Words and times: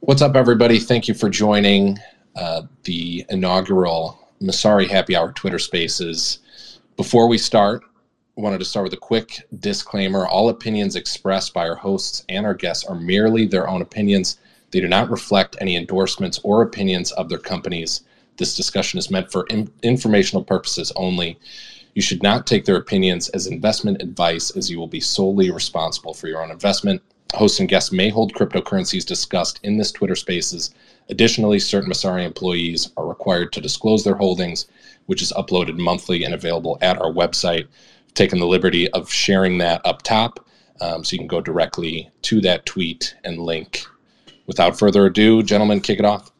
What's 0.00 0.22
up, 0.22 0.36
everybody? 0.36 0.78
Thank 0.78 1.08
you 1.08 1.12
for 1.12 1.28
joining 1.28 1.98
uh, 2.36 2.62
the 2.84 3.26
inaugural 3.30 4.30
Messari 4.40 4.88
Happy 4.88 5.16
Hour 5.16 5.32
Twitter 5.32 5.58
Spaces. 5.58 6.38
Before 6.96 7.28
we 7.28 7.36
start, 7.36 7.82
I 7.84 8.40
wanted 8.40 8.58
to 8.58 8.64
start 8.64 8.84
with 8.84 8.92
a 8.92 8.98
quick 8.98 9.42
disclaimer. 9.58 10.26
All 10.26 10.50
opinions 10.50 10.94
expressed 10.94 11.52
by 11.52 11.68
our 11.68 11.74
hosts 11.74 12.24
and 12.28 12.46
our 12.46 12.54
guests 12.54 12.84
are 12.84 12.94
merely 12.94 13.44
their 13.44 13.68
own 13.68 13.82
opinions. 13.82 14.38
They 14.70 14.80
do 14.80 14.88
not 14.88 15.10
reflect 15.10 15.56
any 15.60 15.76
endorsements 15.76 16.38
or 16.44 16.62
opinions 16.62 17.10
of 17.12 17.28
their 17.28 17.38
companies. 17.38 18.02
This 18.36 18.56
discussion 18.56 18.98
is 18.98 19.10
meant 19.10 19.32
for 19.32 19.46
in- 19.50 19.70
informational 19.82 20.44
purposes 20.44 20.92
only. 20.94 21.38
You 21.94 22.02
should 22.02 22.22
not 22.22 22.46
take 22.46 22.64
their 22.64 22.76
opinions 22.76 23.30
as 23.30 23.48
investment 23.48 24.00
advice, 24.00 24.52
as 24.52 24.70
you 24.70 24.78
will 24.78 24.86
be 24.86 25.00
solely 25.00 25.50
responsible 25.50 26.14
for 26.14 26.28
your 26.28 26.40
own 26.40 26.52
investment. 26.52 27.02
Hosts 27.34 27.60
and 27.60 27.68
guests 27.68 27.92
may 27.92 28.08
hold 28.08 28.32
cryptocurrencies 28.32 29.06
discussed 29.06 29.60
in 29.62 29.76
this 29.76 29.92
Twitter 29.92 30.16
Spaces. 30.16 30.74
Additionally, 31.10 31.58
certain 31.58 31.90
Messari 31.90 32.24
employees 32.24 32.90
are 32.96 33.06
required 33.06 33.52
to 33.52 33.60
disclose 33.60 34.02
their 34.02 34.14
holdings, 34.14 34.66
which 35.06 35.20
is 35.20 35.32
uploaded 35.32 35.78
monthly 35.78 36.24
and 36.24 36.34
available 36.34 36.78
at 36.80 36.98
our 36.98 37.12
website. 37.12 37.66
I've 38.06 38.14
taken 38.14 38.38
the 38.38 38.46
liberty 38.46 38.90
of 38.92 39.10
sharing 39.10 39.58
that 39.58 39.82
up 39.84 40.02
top, 40.02 40.46
um, 40.80 41.04
so 41.04 41.12
you 41.12 41.18
can 41.18 41.26
go 41.26 41.40
directly 41.40 42.10
to 42.22 42.40
that 42.40 42.64
tweet 42.64 43.14
and 43.24 43.38
link. 43.38 43.82
Without 44.46 44.78
further 44.78 45.06
ado, 45.06 45.42
gentlemen, 45.42 45.80
kick 45.80 45.98
it 45.98 46.06
off. 46.06 46.32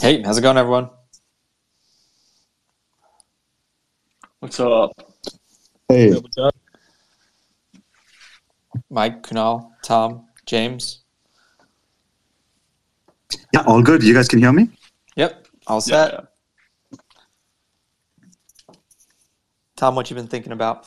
Hey, 0.00 0.22
how's 0.22 0.38
it 0.38 0.42
going, 0.42 0.58
everyone? 0.58 0.90
What's 4.40 4.60
up? 4.60 5.09
Hey, 5.90 6.14
Mike, 8.90 9.22
Kunal, 9.24 9.72
Tom, 9.82 10.28
James. 10.46 11.02
yeah, 13.52 13.64
all 13.66 13.82
good. 13.82 14.00
You 14.04 14.14
guys 14.14 14.28
can 14.28 14.38
hear 14.38 14.52
me? 14.52 14.70
Yep, 15.16 15.48
all 15.66 15.78
Yeah, 15.78 15.80
set. 15.80 16.12
yeah. 16.12 16.20
Tom, 19.74 19.96
what 19.96 20.08
you 20.10 20.14
been 20.14 20.28
thinking 20.28 20.52
about? 20.52 20.86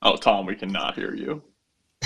Oh, 0.00 0.14
Tom, 0.14 0.46
we 0.46 0.54
cannot 0.54 0.94
hear 0.94 1.12
you. 1.12 1.42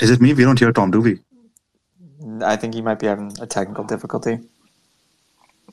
Is 0.00 0.10
it 0.10 0.20
me? 0.20 0.34
We 0.34 0.42
don't 0.42 0.58
hear 0.58 0.72
Tom, 0.72 0.90
do 0.90 1.00
we? 1.00 1.20
I 2.42 2.56
think 2.56 2.74
he 2.74 2.82
might 2.82 2.98
be 2.98 3.06
having 3.06 3.32
a 3.40 3.46
technical 3.46 3.84
difficulty. 3.84 4.38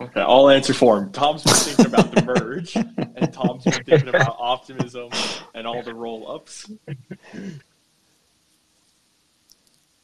Okay, 0.02 0.22
I'll 0.22 0.50
answer 0.50 0.74
for 0.74 0.98
him. 0.98 1.12
Tom's 1.12 1.44
been 1.44 1.54
thinking 1.54 1.86
about 1.88 2.12
the 2.16 2.22
merge, 2.24 2.76
and 2.76 3.34
Tom's 3.34 3.64
been 3.66 3.84
thinking 3.84 4.08
about 4.10 4.38
optimism 4.40 5.10
and 5.54 5.68
all 5.68 5.84
the 5.84 5.94
roll 5.94 6.32
ups, 6.32 6.72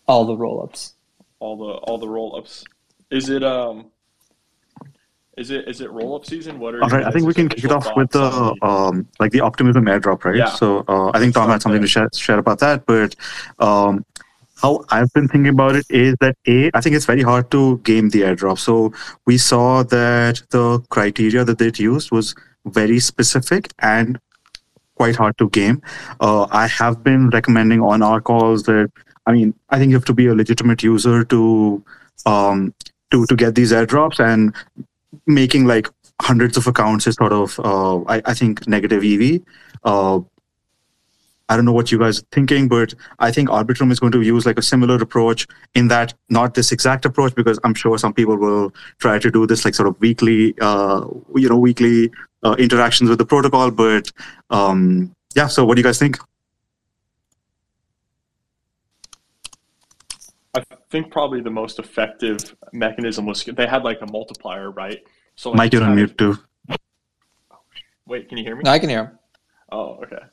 All 0.08 0.26
the 0.26 0.36
roll-ups. 0.38 0.94
all 1.40 1.58
the 1.58 1.64
all 1.86 1.98
the 1.98 2.08
roll 2.10 2.36
ups. 2.36 2.64
Is 3.10 3.30
it 3.30 3.44
um? 3.44 3.88
Is 5.38 5.50
it 5.52 5.68
is 5.68 5.82
it 5.82 5.90
roll 5.92 6.16
up 6.16 6.26
season? 6.26 6.60
What 6.60 6.76
are 6.76 6.84
All 6.84 6.90
right, 6.90 7.04
I 7.06 7.12
think 7.12 7.26
we 7.26 7.34
can 7.34 7.50
kick 7.50 7.64
it 7.64 7.72
off 7.72 7.88
with 7.96 8.12
the 8.12 8.56
um, 8.62 9.08
like 9.20 9.32
the 9.32 9.42
optimism 9.42 9.86
airdrop, 9.86 10.24
right? 10.26 10.36
Yeah. 10.36 10.50
So 10.50 10.86
uh, 10.88 11.12
I 11.14 11.20
think 11.20 11.34
Tom 11.34 11.50
had 11.50 11.62
something 11.62 11.82
to 11.82 11.88
share, 11.88 12.08
share 12.14 12.38
about 12.38 12.60
that, 12.60 12.86
but 12.86 13.16
um, 13.60 14.06
how 14.62 14.84
I've 14.90 15.12
been 15.14 15.28
thinking 15.28 15.50
about 15.50 15.76
it 15.76 15.86
is 15.90 16.16
that 16.22 16.38
a 16.48 16.72
I 16.74 16.82
think 16.82 16.96
it's 16.96 17.06
very 17.06 17.22
hard 17.22 17.52
to 17.52 17.78
game 17.80 18.10
the 18.10 18.22
airdrop. 18.22 18.60
So 18.60 18.94
we 19.26 19.38
saw 19.38 19.84
that 19.84 20.42
the 20.50 20.80
criteria 20.90 21.44
that 21.44 21.58
they'd 21.58 21.80
used 21.80 22.12
was 22.12 22.36
very 22.66 23.00
specific 23.00 23.72
and 23.80 24.20
quite 24.96 25.16
hard 25.16 25.38
to 25.38 25.50
game. 25.50 25.82
Uh, 26.20 26.48
I 26.52 26.68
have 26.68 27.04
been 27.04 27.30
recommending 27.30 27.82
on 27.82 28.02
our 28.02 28.22
calls 28.22 28.64
that 28.64 28.92
I 29.26 29.34
mean 29.34 29.54
I 29.70 29.78
think 29.78 29.90
you 29.90 29.98
have 29.98 30.06
to 30.06 30.14
be 30.14 30.28
a 30.28 30.36
legitimate 30.36 30.84
user 30.84 31.24
to 31.26 31.84
um, 32.26 32.74
to 33.12 33.26
to 33.26 33.36
get 33.36 33.56
these 33.56 33.72
airdrops 33.72 34.20
and 34.20 34.56
making 35.28 35.66
like 35.66 35.90
hundreds 36.22 36.56
of 36.56 36.66
accounts 36.66 37.08
is 37.08 37.16
sort 37.16 37.34
of 37.34 37.60
uh, 37.60 38.02
I, 38.04 38.22
I 38.26 38.34
think 38.34 38.68
negative 38.68 39.04
EV. 39.04 39.42
Uh, 39.84 40.22
I 41.48 41.56
don't 41.56 41.66
know 41.66 41.74
what 41.74 41.92
you 41.92 42.00
guys 42.00 42.20
are 42.20 42.26
thinking, 42.32 42.68
but 42.68 42.94
I 43.20 43.32
think 43.32 43.50
Arbitrum 43.50 43.92
is 43.92 44.00
going 44.00 44.12
to 44.14 44.22
use 44.22 44.46
like 44.46 44.58
a 44.58 44.64
similar 44.64 44.96
approach 44.96 45.46
in 45.76 45.88
that 45.90 46.14
not 46.30 46.56
this 46.56 46.72
exact 46.72 47.06
approach 47.06 47.36
because 47.36 47.60
I'm 47.64 47.76
sure 47.76 47.98
some 47.98 48.14
people 48.14 48.36
will 48.38 48.74
try 48.98 49.20
to 49.20 49.30
do 49.30 49.46
this 49.46 49.64
like 49.64 49.76
sort 49.76 49.88
of 49.88 50.00
weekly, 50.00 50.56
uh, 50.60 51.06
you 51.36 51.48
know, 51.48 51.58
weekly 51.58 52.10
uh, 52.44 52.56
interactions 52.58 53.10
with 53.10 53.20
the 53.20 53.26
protocol. 53.26 53.70
But 53.70 54.12
um, 54.50 55.16
yeah, 55.36 55.48
so 55.48 55.66
what 55.66 55.76
do 55.76 55.82
you 55.82 55.84
guys 55.84 56.00
think? 56.00 56.18
I 60.56 60.64
think 60.90 61.12
probably 61.12 61.42
the 61.42 61.52
most 61.52 61.80
effective 61.80 62.56
mechanism 62.72 63.26
was 63.26 63.44
they 63.44 63.68
had 63.68 63.84
like 63.84 64.02
a 64.02 64.12
multiplier, 64.12 64.72
right? 64.72 65.04
So 65.36 65.50
like, 65.50 65.58
Mike, 65.58 65.74
you're 65.74 65.84
on 65.84 65.96
mute 65.96 66.18
too. 66.18 66.40
Wait, 68.08 68.30
can 68.30 68.38
you 68.38 68.44
hear 68.44 68.56
me? 68.56 68.62
No, 68.64 68.72
I 68.72 68.80
can 68.80 68.90
hear 68.90 69.06
him. 69.06 69.20
Oh, 69.72 70.00
okay. 70.04 70.24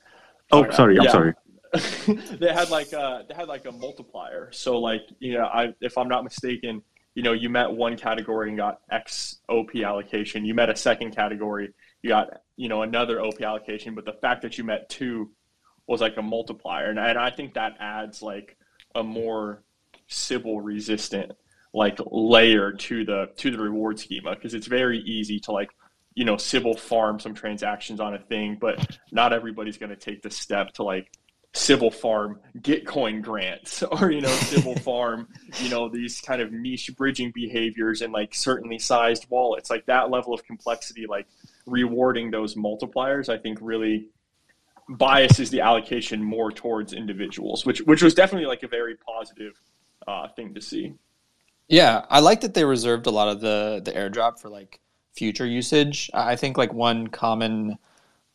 Oh, 0.53 0.65
Okay, 0.65 0.77
sorry, 0.77 0.99
I'm 0.99 1.05
yeah. 1.05 1.11
sorry. 1.11 1.35
they 2.39 2.53
had 2.53 2.69
like 2.69 2.93
uh 2.93 3.23
they 3.29 3.35
had 3.35 3.49
like 3.49 3.65
a 3.65 3.73
multiplier. 3.73 4.51
So 4.53 4.79
like 4.79 5.03
you 5.21 5.35
know, 5.35 5.45
I 5.47 5.75
if 5.81 5.97
I'm 5.97 6.09
not 6.09 6.23
mistaken, 6.23 6.83
you 7.15 7.23
know, 7.23 7.33
you 7.33 7.49
met 7.49 7.71
one 7.71 7.97
category 7.97 8.49
and 8.49 8.59
got 8.59 8.81
X 8.91 9.39
OP 9.49 9.75
allocation. 9.77 10.45
You 10.45 10.55
met 10.55 10.69
a 10.69 10.77
second 10.77 11.17
category, 11.17 11.73
you 12.03 12.11
got 12.11 12.43
you 12.57 12.69
know 12.69 12.83
another 12.83 13.23
OP 13.23 13.41
allocation. 13.41 13.95
But 13.95 14.05
the 14.05 14.13
fact 14.13 14.43
that 14.43 14.59
you 14.59 14.65
met 14.65 14.91
two 14.91 15.31
was 15.87 16.01
like 16.03 16.17
a 16.19 16.23
multiplier, 16.23 16.91
and, 16.91 16.99
and 16.99 17.19
I 17.19 17.31
think 17.31 17.55
that 17.55 17.77
adds 17.81 18.21
like 18.21 18.57
a 18.95 19.03
more 19.03 19.63
Sybil 20.09 20.61
resistant 20.61 21.33
like 21.75 21.99
layer 22.11 22.73
to 22.73 23.05
the 23.05 23.31
to 23.37 23.51
the 23.51 23.59
reward 23.59 23.99
schema 23.99 24.35
because 24.35 24.53
it's 24.53 24.67
very 24.67 24.99
easy 25.01 25.41
to 25.41 25.53
like 25.53 25.71
you 26.15 26.25
know 26.25 26.37
Sybil 26.37 26.75
farm 26.75 27.19
some 27.21 27.35
transactions 27.35 28.01
on 28.01 28.15
a 28.15 28.19
thing, 28.19 28.59
but 28.61 28.99
not 29.11 29.33
everybody's 29.33 29.79
going 29.79 29.91
to 29.91 29.97
take 29.97 30.23
the 30.23 30.31
step 30.31 30.73
to 30.75 30.83
like 30.83 31.11
Sybil 31.55 31.91
farm 31.91 32.41
Gitcoin 32.59 33.23
grants 33.23 33.83
or 34.01 34.11
you 34.11 34.21
know 34.21 34.29
Sybil 34.29 34.75
farm 34.81 35.29
you 35.61 35.69
know 35.69 35.89
these 35.89 36.21
kind 36.21 36.41
of 36.41 36.53
niche 36.53 36.91
bridging 36.97 37.31
behaviors 37.35 38.03
and 38.03 38.13
like 38.13 38.35
certainly 38.35 38.79
sized 38.79 39.27
wallets. 39.29 39.71
Like 39.71 39.87
that 39.87 40.11
level 40.11 40.35
of 40.35 40.45
complexity 40.45 41.07
like 41.07 41.27
rewarding 41.67 42.31
those 42.31 42.55
multipliers 42.55 43.29
I 43.29 43.39
think 43.39 43.59
really 43.61 44.09
biases 44.89 45.51
the 45.51 45.61
allocation 45.61 46.23
more 46.23 46.51
towards 46.51 46.93
individuals 46.93 47.65
which 47.65 47.81
which 47.83 48.03
was 48.03 48.15
definitely 48.15 48.47
like 48.47 48.63
a 48.65 48.69
very 48.69 48.97
positive 48.97 49.59
uh, 50.07 50.29
thing 50.29 50.55
to 50.55 50.61
see. 50.61 50.95
Yeah, 51.69 52.05
I 52.11 52.21
like 52.21 52.41
that 52.43 52.55
they 52.55 52.65
reserved 52.65 53.07
a 53.07 53.11
lot 53.11 53.29
of 53.29 53.41
the 53.41 53.81
the 53.85 53.93
airdrop 53.93 54.39
for 54.41 54.49
like 54.49 54.81
future 55.15 55.47
usage. 55.47 56.11
I 56.15 56.37
think 56.37 56.57
like 56.57 56.73
one 56.73 57.09
common 57.09 57.79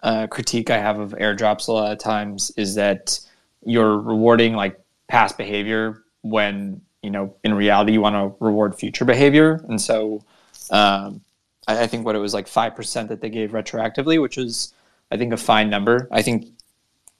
uh, 0.03 0.27
critique 0.27 0.69
I 0.69 0.77
have 0.77 0.99
of 0.99 1.11
airdrops 1.11 1.67
a 1.67 1.71
lot 1.71 1.91
of 1.91 1.97
times 1.97 2.51
is 2.57 2.75
that 2.75 3.19
you're 3.65 3.97
rewarding 3.97 4.53
like 4.53 4.79
past 5.07 5.37
behavior 5.37 6.03
when 6.21 6.81
you 7.01 7.09
know 7.09 7.35
in 7.43 7.53
reality 7.53 7.93
you 7.93 8.01
want 8.01 8.15
to 8.15 8.43
reward 8.43 8.75
future 8.75 9.05
behavior, 9.05 9.63
and 9.67 9.81
so 9.81 10.23
um, 10.71 11.21
I, 11.67 11.83
I 11.83 11.87
think 11.87 12.05
what 12.05 12.15
it 12.15 12.19
was 12.19 12.33
like 12.33 12.47
five 12.47 12.75
percent 12.75 13.09
that 13.09 13.21
they 13.21 13.29
gave 13.29 13.51
retroactively, 13.51 14.21
which 14.21 14.37
is 14.37 14.73
I 15.11 15.17
think 15.17 15.33
a 15.33 15.37
fine 15.37 15.69
number. 15.69 16.07
I 16.11 16.21
think 16.21 16.47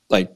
like 0.09 0.35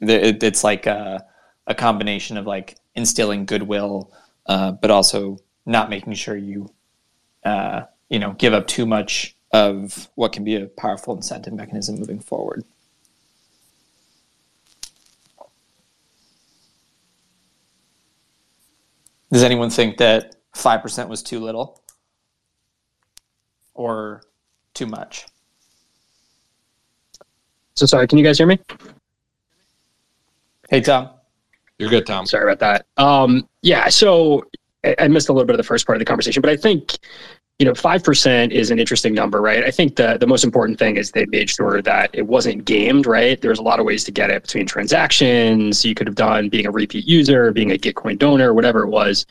it, 0.00 0.42
it's 0.42 0.64
like 0.64 0.86
a, 0.86 1.24
a 1.66 1.74
combination 1.74 2.36
of 2.36 2.46
like 2.46 2.76
instilling 2.94 3.46
goodwill 3.46 4.12
uh, 4.46 4.72
but 4.72 4.90
also 4.90 5.38
not 5.66 5.90
making 5.90 6.14
sure 6.14 6.36
you 6.36 6.72
uh, 7.44 7.82
you 8.08 8.18
know 8.18 8.32
give 8.32 8.52
up 8.52 8.66
too 8.66 8.86
much 8.86 9.36
of 9.52 10.08
what 10.14 10.32
can 10.32 10.44
be 10.44 10.56
a 10.56 10.66
powerful 10.66 11.14
incentive 11.14 11.52
mechanism 11.52 11.96
moving 11.96 12.20
forward. 12.20 12.64
Does 19.30 19.42
anyone 19.42 19.70
think 19.70 19.98
that 19.98 20.36
five 20.54 20.82
percent 20.82 21.08
was 21.08 21.22
too 21.22 21.38
little 21.40 21.82
or 23.74 24.22
too 24.74 24.86
much? 24.86 25.26
So 27.74 27.86
sorry, 27.86 28.08
can 28.08 28.18
you 28.18 28.24
guys 28.24 28.38
hear 28.38 28.46
me? 28.46 28.58
Hey 30.68 30.80
Tom. 30.80 31.10
You're 31.78 31.90
good, 31.90 32.06
Tom. 32.06 32.26
Sorry 32.26 32.50
about 32.50 32.58
that. 32.58 32.86
Um, 33.02 33.48
yeah, 33.62 33.88
so 33.88 34.44
I 34.84 34.96
I 34.98 35.08
missed 35.08 35.28
a 35.28 35.32
little 35.32 35.46
bit 35.46 35.54
of 35.54 35.58
the 35.58 35.62
first 35.62 35.86
part 35.86 35.96
of 35.96 36.00
the 36.00 36.04
conversation, 36.04 36.40
but 36.40 36.50
I 36.50 36.56
think 36.56 36.98
you 37.58 37.66
know 37.66 37.74
five 37.74 38.04
percent 38.04 38.52
is 38.52 38.70
an 38.70 38.78
interesting 38.78 39.14
number, 39.14 39.40
right? 39.40 39.64
I 39.64 39.70
think 39.70 39.96
the 39.96 40.16
the 40.18 40.26
most 40.26 40.44
important 40.44 40.78
thing 40.78 40.96
is 40.96 41.10
they 41.10 41.26
made 41.26 41.50
sure 41.50 41.82
that 41.82 42.10
it 42.12 42.26
wasn't 42.26 42.64
gamed, 42.64 43.06
right? 43.06 43.40
There's 43.40 43.58
a 43.58 43.62
lot 43.62 43.80
of 43.80 43.86
ways 43.86 44.04
to 44.04 44.12
get 44.12 44.30
it 44.30 44.42
between 44.42 44.66
transactions. 44.66 45.84
You 45.84 45.94
could 45.94 46.06
have 46.06 46.16
done 46.16 46.48
being 46.48 46.66
a 46.66 46.70
repeat 46.70 47.06
user, 47.06 47.52
being 47.52 47.72
a 47.72 47.78
Gitcoin 47.78 48.18
donor, 48.18 48.54
whatever 48.54 48.82
it 48.82 48.88
was. 48.88 49.26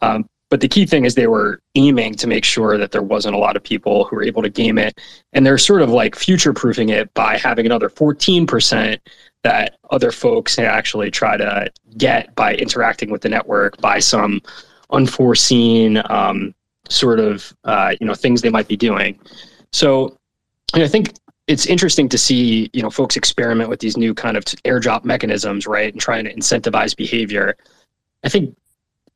Um, 0.00 0.28
but 0.50 0.60
the 0.60 0.68
key 0.68 0.86
thing 0.86 1.04
is 1.04 1.14
they 1.14 1.26
were 1.26 1.60
aiming 1.74 2.14
to 2.14 2.26
make 2.26 2.44
sure 2.44 2.78
that 2.78 2.90
there 2.90 3.02
wasn't 3.02 3.34
a 3.34 3.38
lot 3.38 3.54
of 3.54 3.62
people 3.62 4.04
who 4.04 4.16
were 4.16 4.22
able 4.22 4.42
to 4.42 4.48
game 4.48 4.78
it. 4.78 4.98
And 5.34 5.44
they're 5.44 5.58
sort 5.58 5.82
of 5.82 5.90
like 5.90 6.16
future 6.16 6.54
proofing 6.54 6.88
it 6.88 7.12
by 7.14 7.36
having 7.36 7.66
another 7.66 7.90
14% 7.90 8.98
that 9.44 9.76
other 9.90 10.10
folks 10.10 10.58
actually 10.58 11.10
try 11.10 11.36
to 11.36 11.70
get 11.96 12.34
by 12.34 12.54
interacting 12.54 13.10
with 13.10 13.20
the 13.22 13.28
network 13.28 13.76
by 13.80 13.98
some 13.98 14.40
unforeseen 14.90 16.00
um, 16.08 16.54
sort 16.88 17.20
of 17.20 17.52
uh, 17.64 17.94
you 18.00 18.06
know 18.06 18.14
things 18.14 18.42
they 18.42 18.50
might 18.50 18.68
be 18.68 18.76
doing. 18.76 19.18
So 19.72 20.16
I 20.74 20.88
think 20.88 21.14
it's 21.46 21.66
interesting 21.66 22.08
to 22.10 22.18
see 22.18 22.70
you 22.72 22.82
know 22.82 22.90
folks 22.90 23.16
experiment 23.16 23.70
with 23.70 23.80
these 23.80 23.96
new 23.96 24.14
kind 24.14 24.36
of 24.36 24.44
airdrop 24.44 25.04
mechanisms, 25.04 25.66
right, 25.66 25.92
and 25.92 26.00
trying 26.00 26.24
to 26.24 26.34
incentivize 26.34 26.96
behavior. 26.96 27.56
I 28.24 28.28
think 28.28 28.56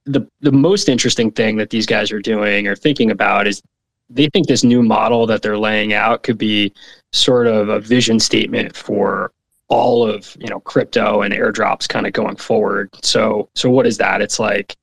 the 0.05 0.27
the 0.41 0.53
most 0.53 0.89
interesting 0.89 1.31
thing 1.31 1.57
that 1.57 1.71
these 1.71 1.87
guys 1.87 2.11
are 2.11 2.21
doing 2.21 2.67
or 2.67 2.75
thinking 2.75 3.11
about 3.11 3.47
is 3.47 3.63
they 4.11 4.29
think 4.29 4.47
this 4.47 4.65
new 4.65 4.83
model 4.83 5.27
that 5.27 5.43
they're 5.43 5.59
laying 5.59 5.93
out 5.95 6.23
could 6.23 6.39
be 6.39 6.73
sort 7.13 7.47
of 7.47 7.69
a 7.69 7.81
vision 7.81 8.21
statement 8.21 8.77
for 8.77 9.33
all 9.69 10.07
of 10.07 10.37
you 10.39 10.49
know 10.49 10.61
crypto 10.61 11.23
and 11.23 11.33
airdrops 11.33 11.89
kind 11.89 12.07
of 12.07 12.13
going 12.13 12.37
forward. 12.37 12.91
So 13.03 13.49
so 13.55 13.71
what 13.71 13.87
is 13.87 13.99
that? 13.99 14.21
It's 14.21 14.39
like 14.39 14.77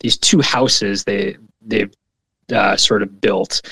these 0.00 0.16
two 0.16 0.40
houses 0.40 1.04
they 1.04 1.36
they've 1.62 1.92
uh, 2.52 2.76
sort 2.76 3.02
of 3.02 3.20
built. 3.20 3.62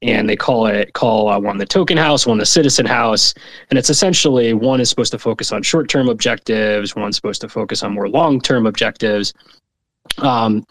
And 0.00 0.28
they 0.28 0.36
call 0.36 0.66
it 0.66 0.92
call 0.92 1.28
uh, 1.28 1.40
one 1.40 1.58
the 1.58 1.66
token 1.66 1.96
house 1.96 2.24
one 2.24 2.38
the 2.38 2.46
citizen 2.46 2.86
house. 2.86 3.34
And 3.70 3.78
it's 3.78 3.90
essentially 3.90 4.54
one 4.54 4.80
is 4.80 4.88
supposed 4.88 5.10
to 5.12 5.18
focus 5.18 5.50
on 5.50 5.62
short-term 5.62 6.08
objectives 6.08 6.94
one's 6.94 7.16
supposed 7.16 7.40
to 7.40 7.48
focus 7.48 7.82
on 7.82 7.94
more 7.94 8.08
long-term 8.08 8.66
objectives. 8.66 9.34
Um, 10.18 10.64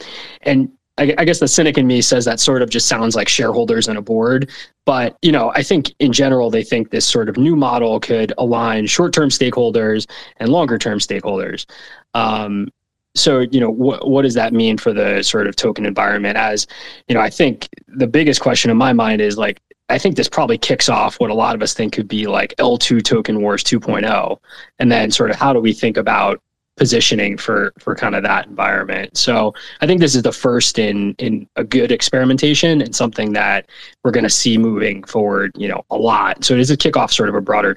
and 0.44 0.72
I, 0.98 1.14
I, 1.18 1.26
guess 1.26 1.40
the 1.40 1.48
cynic 1.48 1.78
in 1.78 1.86
me 1.86 2.02
says 2.02 2.26
that 2.26 2.40
sort 2.40 2.62
of 2.62 2.70
just 2.70 2.88
sounds 2.88 3.16
like 3.16 3.28
shareholders 3.28 3.88
and 3.88 3.98
a 3.98 4.02
board. 4.02 4.50
But 4.86 5.18
you 5.22 5.34
know 5.34 5.52
i 5.54 5.62
think 5.62 5.94
in 6.00 6.14
general 6.14 6.50
they 6.50 6.64
think 6.64 6.90
this 6.90 7.06
sort 7.06 7.28
of 7.28 7.36
new 7.36 7.58
model 7.58 8.00
could 8.00 8.32
align 8.38 8.88
short-term 8.88 9.30
stakeholders 9.30 10.10
and 10.38 10.50
longer-term 10.50 11.00
stakeholders. 11.00 11.66
Um, 12.14 12.70
so 13.18 13.40
you 13.40 13.60
know 13.60 13.70
what 13.70 14.08
what 14.08 14.24
does 14.24 14.34
that 14.34 14.54
mean 14.54 14.78
for 14.78 14.94
the 14.94 15.22
sort 15.24 15.48
of 15.48 15.56
token 15.56 15.86
environment? 15.86 16.38
As 16.38 16.68
you 17.08 17.16
know 17.16 17.22
i 17.22 17.30
think 17.30 17.68
the 17.88 18.08
biggest 18.08 18.42
question 18.42 18.72
in 18.72 18.78
my 18.78 18.94
mind 18.94 19.22
is 19.22 19.38
like 19.38 19.60
i 19.90 19.98
think 19.98 20.16
this 20.16 20.30
probably 20.30 20.58
kicks 20.58 20.90
off 20.90 21.20
what 21.20 21.30
a 21.30 21.34
lot 21.34 21.56
of 21.56 21.62
us 21.62 21.74
think 21.74 21.94
could 21.94 22.08
be 22.08 22.28
like 22.28 22.56
l2 22.58 23.04
token 23.04 23.42
wars 23.42 23.64
2.0 23.64 24.38
and 24.80 24.92
then 24.92 25.12
sort 25.12 25.30
of 25.30 25.36
how 25.36 25.54
do 25.54 25.60
we 25.60 25.74
think 25.74 25.98
about 25.98 26.42
positioning 26.78 27.38
for 27.38 27.74
for 27.80 27.96
kind 27.96 28.16
of 28.16 28.24
that 28.24 28.48
environment? 28.48 29.18
So 29.18 29.54
i 29.82 29.88
think 29.88 30.00
this 30.00 30.16
is 30.16 30.22
the 30.22 30.32
first 30.32 30.80
in 30.80 31.16
in 31.18 31.48
a 31.56 31.64
good 31.64 31.92
experimentation 31.92 32.82
and 32.82 32.96
something 32.96 33.34
that 33.34 33.68
we're 34.04 34.12
going 34.12 34.24
to 34.24 34.30
see 34.30 34.58
moving 34.58 35.04
forward 35.04 35.52
you 35.58 35.68
know 35.68 35.84
a 35.90 35.98
lot. 35.98 36.46
So 36.46 36.54
it 36.54 36.60
is 36.60 36.72
a 36.72 36.78
kickoff 36.78 37.12
sort 37.12 37.30
of 37.30 37.36
a 37.36 37.42
broader 37.42 37.76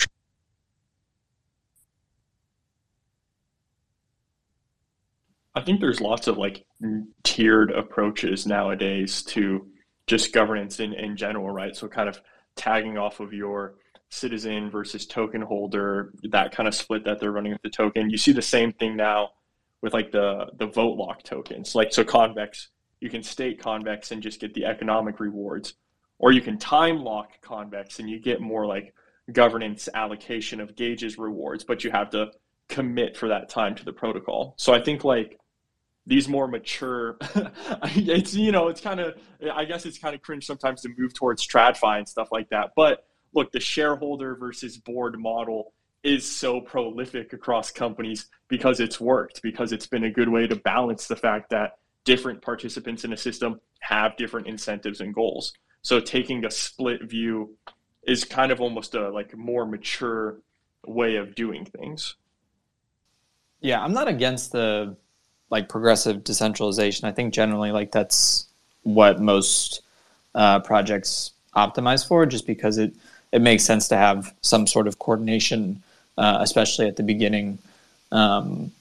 I 5.61 5.63
think 5.63 5.81
there's 5.81 6.01
lots 6.01 6.27
of 6.27 6.39
like 6.39 6.65
tiered 7.23 7.71
approaches 7.71 8.47
nowadays 8.47 9.23
to 9.25 9.69
just 10.07 10.33
governance 10.33 10.81
in, 10.81 10.95
in 10.95 11.19
general, 11.19 11.51
right? 11.51 11.77
So 11.77 11.87
kind 11.87 12.09
of 12.09 12.19
tagging 12.57 12.97
off 12.97 13.21
of 13.21 13.35
your 13.35 13.75
citizen 14.09 14.71
versus 14.71 15.07
token 15.07 15.43
holder, 15.43 16.13
that 16.31 16.53
kind 16.53 16.67
of 16.67 16.75
split 16.75 17.05
that 17.05 17.21
they're 17.21 17.31
running 17.31 17.53
with 17.53 17.61
the 17.61 17.69
token. 17.69 18.09
You 18.09 18.17
see 18.17 18.33
the 18.33 18.41
same 18.41 18.73
thing 18.73 18.97
now 18.97 19.33
with 19.83 19.93
like 19.93 20.13
the 20.13 20.47
the 20.57 20.67
vote 20.67 20.97
lock 20.97 21.23
tokens. 21.25 21.75
Like 21.75 21.93
so 21.93 22.05
convex, 22.05 22.69
you 23.01 23.11
can 23.11 23.23
stake 23.23 23.61
convex 23.61 24.13
and 24.13 24.23
just 24.23 24.41
get 24.41 24.55
the 24.55 24.65
economic 24.65 25.21
rewards. 25.21 25.75
Or 26.19 26.33
you 26.33 26.41
can 26.41 26.57
time 26.57 27.05
lock 27.05 27.41
convex 27.43 27.99
and 27.99 28.09
you 28.09 28.19
get 28.19 28.41
more 28.41 28.65
like 28.65 28.95
governance 29.31 29.91
allocation 29.93 30.59
of 30.59 30.75
gauges 30.75 31.19
rewards, 31.19 31.65
but 31.65 31.85
you 31.85 31.91
have 31.91 32.09
to 32.11 32.31
commit 32.69 33.17
for 33.17 33.29
that 33.29 33.51
time 33.51 33.75
to 33.75 33.85
the 33.85 33.93
protocol. 33.93 34.55
So 34.57 34.73
I 34.73 34.81
think 34.81 35.05
like 35.05 35.40
these 36.11 36.29
more 36.29 36.49
mature 36.49 37.17
it's 37.95 38.35
you 38.35 38.53
know 38.53 38.69
it's 38.69 38.81
kind 38.81 39.01
of 39.01 39.15
i 39.55 39.65
guess 39.65 39.87
it's 39.87 39.97
kind 39.97 40.15
of 40.15 40.21
cringe 40.21 40.45
sometimes 40.45 40.83
to 40.83 40.91
move 40.99 41.15
towards 41.15 41.47
tradfi 41.47 41.97
and 41.99 42.09
stuff 42.09 42.29
like 42.33 42.51
that 42.51 42.73
but 42.75 43.07
look 43.33 43.51
the 43.53 43.61
shareholder 43.61 44.35
versus 44.35 44.77
board 44.77 45.19
model 45.19 45.73
is 46.03 46.31
so 46.31 46.61
prolific 46.61 47.33
across 47.33 47.71
companies 47.71 48.29
because 48.49 48.81
it's 48.81 49.01
worked 49.01 49.43
because 49.43 49.73
it's 49.73 49.87
been 49.87 50.05
a 50.05 50.11
good 50.11 50.29
way 50.29 50.47
to 50.47 50.57
balance 50.57 51.07
the 51.07 51.17
fact 51.17 51.51
that 51.51 51.73
different 52.05 52.41
participants 52.41 53.05
in 53.05 53.13
a 53.13 53.17
system 53.17 53.61
have 53.81 54.17
different 54.17 54.47
incentives 54.47 55.01
and 55.01 55.15
goals. 55.15 55.53
So 55.83 56.01
taking 56.01 56.45
a 56.45 56.51
split 56.51 57.03
view 57.09 57.57
is 58.07 58.25
kind 58.25 58.51
of 58.51 58.61
almost 58.61 58.95
a 58.95 59.11
like 59.11 59.37
more 59.37 59.67
mature 59.67 60.41
way 60.87 61.17
of 61.17 61.35
doing 61.35 61.67
things. 61.67 62.17
Yeah 63.61 63.83
i'm 63.83 63.93
not 63.93 64.09
against 64.09 64.53
the 64.53 64.97
like 65.51 65.69
progressive 65.69 66.25
decentralization. 66.25 67.07
I 67.07 67.13
think 67.13 67.35
generally 67.35 67.73
like 67.73 67.93
that's 67.93 68.47
what 68.83 69.21
most 69.21 69.83
uh, 70.35 70.61
projects 70.61 71.33
optimize 71.55 72.07
for, 72.07 72.25
just 72.27 72.47
because 72.47 72.79
it 72.79 72.95
it 73.33 73.43
makes 73.43 73.65
sense 73.65 73.89
to 73.89 73.97
have 73.97 74.35
some 74.43 74.67
sort 74.67 74.89
of 74.89 74.99
coordination, 74.99 75.83
uh, 76.19 76.39
especially 76.41 76.87
at 76.89 76.97
the 76.97 77.03
beginning. 77.03 77.59
Um, 78.11 78.73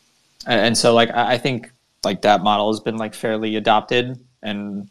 and 0.47 0.77
so 0.77 0.93
like 0.93 1.11
I 1.11 1.37
think 1.37 1.71
like 2.03 2.21
that 2.21 2.41
model 2.41 2.71
has 2.71 2.79
been 2.79 2.97
like 2.97 3.13
fairly 3.13 3.55
adopted, 3.55 4.17
and 4.41 4.89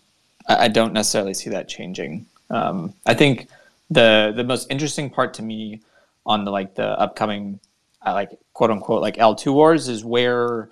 I, 0.49 0.69
don't 0.69 0.93
necessarily 0.93 1.35
see 1.35 1.51
that 1.51 1.69
changing. 1.69 2.27
Um, 2.51 2.95
I 3.07 3.15
think 3.15 3.49
the 3.91 4.33
the 4.37 4.45
most 4.45 4.71
interesting 4.71 5.11
part 5.11 5.35
to 5.35 5.43
me 5.43 5.81
on 6.27 6.45
the 6.45 6.51
like 6.51 6.75
the 6.75 6.99
upcoming 7.01 7.59
uh, 8.07 8.13
like 8.13 8.39
quote 8.53 8.71
unquote 8.71 9.03
like 9.03 9.17
L2 9.17 9.53
wars 9.53 9.89
is 9.89 10.05
where 10.05 10.69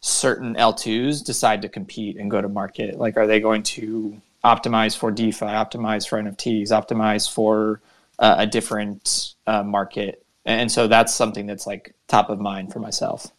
certain 0.00 0.54
L2s 0.54 1.24
decide 1.24 1.62
to 1.62 1.68
compete 1.68 2.16
and 2.16 2.30
go 2.30 2.40
to 2.40 2.48
market? 2.48 2.98
Like, 2.98 3.16
are 3.16 3.26
they 3.26 3.40
going 3.40 3.62
to 3.64 4.20
optimize 4.44 4.96
for 4.96 5.10
DeFi, 5.10 5.46
optimize 5.46 6.08
for 6.08 6.22
NFTs, 6.22 6.68
optimize 6.68 7.30
for 7.30 7.80
uh, 8.18 8.36
a 8.38 8.46
different 8.46 9.34
uh, 9.46 9.62
market? 9.62 10.24
And 10.44 10.70
so 10.70 10.86
that's 10.86 11.14
something 11.14 11.46
that's 11.46 11.66
like 11.66 11.94
top 12.06 12.30
of 12.30 12.40
mind 12.40 12.72
for 12.72 12.78
myself. 12.78 13.32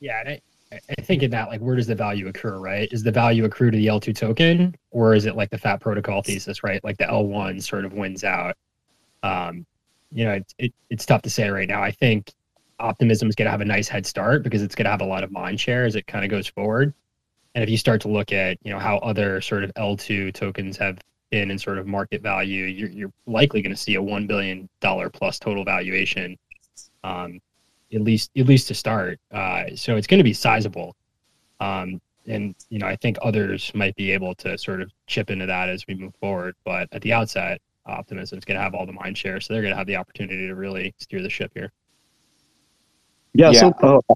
Yeah, 0.00 0.20
and 0.20 0.28
I, 0.28 0.40
I 0.96 1.02
think 1.02 1.22
in 1.22 1.30
that, 1.32 1.48
like, 1.48 1.60
where 1.60 1.74
does 1.74 1.88
the 1.88 1.94
value 1.94 2.28
accrue, 2.28 2.58
right? 2.58 2.88
Is 2.92 3.02
the 3.02 3.10
value 3.10 3.44
accrue 3.44 3.70
to 3.70 3.76
the 3.76 3.86
L2 3.86 4.14
token, 4.14 4.76
or 4.90 5.14
is 5.14 5.26
it 5.26 5.34
like 5.34 5.50
the 5.50 5.58
fat 5.58 5.80
protocol 5.80 6.22
thesis, 6.22 6.62
right? 6.62 6.82
Like 6.84 6.98
the 6.98 7.04
L1 7.04 7.62
sort 7.62 7.84
of 7.84 7.94
wins 7.94 8.22
out. 8.22 8.56
Um, 9.24 9.66
you 10.12 10.24
know, 10.24 10.34
it, 10.34 10.54
it, 10.58 10.74
it's 10.90 11.04
tough 11.04 11.22
to 11.22 11.30
say 11.30 11.48
right 11.48 11.68
now. 11.68 11.82
I 11.82 11.90
think 11.90 12.32
optimism 12.80 13.28
is 13.28 13.34
going 13.34 13.46
to 13.46 13.50
have 13.50 13.60
a 13.60 13.64
nice 13.64 13.88
head 13.88 14.06
start 14.06 14.42
because 14.42 14.62
it's 14.62 14.74
going 14.74 14.84
to 14.84 14.90
have 14.90 15.00
a 15.00 15.06
lot 15.06 15.24
of 15.24 15.30
mind 15.30 15.60
share 15.60 15.84
as 15.84 15.96
it 15.96 16.06
kind 16.06 16.24
of 16.24 16.30
goes 16.30 16.46
forward. 16.46 16.94
And 17.54 17.64
if 17.64 17.70
you 17.70 17.76
start 17.76 18.00
to 18.02 18.08
look 18.08 18.32
at, 18.32 18.58
you 18.62 18.70
know, 18.70 18.78
how 18.78 18.98
other 18.98 19.40
sort 19.40 19.64
of 19.64 19.72
L2 19.74 20.32
tokens 20.34 20.76
have 20.76 20.98
been 21.30 21.50
in 21.50 21.58
sort 21.58 21.78
of 21.78 21.86
market 21.86 22.22
value, 22.22 22.64
you're, 22.64 22.90
you're 22.90 23.12
likely 23.26 23.62
going 23.62 23.74
to 23.74 23.80
see 23.80 23.96
a 23.96 24.00
$1 24.00 24.26
billion 24.26 24.68
plus 24.80 25.38
total 25.38 25.64
valuation, 25.64 26.38
um, 27.04 27.40
at 27.92 28.02
least, 28.02 28.30
at 28.36 28.46
least 28.46 28.68
to 28.68 28.74
start. 28.74 29.18
Uh, 29.32 29.64
so 29.74 29.96
it's 29.96 30.06
going 30.06 30.18
to 30.18 30.24
be 30.24 30.32
sizable. 30.32 30.94
Um, 31.60 32.00
and, 32.26 32.54
you 32.68 32.78
know, 32.78 32.86
I 32.86 32.96
think 32.96 33.16
others 33.22 33.72
might 33.74 33.96
be 33.96 34.12
able 34.12 34.34
to 34.36 34.56
sort 34.58 34.82
of 34.82 34.92
chip 35.06 35.30
into 35.30 35.46
that 35.46 35.68
as 35.68 35.86
we 35.88 35.94
move 35.94 36.14
forward. 36.20 36.54
But 36.64 36.88
at 36.92 37.02
the 37.02 37.12
outset, 37.12 37.60
optimism 37.86 38.38
is 38.38 38.44
going 38.44 38.56
to 38.56 38.62
have 38.62 38.74
all 38.74 38.86
the 38.86 38.92
mind 38.92 39.16
share. 39.16 39.40
So 39.40 39.52
they're 39.52 39.62
going 39.62 39.72
to 39.72 39.78
have 39.78 39.86
the 39.86 39.96
opportunity 39.96 40.46
to 40.46 40.54
really 40.54 40.94
steer 40.98 41.22
the 41.22 41.30
ship 41.30 41.52
here. 41.54 41.72
Yeah. 43.34 43.50
yeah. 43.50 43.60
So, 43.60 43.72
uh, 43.82 44.14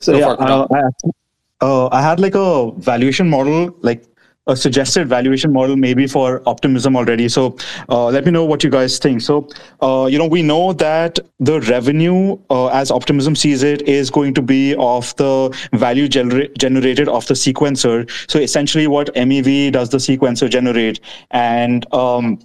so 0.00 0.16
yeah, 0.16 0.28
uh, 0.28 0.66
I, 0.70 1.64
uh, 1.64 1.88
I 1.90 2.02
had 2.02 2.20
like 2.20 2.34
a 2.34 2.70
valuation 2.72 3.28
model, 3.28 3.76
like 3.82 4.04
a 4.48 4.56
suggested 4.56 5.08
valuation 5.08 5.52
model 5.52 5.76
maybe 5.76 6.06
for 6.06 6.42
optimism 6.46 6.96
already. 6.96 7.28
So 7.28 7.56
uh, 7.88 8.06
let 8.06 8.24
me 8.24 8.30
know 8.30 8.44
what 8.44 8.64
you 8.64 8.70
guys 8.70 8.98
think. 8.98 9.20
So 9.20 9.48
uh, 9.82 10.08
you 10.10 10.18
know 10.18 10.26
we 10.26 10.42
know 10.42 10.72
that 10.72 11.18
the 11.38 11.60
revenue 11.60 12.38
uh, 12.50 12.68
as 12.68 12.90
optimism 12.90 13.36
sees 13.36 13.62
it 13.62 13.82
is 13.82 14.10
going 14.10 14.34
to 14.34 14.42
be 14.42 14.74
of 14.78 15.14
the 15.16 15.56
value 15.72 16.08
gener- 16.08 16.56
generated 16.56 17.08
of 17.08 17.26
the 17.26 17.34
sequencer. 17.34 18.10
So 18.30 18.38
essentially 18.38 18.86
what 18.86 19.14
mev 19.14 19.72
does 19.72 19.90
the 19.90 19.98
sequencer 19.98 20.48
generate. 20.48 21.00
And 21.30 21.92
um, 21.92 22.40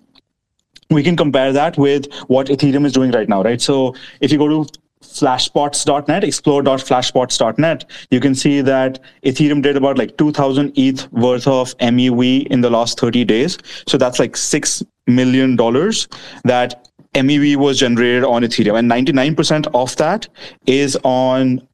we 0.89 1.01
can 1.01 1.15
compare 1.15 1.53
that 1.53 1.77
with 1.77 2.13
what 2.27 2.47
ethereum 2.47 2.85
is 2.85 2.91
doing 2.91 3.11
right 3.11 3.29
now 3.29 3.41
right? 3.41 3.61
So 3.61 3.95
if 4.19 4.31
you 4.31 4.37
go 4.37 4.47
to 4.47 4.69
flashbots.net, 5.03 6.23
explore.flashbots.net, 6.23 7.85
you 8.09 8.19
can 8.19 8.33
see 8.33 8.61
that 8.61 8.99
Ethereum 9.25 9.61
did 9.61 9.77
about 9.77 9.97
like 9.97 10.17
2000 10.17 10.71
ETH 10.75 11.11
worth 11.11 11.47
of 11.47 11.77
MEV 11.77 12.47
in 12.47 12.61
the 12.61 12.69
last 12.69 12.99
30 12.99 13.25
days. 13.25 13.57
So 13.87 13.97
that's 13.97 14.19
like 14.19 14.33
$6 14.33 14.85
million 15.07 15.55
that 16.45 16.87
MEV 17.13 17.57
was 17.57 17.79
generated 17.79 18.23
on 18.23 18.41
Ethereum. 18.41 18.79
And 18.79 18.89
99% 18.89 19.67
of 19.73 19.95
that 19.97 20.27
is 20.65 20.97
on 21.03 21.67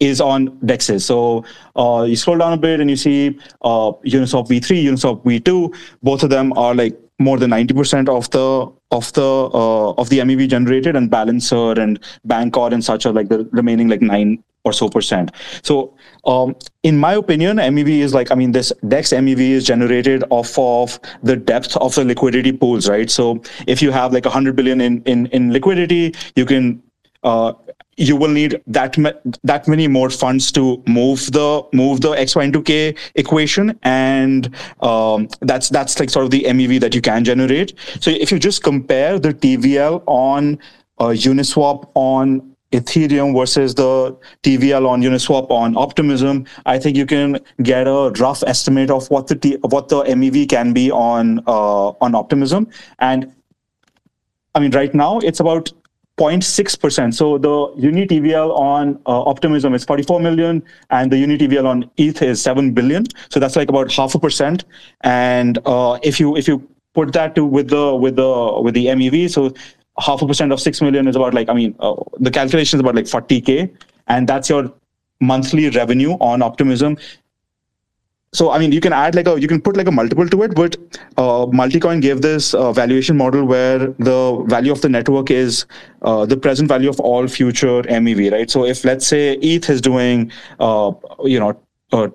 is 0.00 0.20
on 0.20 0.48
dexes. 0.66 1.02
So 1.02 1.44
uh, 1.76 2.02
you 2.02 2.16
scroll 2.16 2.38
down 2.38 2.52
a 2.52 2.56
bit 2.56 2.80
and 2.80 2.90
you 2.90 2.96
see 2.96 3.38
uh, 3.62 3.92
Uniswap 4.04 4.48
v3, 4.48 4.82
Uniswap 4.82 5.22
v2. 5.22 5.76
Both 6.02 6.24
of 6.24 6.30
them 6.30 6.52
are 6.54 6.74
like 6.74 6.98
more 7.22 7.38
than 7.38 7.50
90% 7.50 8.08
of 8.08 8.30
the 8.30 8.72
of 8.90 9.12
the 9.14 9.22
uh, 9.22 9.92
of 9.92 10.08
the 10.10 10.18
MEV 10.18 10.48
generated, 10.48 10.96
and 10.96 11.10
Balancer 11.10 11.72
and 11.72 11.98
Bancor 12.26 12.72
and 12.72 12.84
such 12.84 13.06
are 13.06 13.12
like 13.12 13.28
the 13.28 13.48
remaining 13.52 13.88
like 13.88 14.02
nine 14.02 14.42
or 14.64 14.72
so 14.72 14.88
percent. 14.88 15.32
So, 15.62 15.94
um, 16.24 16.54
in 16.82 16.96
my 16.98 17.14
opinion, 17.14 17.56
MEV 17.56 17.98
is 18.00 18.14
like 18.14 18.30
I 18.30 18.34
mean, 18.34 18.52
this 18.52 18.72
Dex 18.88 19.12
MEV 19.12 19.40
is 19.40 19.64
generated 19.64 20.24
off 20.30 20.58
of 20.58 21.00
the 21.22 21.36
depth 21.36 21.76
of 21.76 21.94
the 21.94 22.04
liquidity 22.04 22.52
pools, 22.52 22.88
right? 22.88 23.10
So, 23.10 23.42
if 23.66 23.82
you 23.82 23.90
have 23.90 24.12
like 24.12 24.24
100 24.24 24.54
billion 24.54 24.80
in 24.80 25.02
in 25.02 25.26
in 25.26 25.52
liquidity, 25.52 26.14
you 26.36 26.46
can 26.46 26.82
uh, 27.24 27.52
you 27.96 28.16
will 28.16 28.30
need 28.30 28.60
that 28.66 28.96
that 29.44 29.68
many 29.68 29.86
more 29.86 30.10
funds 30.10 30.50
to 30.52 30.82
move 30.86 31.30
the 31.32 31.62
move 31.72 32.00
the 32.00 32.10
x 32.12 32.34
y 32.34 32.44
into 32.44 32.62
k 32.62 32.94
equation 33.14 33.78
and 33.82 34.54
um, 34.80 35.28
that's 35.40 35.68
that's 35.68 35.98
like 36.00 36.10
sort 36.10 36.24
of 36.24 36.30
the 36.30 36.44
mev 36.44 36.80
that 36.80 36.94
you 36.94 37.00
can 37.00 37.24
generate 37.24 37.74
so 38.00 38.10
if 38.10 38.32
you 38.32 38.38
just 38.38 38.62
compare 38.62 39.18
the 39.18 39.34
tvl 39.34 40.02
on 40.06 40.58
uh, 40.98 41.06
uniswap 41.06 41.90
on 41.94 42.52
Ethereum 42.72 43.36
versus 43.38 43.74
the 43.74 44.16
TVL 44.42 44.88
on 44.88 45.02
Uniswap 45.02 45.50
on 45.50 45.76
Optimism, 45.76 46.46
I 46.64 46.78
think 46.78 46.96
you 46.96 47.04
can 47.04 47.38
get 47.62 47.86
a 47.86 48.10
rough 48.18 48.42
estimate 48.46 48.90
of 48.90 49.10
what 49.10 49.26
the 49.26 49.36
T, 49.36 49.56
what 49.60 49.88
the 49.88 50.02
MEV 50.04 50.48
can 50.48 50.72
be 50.72 50.90
on 50.90 51.40
uh, 51.46 51.88
on 52.00 52.14
Optimism. 52.14 52.68
And 52.98 53.30
I 54.54 54.60
mean, 54.60 54.70
right 54.70 54.94
now 54.94 55.18
it's 55.18 55.40
about 55.40 55.70
0.6%. 56.22 57.14
So 57.14 57.38
the 57.38 57.72
Uni 57.76 58.06
TVL 58.06 58.56
on 58.58 59.00
uh, 59.06 59.22
Optimism 59.22 59.74
is 59.74 59.84
44 59.84 60.20
million, 60.20 60.62
and 60.90 61.10
the 61.10 61.18
Uni 61.18 61.36
TVL 61.38 61.66
on 61.66 61.90
ETH 61.96 62.22
is 62.22 62.40
7 62.40 62.72
billion. 62.72 63.06
So 63.28 63.40
that's 63.40 63.56
like 63.56 63.68
about 63.68 63.92
half 63.92 64.14
a 64.14 64.18
percent. 64.18 64.64
And 65.02 65.58
uh, 65.66 65.98
if 66.02 66.20
you 66.20 66.36
if 66.36 66.46
you 66.48 66.66
put 66.94 67.12
that 67.12 67.34
to 67.34 67.44
with 67.44 67.68
the 67.68 67.94
with 67.94 68.16
the 68.16 68.60
with 68.62 68.74
the 68.74 68.86
MEV, 68.86 69.30
so 69.30 69.52
half 69.98 70.22
a 70.22 70.26
percent 70.26 70.52
of 70.52 70.60
six 70.60 70.80
million 70.80 71.08
is 71.08 71.16
about 71.16 71.34
like 71.34 71.48
I 71.48 71.54
mean 71.54 71.74
uh, 71.80 71.94
the 72.18 72.30
calculation 72.30 72.78
is 72.78 72.80
about 72.80 72.94
like 72.94 73.06
40k, 73.06 73.74
and 74.06 74.28
that's 74.28 74.48
your 74.48 74.72
monthly 75.20 75.70
revenue 75.70 76.12
on 76.14 76.42
Optimism 76.42 76.96
so 78.32 78.50
i 78.50 78.58
mean 78.58 78.72
you 78.72 78.80
can 78.80 78.92
add 78.92 79.14
like 79.14 79.26
a 79.26 79.38
you 79.40 79.46
can 79.46 79.60
put 79.60 79.76
like 79.76 79.86
a 79.86 79.92
multiple 79.92 80.26
to 80.26 80.42
it 80.42 80.54
but 80.54 80.76
uh, 81.18 81.44
multicoin 81.60 82.00
gave 82.00 82.22
this 82.22 82.54
uh, 82.54 82.72
valuation 82.72 83.16
model 83.16 83.44
where 83.44 83.78
the 84.08 84.44
value 84.46 84.72
of 84.72 84.80
the 84.80 84.88
network 84.88 85.30
is 85.30 85.66
uh, 86.02 86.24
the 86.24 86.36
present 86.36 86.68
value 86.68 86.88
of 86.88 86.98
all 87.00 87.28
future 87.28 87.82
mev 87.82 88.32
right? 88.32 88.50
So 88.50 88.64
if 88.64 88.84
let's 88.84 89.06
say 89.06 89.34
eth 89.34 89.68
is 89.68 89.80
doing 89.80 90.32
uh, 90.60 90.92
you 91.24 91.38
know 91.40 91.60
uh, 91.92 92.08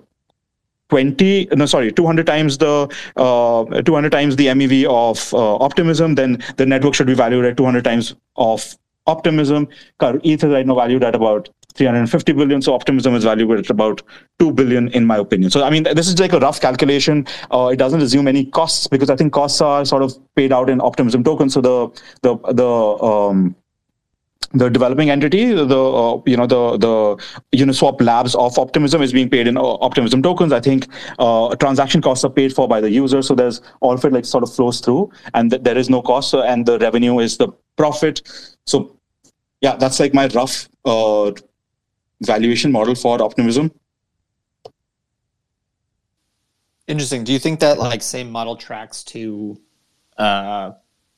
20 0.88 1.48
no 1.52 1.66
sorry 1.66 1.92
200 1.92 2.26
times 2.26 2.58
the 2.58 2.74
uh, 3.16 3.64
200 3.82 4.10
times 4.10 4.34
the 4.36 4.46
mev 4.46 4.84
of 4.86 5.32
optimism 5.34 6.16
then 6.16 6.42
the 6.56 6.66
network 6.66 6.94
should 6.94 7.06
be 7.06 7.14
valued 7.14 7.44
at 7.44 7.56
200 7.56 7.84
times 7.84 8.14
of 8.36 8.76
optimism 9.08 9.68
eth 10.02 10.44
is 10.44 10.52
right 10.56 10.66
now 10.66 10.74
valued 10.74 11.04
at 11.04 11.14
about 11.14 11.48
350 11.78 12.32
billion. 12.32 12.60
So 12.60 12.74
optimism 12.74 13.14
is 13.14 13.24
valued 13.24 13.58
at 13.58 13.70
about 13.70 14.02
2 14.40 14.52
billion, 14.52 14.88
in 14.88 15.06
my 15.06 15.16
opinion. 15.16 15.50
So, 15.50 15.64
I 15.64 15.70
mean, 15.70 15.84
this 15.84 16.08
is 16.08 16.18
like 16.18 16.32
a 16.32 16.40
rough 16.40 16.60
calculation. 16.60 17.26
Uh, 17.52 17.70
it 17.72 17.76
doesn't 17.76 18.02
assume 18.02 18.28
any 18.28 18.44
costs 18.46 18.88
because 18.88 19.10
I 19.10 19.16
think 19.16 19.32
costs 19.32 19.60
are 19.60 19.84
sort 19.84 20.02
of 20.02 20.18
paid 20.34 20.52
out 20.52 20.68
in 20.68 20.80
optimism 20.80 21.24
tokens. 21.24 21.54
So 21.54 21.60
the, 21.60 21.88
the, 22.22 22.36
the, 22.52 22.68
um, 22.68 23.54
the 24.52 24.70
developing 24.70 25.10
entity, 25.10 25.52
the 25.52 25.78
uh, 25.78 26.22
you 26.24 26.34
know 26.34 26.46
the 26.46 26.78
the 26.78 27.58
Uniswap 27.58 28.00
Labs 28.00 28.34
of 28.34 28.58
Optimism 28.58 29.02
is 29.02 29.12
being 29.12 29.28
paid 29.28 29.46
in 29.46 29.58
uh, 29.58 29.62
Optimism 29.62 30.22
tokens. 30.22 30.54
I 30.54 30.60
think 30.60 30.86
uh, 31.18 31.54
transaction 31.56 32.00
costs 32.00 32.24
are 32.24 32.30
paid 32.30 32.54
for 32.54 32.66
by 32.66 32.80
the 32.80 32.90
user, 32.90 33.20
so 33.20 33.34
there's 33.34 33.60
all 33.80 33.92
of 33.92 34.04
it 34.06 34.12
like 34.12 34.24
sort 34.24 34.42
of 34.42 34.54
flows 34.54 34.80
through, 34.80 35.10
and 35.34 35.50
th- 35.50 35.62
there 35.64 35.76
is 35.76 35.90
no 35.90 36.00
cost, 36.00 36.30
so, 36.30 36.42
and 36.42 36.64
the 36.64 36.78
revenue 36.78 37.18
is 37.18 37.36
the 37.36 37.48
profit. 37.76 38.22
So 38.66 38.97
yeah, 39.60 39.76
that's 39.76 40.00
like 40.00 40.14
my 40.14 40.26
rough 40.28 40.68
uh, 40.84 41.32
valuation 42.22 42.72
model 42.72 42.94
for 42.94 43.20
optimism. 43.22 43.72
Interesting. 46.86 47.24
Do 47.24 47.32
you 47.32 47.38
think 47.38 47.60
that 47.60 47.78
like 47.78 48.02
same 48.02 48.30
model 48.30 48.56
tracks 48.56 49.04
to 49.04 49.60
uh, 50.16 50.72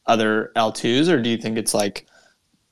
other 0.07 0.53
L2s, 0.57 1.09
or 1.09 1.23
do 1.23 1.31
you 1.31 1.37
think 1.37 1.59
it's 1.59 1.75
like 1.75 2.07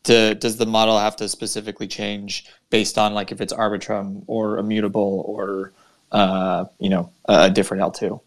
to, 0.05 0.35
does 0.35 0.57
the 0.57 0.67
model 0.67 0.99
have 0.99 1.15
to 1.17 1.29
specifically 1.29 1.87
change 1.87 2.47
based 2.71 2.99
on 2.99 3.15
like 3.15 3.31
if 3.31 3.41
it's 3.41 3.53
Arbitrum 3.53 4.25
or 4.27 4.59
immutable 4.59 5.23
or 5.27 5.73
uh, 6.11 6.65
you 6.81 6.89
know 6.89 7.13
a 7.27 7.51
different 7.51 7.83
L2? 7.83 8.21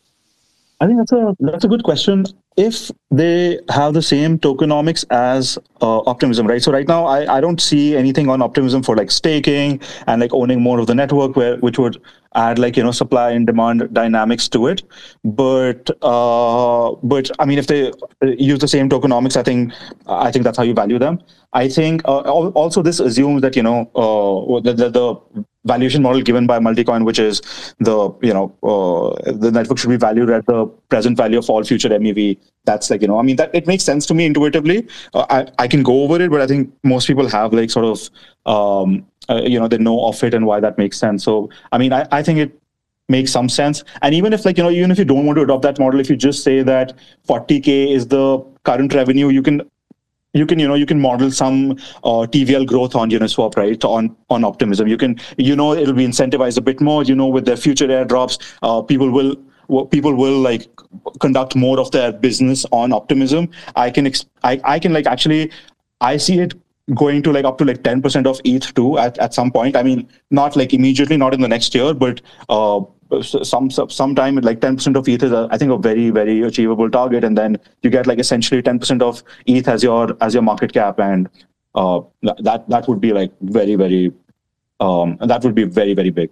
I 0.81 0.87
think 0.87 0.97
that's 0.97 1.11
a 1.11 1.35
that's 1.39 1.63
a 1.63 1.67
good 1.67 1.83
question. 1.83 2.25
If 2.57 2.89
they 3.11 3.59
have 3.69 3.93
the 3.93 4.01
same 4.01 4.39
tokenomics 4.39 5.05
as 5.11 5.59
uh, 5.79 5.99
Optimism, 5.99 6.47
right? 6.47 6.61
So 6.61 6.71
right 6.71 6.87
now, 6.87 7.05
I, 7.05 7.37
I 7.37 7.39
don't 7.39 7.61
see 7.61 7.95
anything 7.95 8.29
on 8.29 8.41
Optimism 8.41 8.81
for 8.81 8.95
like 8.95 9.11
staking 9.11 9.79
and 10.07 10.19
like 10.19 10.33
owning 10.33 10.59
more 10.59 10.79
of 10.79 10.87
the 10.87 10.95
network, 10.95 11.35
where 11.35 11.57
which 11.57 11.77
would 11.77 12.01
add 12.33 12.57
like 12.57 12.77
you 12.77 12.83
know 12.83 12.91
supply 12.91 13.29
and 13.29 13.45
demand 13.45 13.93
dynamics 13.93 14.49
to 14.49 14.65
it. 14.67 14.81
But 15.23 15.91
uh, 16.01 16.95
but 17.03 17.29
I 17.37 17.45
mean, 17.45 17.59
if 17.59 17.67
they 17.67 17.91
use 18.23 18.57
the 18.57 18.67
same 18.67 18.89
tokenomics, 18.89 19.37
I 19.37 19.43
think 19.43 19.73
I 20.07 20.31
think 20.31 20.43
that's 20.45 20.57
how 20.57 20.63
you 20.63 20.73
value 20.73 20.97
them. 20.97 21.21
I 21.53 21.67
think 21.67 22.01
uh, 22.05 22.21
also 22.63 22.81
this 22.81 22.99
assumes 22.99 23.43
that 23.43 23.55
you 23.55 23.61
know 23.61 23.81
uh, 23.93 24.59
the, 24.61 24.73
the, 24.73 24.89
the 24.89 25.45
valuation 25.65 26.01
model 26.01 26.21
given 26.21 26.47
by 26.47 26.59
Multicoin, 26.59 27.05
which 27.05 27.19
is 27.19 27.41
the 27.79 28.11
you 28.21 28.33
know 28.33 28.53
uh, 28.63 29.31
the 29.31 29.51
network 29.51 29.77
should 29.77 29.89
be 29.89 29.97
valued 29.97 30.29
at 30.29 30.45
the 30.45 30.65
present 30.89 31.17
value 31.17 31.37
of 31.37 31.49
all 31.49 31.63
future 31.63 31.89
MEV. 31.89 32.37
That's 32.65 32.89
like 32.89 33.01
you 33.01 33.07
know 33.07 33.19
I 33.19 33.21
mean 33.21 33.35
that 33.35 33.53
it 33.53 33.67
makes 33.67 33.83
sense 33.83 34.05
to 34.07 34.13
me 34.13 34.25
intuitively. 34.25 34.87
Uh, 35.13 35.25
I 35.29 35.63
I 35.63 35.67
can 35.67 35.83
go 35.83 36.03
over 36.03 36.21
it, 36.21 36.31
but 36.31 36.41
I 36.41 36.47
think 36.47 36.71
most 36.83 37.07
people 37.07 37.27
have 37.29 37.53
like 37.53 37.69
sort 37.69 37.85
of 37.85 38.09
um, 38.45 39.05
uh, 39.29 39.41
you 39.43 39.59
know 39.59 39.67
they 39.67 39.77
know 39.77 40.05
of 40.05 40.23
it 40.23 40.33
and 40.33 40.45
why 40.45 40.59
that 40.59 40.77
makes 40.77 40.97
sense. 40.97 41.23
So 41.23 41.49
I 41.71 41.77
mean 41.77 41.93
I 41.93 42.07
I 42.11 42.23
think 42.23 42.39
it 42.39 42.57
makes 43.09 43.31
some 43.31 43.49
sense. 43.49 43.83
And 44.01 44.15
even 44.15 44.33
if 44.33 44.45
like 44.45 44.57
you 44.57 44.63
know 44.63 44.71
even 44.71 44.91
if 44.91 44.97
you 44.97 45.05
don't 45.05 45.25
want 45.25 45.37
to 45.37 45.43
adopt 45.43 45.63
that 45.63 45.79
model, 45.79 45.99
if 45.99 46.09
you 46.09 46.15
just 46.15 46.43
say 46.43 46.63
that 46.63 46.93
40k 47.27 47.93
is 47.93 48.07
the 48.07 48.43
current 48.63 48.93
revenue, 48.93 49.29
you 49.29 49.41
can 49.43 49.61
you 50.33 50.45
can 50.45 50.59
you 50.59 50.67
know 50.67 50.75
you 50.75 50.85
can 50.85 50.99
model 50.99 51.31
some 51.31 51.71
uh, 52.03 52.23
tvl 52.33 52.65
growth 52.65 52.95
on 52.95 53.09
uniswap 53.09 53.55
right 53.57 53.83
on 53.83 54.15
on 54.29 54.43
optimism. 54.43 54.87
You 54.87 54.97
can 54.97 55.19
you 55.37 55.55
know 55.55 55.73
it'll 55.73 55.93
be 55.93 56.05
incentivized 56.07 56.57
a 56.57 56.61
bit 56.61 56.81
more 56.81 57.03
you 57.03 57.15
know 57.15 57.27
with 57.27 57.45
their 57.45 57.57
future 57.57 57.87
airdrops. 57.87 58.39
Uh, 58.61 58.81
people 58.81 59.11
will 59.11 59.35
people 59.89 60.13
will 60.15 60.39
like 60.39 60.67
conduct 61.19 61.55
more 61.55 61.79
of 61.79 61.91
their 61.91 62.11
business 62.11 62.65
on 62.71 62.93
optimism. 62.93 63.49
I 63.75 63.89
can 63.89 64.05
exp- 64.05 64.27
I, 64.43 64.59
I 64.63 64.79
can 64.79 64.93
like 64.93 65.07
actually 65.07 65.51
i 66.01 66.17
see 66.17 66.39
it 66.39 66.53
going 66.95 67.21
to 67.23 67.31
like 67.31 67.45
up 67.45 67.57
to 67.59 67.63
like 67.63 67.83
10% 67.83 68.25
of 68.25 68.41
eth 68.43 68.73
too 68.73 68.97
at, 68.97 69.17
at 69.19 69.33
some 69.33 69.51
point. 69.51 69.75
I 69.75 69.83
mean 69.83 70.09
not 70.29 70.55
like 70.55 70.73
immediately 70.73 71.15
not 71.15 71.33
in 71.33 71.41
the 71.41 71.47
next 71.47 71.75
year 71.75 71.93
but 71.93 72.21
uh, 72.49 72.81
some 73.21 73.69
sometime 73.69 74.35
like 74.37 74.59
10% 74.59 74.95
of 74.95 75.07
ETH 75.07 75.23
is 75.23 75.33
I 75.33 75.57
think 75.57 75.71
a 75.71 75.77
very 75.77 76.09
very 76.09 76.41
achievable 76.41 76.89
target, 76.89 77.23
and 77.23 77.37
then 77.37 77.57
you 77.81 77.89
get 77.89 78.07
like 78.07 78.19
essentially 78.19 78.61
10% 78.61 79.01
of 79.01 79.23
ETH 79.45 79.67
as 79.67 79.83
your 79.83 80.15
as 80.21 80.33
your 80.33 80.43
market 80.43 80.73
cap, 80.73 80.99
and 80.99 81.29
uh, 81.75 82.01
that 82.21 82.67
that 82.67 82.87
would 82.87 83.01
be 83.01 83.13
like 83.13 83.31
very 83.41 83.75
very 83.75 84.11
um, 84.79 85.17
that 85.21 85.43
would 85.43 85.55
be 85.55 85.63
very 85.63 85.93
very 85.93 86.09
big. 86.09 86.29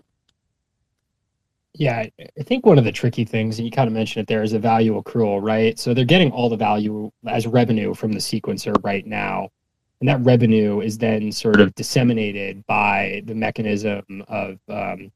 Yeah, 1.74 2.06
I 2.20 2.44
think 2.44 2.66
one 2.66 2.78
of 2.78 2.84
the 2.84 2.92
tricky 2.92 3.24
things, 3.24 3.58
and 3.58 3.66
you 3.66 3.72
kind 3.72 3.88
of 3.88 3.94
mentioned 3.94 4.24
it 4.24 4.28
there, 4.28 4.44
is 4.44 4.54
a 4.54 4.60
value 4.60 5.02
accrual, 5.02 5.42
right? 5.42 5.78
So 5.80 5.94
they're 5.94 6.04
getting 6.04 6.32
all 6.32 6.50
the 6.50 6.58
value 6.58 7.12
as 7.28 7.48
revenue 7.48 7.94
from 7.94 8.12
the 8.12 8.20
sequencer 8.20 8.76
right 8.84 9.06
now. 9.06 9.50
And 10.02 10.10
that 10.10 10.20
revenue 10.22 10.82
is 10.82 10.98
then 10.98 11.32
sort 11.32 11.60
of 11.62 11.76
disseminated 11.76 12.66
by 12.66 13.22
the 13.26 13.36
mechanism 13.36 14.24
of 14.28 14.58
um, 14.68 15.12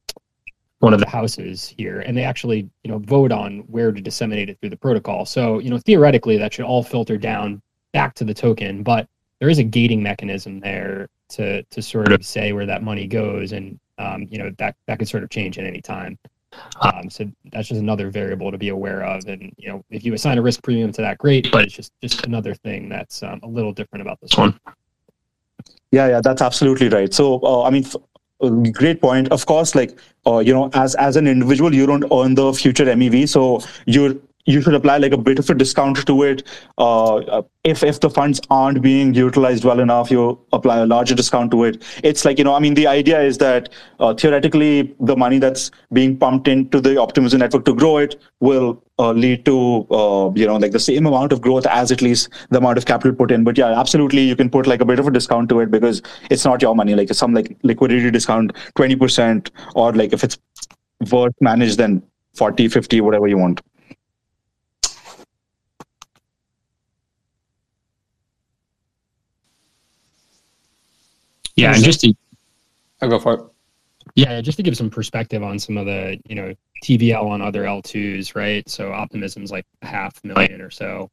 one 0.84 0.94
of 0.94 1.00
the 1.00 1.10
houses 1.10 1.74
here 1.78 2.02
and 2.02 2.16
they 2.18 2.24
actually 2.24 2.70
you 2.84 2.92
know 2.92 3.00
vote 3.00 3.32
on 3.32 3.60
where 3.62 3.92
to 3.92 4.02
disseminate 4.02 4.50
it 4.50 4.60
through 4.60 4.70
the 4.70 4.78
protocol. 4.78 5.26
So 5.26 5.60
you 5.60 5.70
know 5.70 5.80
theoretically 5.80 6.38
that 6.38 6.54
should 6.54 6.66
all 6.66 6.84
filter 6.84 7.18
down 7.18 7.62
back 7.94 8.14
to 8.16 8.24
the 8.24 8.34
token 8.34 8.84
but 8.84 9.08
there 9.40 9.50
is 9.50 9.60
a 9.60 9.64
gating 9.64 10.04
mechanism 10.04 10.60
there 10.60 11.08
to 11.30 11.64
to 11.64 11.82
sort 11.82 12.12
of 12.12 12.26
say 12.26 12.52
where 12.52 12.66
that 12.66 12.84
money 12.84 13.08
goes 13.08 13.54
and 13.54 13.80
um, 13.98 14.28
you 14.30 14.38
know 14.38 14.52
that 14.58 14.76
that 14.88 15.00
could 15.00 15.08
sort 15.08 15.24
of 15.24 15.30
change 15.30 15.58
at 15.58 15.66
any 15.66 15.82
time. 15.82 16.20
Um, 16.82 17.10
so 17.10 17.32
that's 17.52 17.68
just 17.70 17.82
another 17.82 18.12
variable 18.12 18.52
to 18.52 18.58
be 18.60 18.70
aware 18.70 19.04
of 19.04 19.26
and 19.28 19.52
you 19.58 19.70
know 19.70 19.84
if 19.90 20.06
you 20.06 20.14
assign 20.14 20.38
a 20.38 20.42
risk 20.42 20.62
premium 20.64 20.92
to 20.92 21.02
that 21.02 21.18
great 21.18 21.52
but 21.52 21.64
it's 21.64 21.74
just 21.74 21.92
just 22.02 22.26
another 22.26 22.54
thing 22.54 22.90
that's 22.90 23.24
um, 23.24 23.40
a 23.42 23.48
little 23.48 23.72
different 23.72 24.02
about 24.04 24.20
this 24.22 24.38
one. 24.38 24.60
yeah 25.92 26.08
yeah 26.08 26.22
that's 26.22 26.42
absolutely 26.42 26.90
right. 26.90 27.12
So 27.12 27.40
uh, 27.42 27.64
i 27.64 27.72
mean 27.72 27.86
great 28.50 29.02
point. 29.02 29.30
Of 29.32 29.46
course 29.46 29.76
like 29.76 29.98
uh, 30.26 30.40
you 30.40 30.54
know 30.54 30.70
as 30.74 30.96
as 30.96 31.16
an 31.16 31.28
individual 31.28 31.74
you 31.74 31.86
don't 31.86 32.06
earn 32.12 32.36
the 32.36 32.54
future 32.54 32.86
mev 32.86 33.28
so 33.28 33.62
you're 33.86 34.16
you 34.46 34.62
should 34.62 34.74
apply 34.74 34.98
like 34.98 35.14
a 35.14 35.18
bit 35.18 35.40
of 35.40 35.50
a 35.50 35.54
discount 35.54 36.06
to 36.06 36.24
it. 36.24 36.44
Uh, 36.78 37.42
if 37.64 37.84
if 37.84 38.00
the 38.00 38.10
funds 38.10 38.42
aren't 38.50 38.82
being 38.82 39.14
utilized 39.14 39.64
well 39.64 39.80
enough, 39.80 40.12
you 40.12 40.40
apply 40.52 40.80
a 40.80 40.86
larger 40.86 41.16
discount 41.16 41.52
to 41.52 41.64
it. 41.64 41.82
It's 42.04 42.26
like 42.26 42.38
you 42.38 42.44
know, 42.44 42.54
I 42.54 42.60
mean, 42.60 42.74
the 42.74 42.88
idea 42.88 43.22
is 43.22 43.38
that 43.38 43.70
uh, 44.00 44.14
theoretically, 44.14 44.94
the 45.00 45.16
money 45.16 45.40
that's 45.40 45.72
being 45.94 46.18
pumped 46.18 46.48
into 46.48 46.82
the 46.82 47.00
optimism 47.00 47.40
network 47.40 47.66
to 47.66 47.74
grow 47.74 47.98
it 47.98 48.22
will 48.42 48.84
uh, 49.00 49.12
lead 49.12 49.46
to 49.46 49.88
uh, 49.92 50.32
you 50.36 50.46
know 50.46 50.58
like 50.58 50.72
the 50.72 50.80
same 50.80 51.06
amount 51.06 51.32
of 51.32 51.42
growth 51.42 51.66
as 51.68 51.92
at 51.92 52.02
least 52.02 52.30
the 52.50 52.58
amount 52.58 52.78
of 52.78 52.86
capital 52.86 53.14
put 53.14 53.32
in. 53.32 53.44
But 53.44 53.58
yeah, 53.58 53.80
absolutely, 53.80 54.24
you 54.24 54.36
can 54.36 54.50
put 54.50 54.68
like 54.68 54.82
a 54.82 54.86
bit 54.86 55.00
of 55.00 55.08
a 55.08 55.12
discount 55.12 55.50
to 55.50 55.62
it 55.62 55.72
because 55.72 56.02
it's 56.30 56.44
not 56.44 56.62
your 56.62 56.76
money. 56.76 56.96
Like 56.96 57.14
some 57.14 57.34
like 57.34 57.56
liquidity 57.64 58.12
discount, 58.12 58.52
twenty 58.76 58.96
percent, 58.96 59.52
or 59.76 59.94
like 59.94 60.12
if 60.12 60.24
it's 60.24 60.38
worth 61.12 61.34
managed, 61.40 61.78
then 61.78 62.02
40, 62.36 62.68
50, 62.68 63.02
whatever 63.02 63.28
you 63.28 63.38
want. 63.38 63.62
Yeah, 71.56 71.76
and 71.76 71.84
just 71.84 72.02
to 72.02 72.14
I'll 73.02 73.10
go 73.10 73.20
for 73.20 73.34
it. 73.34 73.42
yeah, 74.16 74.42
just 74.42 74.58
to 74.58 74.64
give 74.64 74.78
some 74.78 74.90
perspective 74.90 75.44
on 75.44 75.60
some 75.60 75.78
of 75.78 75.86
the 75.86 76.20
you 76.28 76.36
know 76.36 76.54
TVL 76.84 77.26
on 77.26 77.42
other 77.42 77.64
L2s, 77.64 78.36
right? 78.36 78.68
So 78.68 78.92
Optimism's 78.92 79.52
like 79.52 79.66
a 79.82 79.88
half 79.88 80.24
million 80.24 80.62
or 80.62 80.70
so. 80.70 81.10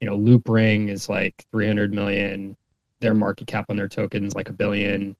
You 0.00 0.08
know, 0.08 0.16
Loopring 0.16 0.88
is 0.88 1.08
like 1.08 1.44
300 1.50 1.92
million. 1.92 2.56
Their 3.00 3.14
market 3.14 3.46
cap 3.46 3.66
on 3.68 3.76
their 3.76 3.88
tokens 3.88 4.34
like 4.34 4.48
a 4.48 4.52
billion. 4.52 5.16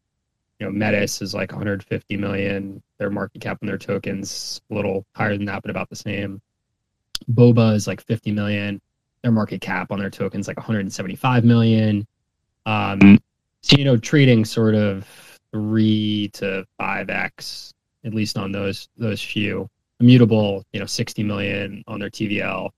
You 0.59 0.67
know, 0.67 0.73
Metis 0.73 1.23
is 1.23 1.35
like 1.35 1.53
150 1.53 2.17
million. 2.17 2.83
Their 2.99 3.11
market 3.11 3.41
cap 3.41 3.59
on 3.63 3.69
their 3.69 3.79
tokens 3.79 4.61
a 4.71 4.75
little 4.75 5.05
higher 5.15 5.37
than 5.37 5.47
that, 5.47 5.63
but 5.63 5.71
about 5.71 5.89
the 5.89 5.97
same. 5.97 6.41
Boba 7.33 7.75
is 7.75 7.87
like 7.87 8.01
50 8.01 8.33
million. 8.33 8.81
Their 9.23 9.33
market 9.33 9.61
cap 9.61 9.91
on 9.91 9.99
their 9.99 10.11
tokens 10.11 10.47
like 10.47 10.57
175 10.57 11.45
million. 11.45 12.07
Um, 12.67 13.01
so 13.01 13.19
you 13.77 13.85
know, 13.85 13.97
trading 13.97 14.45
sort 14.45 14.75
of 14.75 15.07
three 15.53 16.31
to 16.35 16.65
five 16.79 17.11
x 17.11 17.73
at 18.05 18.15
least 18.15 18.39
on 18.39 18.53
those 18.53 18.89
those 18.97 19.23
few. 19.23 19.69
Immutable, 20.01 20.65
you 20.73 20.79
know, 20.79 20.87
60 20.87 21.25
million 21.25 21.83
on 21.89 21.99
their 21.99 22.09
TVL, 22.09 22.71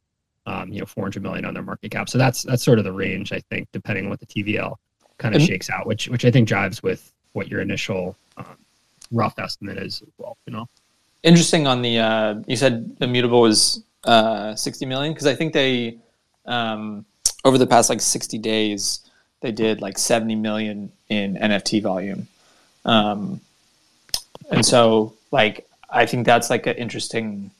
um, 0.47 0.73
you 0.73 0.81
know, 0.81 0.87
400 0.87 1.23
million 1.23 1.45
on 1.45 1.53
their 1.53 1.63
market 1.63 1.91
cap. 1.91 2.09
So 2.09 2.17
that's 2.17 2.43
that's 2.43 2.65
sort 2.65 2.79
of 2.79 2.85
the 2.85 2.93
range 2.93 3.33
I 3.33 3.41
think, 3.51 3.69
depending 3.73 4.05
on 4.05 4.11
what 4.11 4.21
the 4.21 4.27
TVL 4.27 4.75
kind 5.19 5.35
of 5.35 5.43
shakes 5.43 5.69
out, 5.69 5.87
which 5.87 6.09
which 6.09 6.25
I 6.25 6.31
think 6.31 6.49
drives 6.49 6.83
with 6.83 7.13
what 7.33 7.49
your 7.49 7.61
initial 7.61 8.17
um, 8.39 8.57
rough 9.13 9.39
estimate 9.39 9.79
is 9.79 10.03
as 10.03 10.09
well. 10.19 10.37
You 10.47 10.55
know. 10.55 10.69
Interesting 11.23 11.67
on 11.67 11.83
the 11.83 11.99
uh, 11.99 12.35
you 12.47 12.57
said 12.57 12.97
immutable 13.01 13.43
was 13.43 13.85
uh, 14.05 14.55
60 14.55 14.87
million 14.87 15.13
because 15.13 15.27
I 15.27 15.35
think 15.35 15.53
they 15.53 15.99
um, 16.47 17.05
over 17.45 17.59
the 17.59 17.67
past 17.67 17.91
like 17.91 18.01
60 18.01 18.39
days 18.39 19.10
they 19.41 19.53
did 19.53 19.81
like 19.81 19.99
70 19.99 20.35
million 20.37 20.93
in 21.09 21.37
NFT 21.37 21.83
volume, 21.83 22.29
um, 22.85 23.41
and 24.51 24.65
so 24.65 25.15
like 25.31 25.67
I 25.91 26.07
think 26.07 26.27
that's 26.27 26.51
like 26.51 26.67
an 26.67 26.77
interesting 26.77 27.51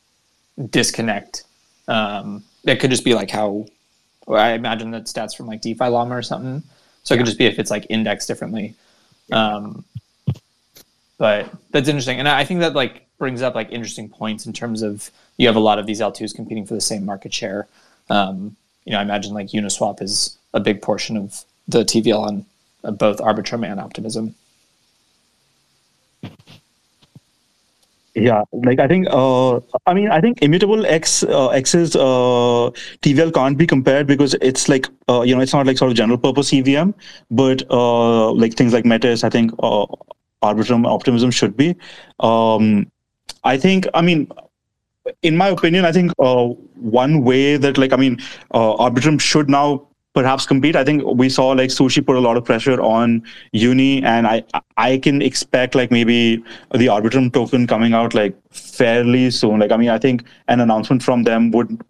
disconnect. 0.71 1.45
Um, 1.89 2.45
it 2.65 2.81
could 2.81 2.91
just 2.91 3.05
be 3.05 3.15
like 3.15 3.31
how 3.31 3.67
I 4.29 4.53
imagine 4.53 4.91
that 4.93 5.05
stats 5.05 5.37
from 5.37 5.47
like 5.47 5.61
DeFi 5.61 5.87
Llama 5.87 6.17
or 6.17 6.23
something. 6.23 6.63
So 7.03 7.15
it 7.15 7.19
could 7.19 7.27
just 7.27 7.39
be 7.39 7.47
if 7.47 7.59
it's 7.59 7.71
like 7.71 7.87
indexed 7.89 8.29
differently. 8.29 8.75
Um, 9.33 9.85
but 11.21 11.53
that's 11.71 11.87
interesting 11.87 12.19
and 12.19 12.27
i 12.27 12.45
think 12.45 12.59
that 12.61 12.75
like 12.75 13.07
brings 13.19 13.43
up 13.43 13.55
like 13.55 13.71
interesting 13.71 14.09
points 14.09 14.47
in 14.47 14.53
terms 14.53 14.83
of 14.83 15.11
you 15.37 15.47
have 15.47 15.55
a 15.55 15.61
lot 15.61 15.79
of 15.79 15.87
these 15.87 16.01
l2s 16.01 16.35
competing 16.35 16.67
for 16.67 16.75
the 16.75 16.81
same 16.81 17.05
market 17.05 17.33
share 17.33 17.69
um, 18.09 18.57
you 18.85 18.93
know 18.93 18.99
i 18.99 19.03
imagine 19.03 19.33
like 19.33 19.49
uniswap 19.49 20.03
is 20.03 20.37
a 20.55 20.59
big 20.59 20.83
portion 20.83 21.17
of 21.17 21.45
the 21.71 21.85
tvl 21.85 22.19
on 22.19 22.47
uh, 22.85 22.91
both 22.91 23.19
arbitrum 23.19 23.67
and 23.71 23.81
optimism 23.81 24.35
Yeah, 28.15 28.43
like 28.53 28.81
I 28.81 28.89
think, 28.89 29.07
uh, 29.09 29.61
I 29.87 29.95
mean, 29.95 30.11
I 30.11 30.21
think 30.21 30.43
immutable 30.43 30.85
X 30.85 31.23
uh, 31.23 31.49
X's 31.51 31.95
uh, 31.95 32.71
TVL 33.03 33.33
can't 33.33 33.57
be 33.57 33.69
compared 33.69 34.09
because 34.09 34.35
it's 34.43 34.69
like, 34.69 34.89
uh, 35.09 35.23
you 35.23 35.35
know, 35.35 35.41
it's 35.41 35.53
not 35.53 35.65
like 35.65 35.79
sort 35.79 35.93
of 35.93 35.97
general 35.97 36.19
purpose 36.19 36.53
EVM, 36.53 36.91
but 37.31 37.63
uh, 37.71 38.33
like 38.33 38.55
things 38.55 38.73
like 38.73 38.85
Metis, 38.85 39.23
I 39.23 39.31
think 39.31 39.53
uh, 39.61 39.87
Arbitrum 40.43 40.87
Optimism 40.87 41.31
should 41.31 41.57
be. 41.57 41.77
Um, 42.19 42.91
I 43.45 43.57
think, 43.57 43.87
I 43.95 44.01
mean, 44.03 44.29
in 45.23 45.37
my 45.37 45.49
opinion, 45.49 45.85
I 45.85 45.93
think 45.93 46.13
uh, 46.19 46.47
one 46.75 47.23
way 47.23 47.59
that 47.59 47.79
like, 47.79 47.93
I 47.93 47.97
mean, 47.97 48.19
uh, 48.51 48.75
Arbitrum 48.75 49.21
should 49.21 49.49
now 49.49 49.87
perhaps 50.15 50.47
compete. 50.47 50.77
I 50.77 50.85
think 50.85 51.03
we 51.05 51.29
saw 51.29 51.49
like 51.49 51.71
Sushi 51.71 52.05
put 52.05 52.17
a 52.17 52.21
lot 52.21 52.37
of 52.37 52.45
pressure 52.45 52.81
on 52.81 53.23
Uni, 53.53 54.03
and 54.03 54.27
I 54.27 54.45
I 54.77 54.99
can 54.99 55.23
expect 55.23 55.75
like 55.75 55.91
maybe 55.91 56.43
the 56.73 56.87
Arbitrum 56.87 57.33
token 57.33 57.67
coming 57.67 57.95
out 57.95 58.15
like 58.15 58.37
fairly 58.51 59.31
soon. 59.31 59.61
Like 59.61 59.73
I 59.73 59.77
mean, 59.77 59.91
I 59.91 59.99
think 59.99 60.25
an 60.49 60.61
announcement 60.61 61.03
from 61.03 61.25
them 61.25 61.51
would 61.53 61.83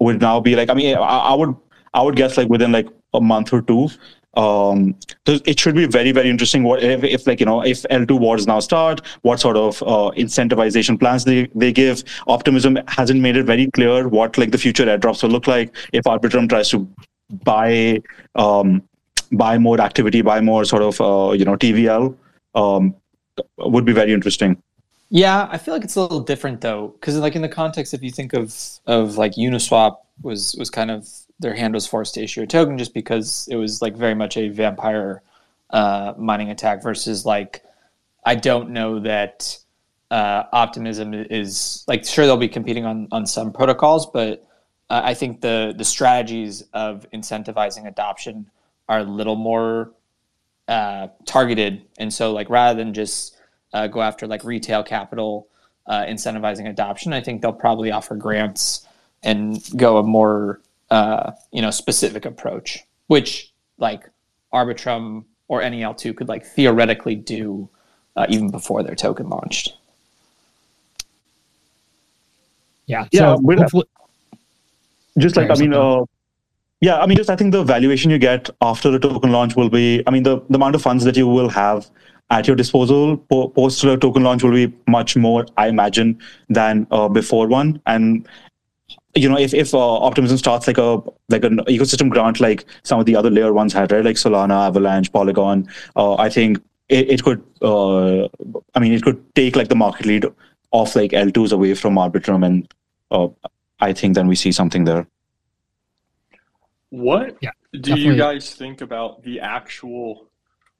would 0.00 0.20
now 0.20 0.40
be 0.40 0.56
like 0.56 0.70
I 0.70 0.74
mean, 0.74 0.96
I, 0.96 1.00
I 1.00 1.34
would 1.34 1.54
I 1.94 2.02
would 2.02 2.16
guess 2.16 2.36
like 2.36 2.48
within 2.48 2.72
like 2.72 2.88
a 3.14 3.20
month 3.20 3.52
or 3.52 3.62
two. 3.62 3.88
Um, 4.36 4.94
so 5.26 5.38
it 5.46 5.58
should 5.58 5.74
be 5.74 5.86
very 5.86 6.12
very 6.12 6.28
interesting. 6.28 6.62
What 6.62 6.82
if, 6.82 7.02
if 7.02 7.26
like 7.26 7.40
you 7.40 7.46
know 7.46 7.62
if 7.62 7.84
L2 7.84 8.20
wars 8.20 8.46
now 8.46 8.60
start? 8.60 9.00
What 9.22 9.40
sort 9.40 9.56
of 9.56 9.82
uh, 9.82 10.10
incentivization 10.24 11.00
plans 11.00 11.24
they 11.24 11.48
they 11.54 11.72
give? 11.72 12.04
Optimism 12.26 12.78
hasn't 12.88 13.20
made 13.20 13.36
it 13.36 13.44
very 13.44 13.70
clear 13.70 14.08
what 14.08 14.36
like 14.36 14.50
the 14.50 14.58
future 14.58 14.84
airdrops 14.84 15.22
will 15.22 15.30
look 15.30 15.46
like 15.46 15.74
if 15.94 16.04
Arbitrum 16.04 16.50
tries 16.50 16.68
to 16.70 16.86
buy 17.30 18.00
um, 18.34 18.82
buy 19.32 19.58
more 19.58 19.80
activity, 19.80 20.22
buy 20.22 20.40
more 20.40 20.64
sort 20.64 20.82
of 20.82 21.00
uh, 21.00 21.32
you 21.32 21.44
know 21.44 21.56
TVL. 21.56 22.16
Um, 22.54 22.94
would 23.58 23.84
be 23.84 23.92
very 23.92 24.12
interesting. 24.12 24.62
yeah 25.10 25.46
i 25.52 25.58
feel 25.58 25.72
like 25.72 25.84
it's 25.84 25.94
a 25.94 26.00
little 26.00 26.20
different 26.20 26.60
though 26.60 26.88
because 26.88 27.16
like 27.16 27.36
in 27.36 27.42
the 27.42 27.48
context 27.48 27.94
if 27.94 28.02
you 28.02 28.10
think 28.10 28.32
of 28.32 28.52
of 28.86 29.16
like 29.16 29.32
uniswap 29.32 29.98
was 30.22 30.56
was 30.58 30.68
kind 30.68 30.90
of 30.90 31.08
their 31.38 31.54
hand 31.54 31.74
was 31.74 31.86
forced 31.86 32.14
to 32.14 32.22
issue 32.22 32.42
a 32.42 32.46
token 32.46 32.76
just 32.78 32.94
because 32.94 33.46
it 33.50 33.56
was 33.56 33.82
like 33.82 33.94
very 33.94 34.14
much 34.14 34.36
a 34.36 34.48
vampire 34.48 35.22
uh, 35.70 36.14
mining 36.16 36.50
attack 36.50 36.82
versus 36.82 37.24
like 37.26 37.62
I 38.24 38.34
don't 38.34 38.70
know 38.70 39.00
that 39.00 39.58
uh, 40.10 40.44
optimism 40.52 41.14
is 41.14 41.84
like 41.86 42.04
sure 42.04 42.26
they'll 42.26 42.36
be 42.36 42.48
competing 42.48 42.84
on 42.84 43.08
on 43.12 43.26
some 43.26 43.52
protocols, 43.52 44.06
but 44.06 44.46
uh, 44.90 45.00
I 45.04 45.14
think 45.14 45.40
the 45.40 45.74
the 45.76 45.84
strategies 45.84 46.62
of 46.72 47.06
incentivizing 47.12 47.86
adoption 47.86 48.50
are 48.88 49.00
a 49.00 49.04
little 49.04 49.36
more 49.36 49.92
uh, 50.68 51.08
targeted, 51.24 51.82
and 51.98 52.12
so 52.12 52.32
like 52.32 52.48
rather 52.50 52.76
than 52.78 52.94
just 52.94 53.36
uh, 53.72 53.86
go 53.88 54.00
after 54.02 54.26
like 54.26 54.44
retail 54.44 54.82
capital 54.82 55.48
uh, 55.86 56.02
incentivizing 56.04 56.68
adoption, 56.68 57.12
I 57.12 57.20
think 57.20 57.42
they'll 57.42 57.52
probably 57.52 57.90
offer 57.90 58.16
grants 58.16 58.86
and 59.22 59.60
go 59.76 59.98
a 59.98 60.02
more 60.02 60.60
uh, 60.90 61.32
you 61.52 61.62
know 61.62 61.70
specific 61.70 62.24
approach, 62.24 62.84
which 63.08 63.52
like 63.78 64.08
Arbitrum 64.52 65.24
or 65.48 65.60
NEL2 65.62 66.16
could 66.16 66.28
like 66.28 66.44
theoretically 66.44 67.14
do 67.16 67.68
uh, 68.16 68.26
even 68.28 68.50
before 68.50 68.82
their 68.82 68.94
token 68.94 69.28
launched. 69.28 69.74
Yeah. 72.86 73.06
Yeah, 73.10 73.34
So 73.34 73.38
but- 73.42 73.58
hopefully, 73.58 73.84
just 75.18 75.36
like 75.36 75.50
I 75.50 75.54
mean, 75.54 75.72
uh, 75.72 76.02
yeah, 76.80 76.98
I 76.98 77.06
mean, 77.06 77.16
just 77.16 77.30
I 77.30 77.36
think 77.36 77.52
the 77.52 77.64
valuation 77.64 78.10
you 78.10 78.18
get 78.18 78.50
after 78.60 78.90
the 78.90 78.98
token 78.98 79.32
launch 79.32 79.56
will 79.56 79.70
be, 79.70 80.02
I 80.06 80.10
mean, 80.10 80.22
the, 80.22 80.40
the 80.50 80.56
amount 80.56 80.74
of 80.74 80.82
funds 80.82 81.04
that 81.04 81.16
you 81.16 81.26
will 81.26 81.48
have 81.48 81.90
at 82.30 82.46
your 82.46 82.56
disposal 82.56 83.16
po- 83.16 83.48
post 83.48 83.80
the 83.82 83.96
token 83.96 84.22
launch 84.22 84.42
will 84.42 84.52
be 84.52 84.72
much 84.86 85.16
more, 85.16 85.46
I 85.56 85.68
imagine, 85.68 86.20
than 86.48 86.86
uh, 86.90 87.08
before 87.08 87.46
one. 87.46 87.80
And 87.86 88.28
you 89.14 89.28
know, 89.28 89.38
if 89.38 89.54
if 89.54 89.72
uh, 89.74 89.98
Optimism 89.98 90.36
starts 90.36 90.66
like 90.66 90.76
a 90.76 91.02
like 91.30 91.44
an 91.44 91.58
ecosystem 91.60 92.10
grant, 92.10 92.40
like 92.40 92.66
some 92.82 93.00
of 93.00 93.06
the 93.06 93.16
other 93.16 93.30
layer 93.30 93.52
ones 93.52 93.72
had, 93.72 93.90
right, 93.90 94.04
like 94.04 94.16
Solana, 94.16 94.66
Avalanche, 94.66 95.10
Polygon, 95.12 95.66
uh, 95.96 96.16
I 96.16 96.28
think 96.28 96.58
it, 96.90 97.10
it 97.10 97.22
could, 97.22 97.42
uh, 97.62 98.24
I 98.74 98.80
mean, 98.80 98.92
it 98.92 99.02
could 99.02 99.34
take 99.34 99.56
like 99.56 99.68
the 99.68 99.74
market 99.74 100.04
lead 100.04 100.26
off 100.72 100.94
like 100.94 101.12
L2s 101.12 101.52
away 101.52 101.74
from 101.74 101.94
Arbitrum, 101.94 102.44
and 102.44 102.74
uh, 103.10 103.28
I 103.80 103.92
think 103.92 104.14
then 104.14 104.26
we 104.26 104.34
see 104.34 104.52
something 104.52 104.84
there. 104.84 105.06
What 106.90 107.36
Yeah, 107.40 107.50
do 107.72 107.80
definitely. 107.80 108.04
you 108.04 108.16
guys 108.16 108.54
think 108.54 108.80
about 108.80 109.22
the 109.22 109.40
actual 109.40 110.30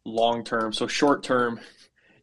long 0.05 0.45
term? 0.45 0.73
So 0.73 0.87
short 0.87 1.23
term, 1.23 1.61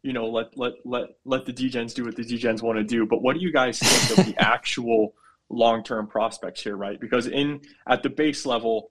you 0.02 0.12
know, 0.12 0.26
let 0.26 0.56
let 0.56 0.74
let 0.84 1.10
let 1.24 1.44
the 1.46 1.52
degens 1.52 1.94
do 1.94 2.04
what 2.04 2.16
the 2.16 2.24
degens 2.24 2.62
want 2.62 2.78
to 2.78 2.84
do. 2.84 3.06
But 3.06 3.22
what 3.22 3.34
do 3.34 3.40
you 3.40 3.52
guys 3.52 3.78
think 3.78 4.18
of 4.18 4.26
the 4.26 4.34
actual 4.42 5.14
long 5.48 5.84
term 5.84 6.06
prospects 6.06 6.62
here, 6.62 6.76
right? 6.76 6.98
Because 6.98 7.26
in 7.26 7.60
at 7.88 8.02
the 8.02 8.10
base 8.10 8.46
level, 8.46 8.90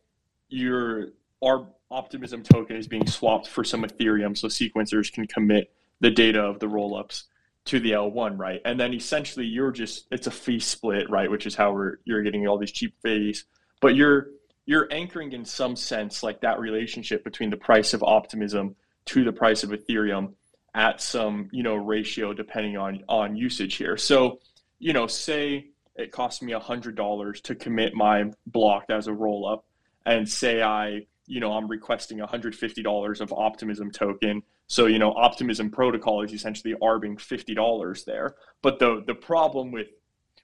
your 0.50 1.10
our 1.42 1.68
optimism 1.92 2.42
token 2.44 2.76
is 2.78 2.88
being 2.88 3.06
swapped 3.08 3.48
for 3.48 3.64
some 3.64 3.84
Ethereum, 3.84 4.38
so 4.38 4.48
sequencers 4.48 5.12
can 5.12 5.28
commit 5.28 5.74
the 6.00 6.10
data 6.10 6.40
of 6.42 6.60
the 6.60 6.68
rollups. 6.68 7.24
To 7.66 7.80
the 7.80 7.92
L1, 7.92 8.38
right? 8.38 8.62
And 8.66 8.80
then 8.80 8.94
essentially 8.94 9.46
you're 9.46 9.72
just 9.72 10.08
it's 10.12 10.28
a 10.28 10.32
fee 10.32 10.60
split, 10.60 11.10
right? 11.10 11.30
Which 11.30 11.46
is 11.46 11.56
how 11.56 11.74
we're 11.74 11.98
you're 12.06 12.24
getting 12.24 12.48
all 12.48 12.58
these 12.58 12.72
cheap 12.72 12.96
fees, 13.02 13.46
but 13.82 13.96
you're 13.96 14.28
you're 14.66 14.88
anchoring 14.92 15.34
in 15.34 15.46
some 15.46 15.76
sense 15.76 16.24
like 16.24 16.42
that 16.42 16.60
relationship 16.60 17.24
between 17.24 17.50
the 17.50 17.58
price 17.58 17.94
of 17.94 18.04
optimism 18.04 18.76
to 19.06 19.24
the 19.24 19.34
price 19.34 19.64
of 19.64 19.72
Ethereum 19.72 20.34
at 20.76 21.02
some 21.02 21.50
you 21.52 21.64
know 21.64 21.76
ratio 21.76 22.34
depending 22.34 22.78
on 22.78 23.04
on 23.08 23.36
usage 23.36 23.76
here. 23.76 23.98
So 23.98 24.40
you 24.80 24.92
know, 24.92 25.08
say 25.08 25.68
it 25.96 26.12
costs 26.12 26.42
me 26.42 26.52
a 26.52 26.60
hundred 26.60 26.96
dollars 26.96 27.40
to 27.42 27.56
commit 27.56 27.94
my 27.94 28.32
block 28.46 28.86
as 28.90 29.08
a 29.08 29.14
roll 29.14 29.48
up, 29.48 29.66
and 30.06 30.28
say 30.28 30.62
I 30.62 31.06
you 31.26 31.40
know 31.40 31.54
I'm 31.54 31.68
requesting 31.68 32.20
$150 32.20 33.22
of 33.22 33.34
optimism 33.34 33.92
token 33.92 34.44
so 34.68 34.86
you 34.88 35.00
know, 35.00 35.14
Optimism 35.14 35.70
Protocol 35.70 36.22
is 36.22 36.34
essentially 36.34 36.76
arbing 36.82 37.18
fifty 37.18 37.54
dollars 37.54 38.06
there. 38.06 38.36
But 38.62 38.80
the 38.80 39.04
the 39.06 39.16
problem 39.16 39.72
with 39.72 39.88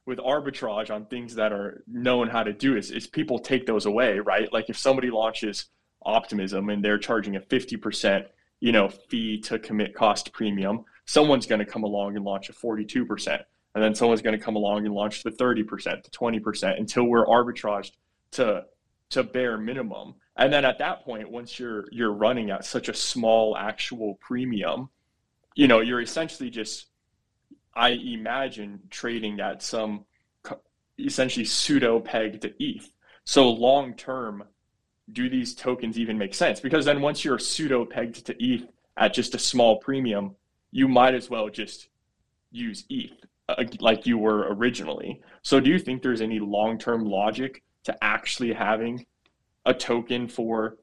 with 0.05 0.19
arbitrage 0.19 0.89
on 0.93 1.05
things 1.05 1.35
that 1.35 1.51
are 1.51 1.83
known 1.87 2.27
how 2.27 2.43
to 2.43 2.53
do 2.53 2.75
is, 2.75 2.89
is 2.91 3.05
people 3.05 3.39
take 3.39 3.65
those 3.65 3.85
away, 3.85 4.19
right? 4.19 4.51
Like 4.51 4.69
if 4.69 4.77
somebody 4.77 5.11
launches 5.11 5.65
Optimism 6.05 6.69
and 6.69 6.83
they're 6.83 6.97
charging 6.97 7.35
a 7.35 7.41
fifty 7.41 7.77
percent, 7.77 8.25
you 8.59 8.71
know, 8.71 8.89
fee 8.89 9.39
to 9.41 9.59
commit 9.59 9.95
cost 9.95 10.31
premium, 10.33 10.85
someone's 11.05 11.45
going 11.45 11.59
to 11.59 11.65
come 11.65 11.83
along 11.83 12.15
and 12.15 12.25
launch 12.25 12.49
a 12.49 12.53
forty 12.53 12.85
two 12.85 13.05
percent, 13.05 13.41
and 13.75 13.83
then 13.83 13.95
someone's 13.95 14.21
going 14.21 14.37
to 14.37 14.43
come 14.43 14.55
along 14.55 14.85
and 14.85 14.93
launch 14.93 15.23
the 15.23 15.31
thirty 15.31 15.63
percent, 15.63 16.03
the 16.03 16.11
twenty 16.11 16.39
percent, 16.39 16.77
until 16.77 17.05
we're 17.05 17.25
arbitraged 17.25 17.91
to 18.31 18.65
to 19.09 19.23
bare 19.23 19.57
minimum 19.57 20.13
and 20.39 20.51
then 20.51 20.65
at 20.65 20.79
that 20.79 21.03
point 21.05 21.29
once 21.29 21.59
you're 21.59 21.85
you're 21.91 22.11
running 22.11 22.49
at 22.49 22.65
such 22.65 22.89
a 22.89 22.93
small 22.93 23.55
actual 23.55 24.15
premium 24.15 24.89
you 25.55 25.67
know 25.67 25.79
you're 25.81 26.01
essentially 26.01 26.49
just 26.49 26.87
i 27.75 27.89
imagine 27.89 28.79
trading 28.89 29.39
at 29.39 29.61
some 29.61 30.05
essentially 30.99 31.45
pseudo 31.45 31.99
peg 31.99 32.41
to 32.41 32.51
eth 32.63 32.91
so 33.25 33.47
long 33.49 33.93
term 33.93 34.43
do 35.13 35.29
these 35.29 35.55
tokens 35.55 35.97
even 35.97 36.17
make 36.17 36.33
sense? 36.33 36.59
Because 36.59 36.85
then 36.85 37.01
once 37.01 37.23
you're 37.23 37.39
pseudo 37.39 37.85
pegged 37.85 38.25
to 38.25 38.43
eth 38.43 38.67
at 38.97 39.13
just 39.13 39.35
a 39.35 39.39
small 39.39 39.77
premium 39.77 40.35
you 40.71 40.87
might 40.87 41.15
as 41.15 41.29
well 41.29 41.49
just 41.49 41.89
use 42.51 42.85
eth 42.91 43.25
uh, 43.49 43.63
like 43.79 44.05
you 44.05 44.17
were 44.17 44.53
originally. 44.53 45.21
So 45.41 45.59
do 45.59 45.69
you 45.69 45.79
think 45.79 46.01
there's 46.01 46.21
any 46.21 46.39
long 46.39 46.77
term 46.77 47.05
logic 47.05 47.63
to 47.85 48.03
actually 48.03 48.53
having 48.53 49.05
a 49.65 49.73
token 49.73 50.27
for 50.27 50.77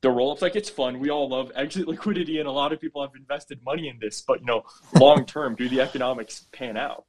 the 0.00 0.10
roll-ups. 0.10 0.42
Like 0.42 0.56
it's 0.56 0.70
fun. 0.70 0.98
We 0.98 1.10
all 1.10 1.28
love 1.28 1.52
exit 1.54 1.88
liquidity, 1.88 2.38
and 2.38 2.48
a 2.48 2.52
lot 2.52 2.72
of 2.72 2.80
people 2.80 3.02
have 3.02 3.14
invested 3.14 3.60
money 3.64 3.88
in 3.88 3.98
this. 4.00 4.22
But 4.22 4.40
you 4.40 4.46
know, 4.46 4.64
long 4.98 5.24
term, 5.26 5.54
do 5.54 5.68
the 5.68 5.80
economics 5.80 6.46
pan 6.52 6.76
out? 6.76 7.04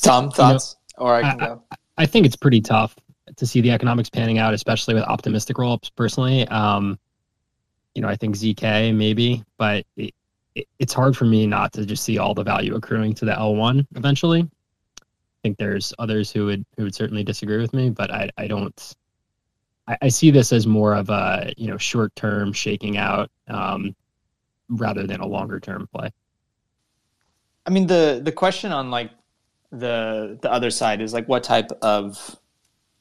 Tom, 0.00 0.30
thoughts? 0.30 0.76
You 0.98 1.04
know, 1.04 1.10
or 1.10 1.14
I 1.14 1.22
can 1.22 1.40
I, 1.40 1.46
go. 1.46 1.62
I 1.98 2.06
think 2.06 2.26
it's 2.26 2.36
pretty 2.36 2.60
tough 2.60 2.94
to 3.34 3.46
see 3.46 3.60
the 3.60 3.70
economics 3.70 4.08
panning 4.08 4.38
out, 4.38 4.54
especially 4.54 4.94
with 4.94 5.04
optimistic 5.04 5.58
roll-ups. 5.58 5.90
Personally, 5.90 6.46
um, 6.48 6.98
you 7.94 8.02
know, 8.02 8.08
I 8.08 8.14
think 8.14 8.36
zk 8.36 8.94
maybe, 8.94 9.42
but 9.56 9.84
it, 9.96 10.14
it, 10.54 10.68
it's 10.78 10.92
hard 10.92 11.16
for 11.16 11.24
me 11.24 11.46
not 11.46 11.72
to 11.72 11.86
just 11.86 12.04
see 12.04 12.18
all 12.18 12.34
the 12.34 12.44
value 12.44 12.74
accruing 12.74 13.14
to 13.14 13.24
the 13.24 13.32
L1 13.32 13.86
eventually 13.96 14.48
think 15.42 15.58
there's 15.58 15.92
others 15.98 16.30
who 16.30 16.46
would 16.46 16.64
who 16.76 16.84
would 16.84 16.94
certainly 16.94 17.24
disagree 17.24 17.58
with 17.58 17.72
me, 17.72 17.90
but 17.90 18.10
I 18.10 18.30
I 18.36 18.46
don't. 18.46 18.94
I, 19.88 19.98
I 20.02 20.08
see 20.08 20.30
this 20.30 20.52
as 20.52 20.66
more 20.66 20.94
of 20.94 21.10
a 21.10 21.52
you 21.56 21.68
know 21.68 21.78
short 21.78 22.14
term 22.16 22.52
shaking 22.52 22.96
out 22.96 23.30
um, 23.48 23.94
rather 24.68 25.06
than 25.06 25.20
a 25.20 25.26
longer 25.26 25.60
term 25.60 25.88
play. 25.92 26.10
I 27.66 27.70
mean 27.70 27.86
the 27.86 28.20
the 28.24 28.32
question 28.32 28.72
on 28.72 28.90
like 28.90 29.10
the 29.70 30.38
the 30.40 30.50
other 30.50 30.70
side 30.70 31.00
is 31.00 31.12
like 31.12 31.28
what 31.28 31.42
type 31.42 31.70
of 31.82 32.36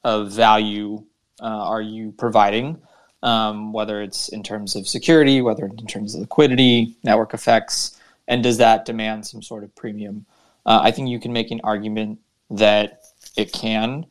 of 0.04 0.32
value 0.32 1.04
uh, 1.42 1.46
are 1.46 1.82
you 1.82 2.12
providing? 2.12 2.82
Um, 3.24 3.74
whether 3.74 4.04
it's 4.04 4.30
in 4.30 4.44
terms 4.44 4.76
of 4.76 4.88
security, 4.88 5.42
whether 5.42 5.66
it's 5.66 5.82
in 5.82 5.88
terms 5.88 6.14
of 6.14 6.22
liquidity, 6.22 6.96
network 7.04 7.34
effects, 7.34 8.00
and 8.28 8.44
does 8.44 8.58
that 8.60 8.86
demand 8.86 9.26
some 9.26 9.42
sort 9.42 9.64
of 9.64 9.74
premium? 9.76 10.26
Uh, 10.66 10.82
I 10.84 10.92
think 10.92 11.10
you 11.10 11.20
can 11.20 11.34
make 11.34 11.50
an 11.50 11.62
argument 11.64 12.20
that 12.50 13.02
it 13.38 13.52
can 13.52 14.06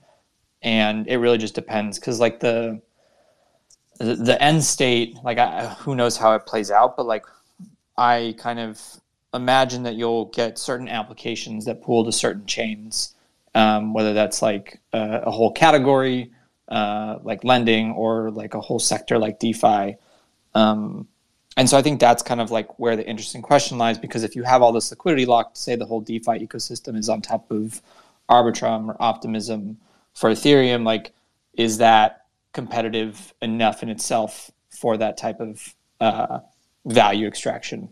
and 0.63 1.07
it 1.09 1.19
really 1.19 1.39
just 1.39 1.55
depends 1.55 1.99
because 1.99 2.19
like 2.21 2.41
the, 2.41 2.81
the 3.99 4.37
end 4.43 4.63
state 4.63 5.17
like 5.23 5.39
I, 5.39 5.67
who 5.67 5.95
knows 5.95 6.17
how 6.17 6.35
it 6.35 6.47
plays 6.47 6.71
out 6.71 6.97
but 6.97 7.07
like 7.07 7.25
i 7.97 8.35
kind 8.39 8.59
of 8.59 8.81
imagine 9.33 9.83
that 9.85 9.95
you'll 9.95 10.27
get 10.27 10.59
certain 10.59 10.89
applications 10.89 11.65
that 11.67 11.83
pool 11.83 12.05
to 12.05 12.13
certain 12.13 12.47
chains 12.47 13.15
um, 13.55 13.95
whether 13.95 14.13
that's 14.13 14.43
like 14.43 14.81
a, 14.93 15.23
a 15.27 15.31
whole 15.31 15.53
category 15.53 16.33
uh, 16.69 17.19
like 17.23 17.45
lending 17.45 17.93
or 17.93 18.31
like 18.31 18.55
a 18.55 18.61
whole 18.61 18.81
sector 18.81 19.19
like 19.19 19.39
defi. 19.39 19.97
Um, 20.55 21.07
and 21.57 21.69
so 21.69 21.77
i 21.77 21.83
think 21.83 22.01
that's 22.01 22.23
kind 22.23 22.41
of 22.41 22.51
like 22.51 22.79
where 22.79 22.97
the 22.97 23.07
interesting 23.07 23.43
question 23.43 23.79
lies 23.79 23.99
because 23.99 24.25
if 24.25 24.35
you 24.35 24.43
have 24.43 24.63
all 24.63 24.73
this 24.73 24.91
liquidity 24.91 25.25
locked 25.25 25.57
say 25.57 25.77
the 25.77 25.87
whole 25.87 26.01
defi 26.01 26.45
ecosystem 26.45 26.97
is 26.97 27.09
on 27.09 27.23
top 27.23 27.51
of 27.51 27.81
Arbitrum 28.31 28.89
or 28.89 28.97
Optimism 29.01 29.79
for 30.15 30.31
Ethereum, 30.31 30.85
like 30.85 31.13
is 31.55 31.79
that 31.79 32.27
competitive 32.53 33.35
enough 33.43 33.83
in 33.83 33.89
itself 33.89 34.51
for 34.71 34.97
that 34.97 35.17
type 35.17 35.41
of 35.41 35.75
uh, 36.01 36.41
value 36.85 37.27
extraction? 37.27 37.89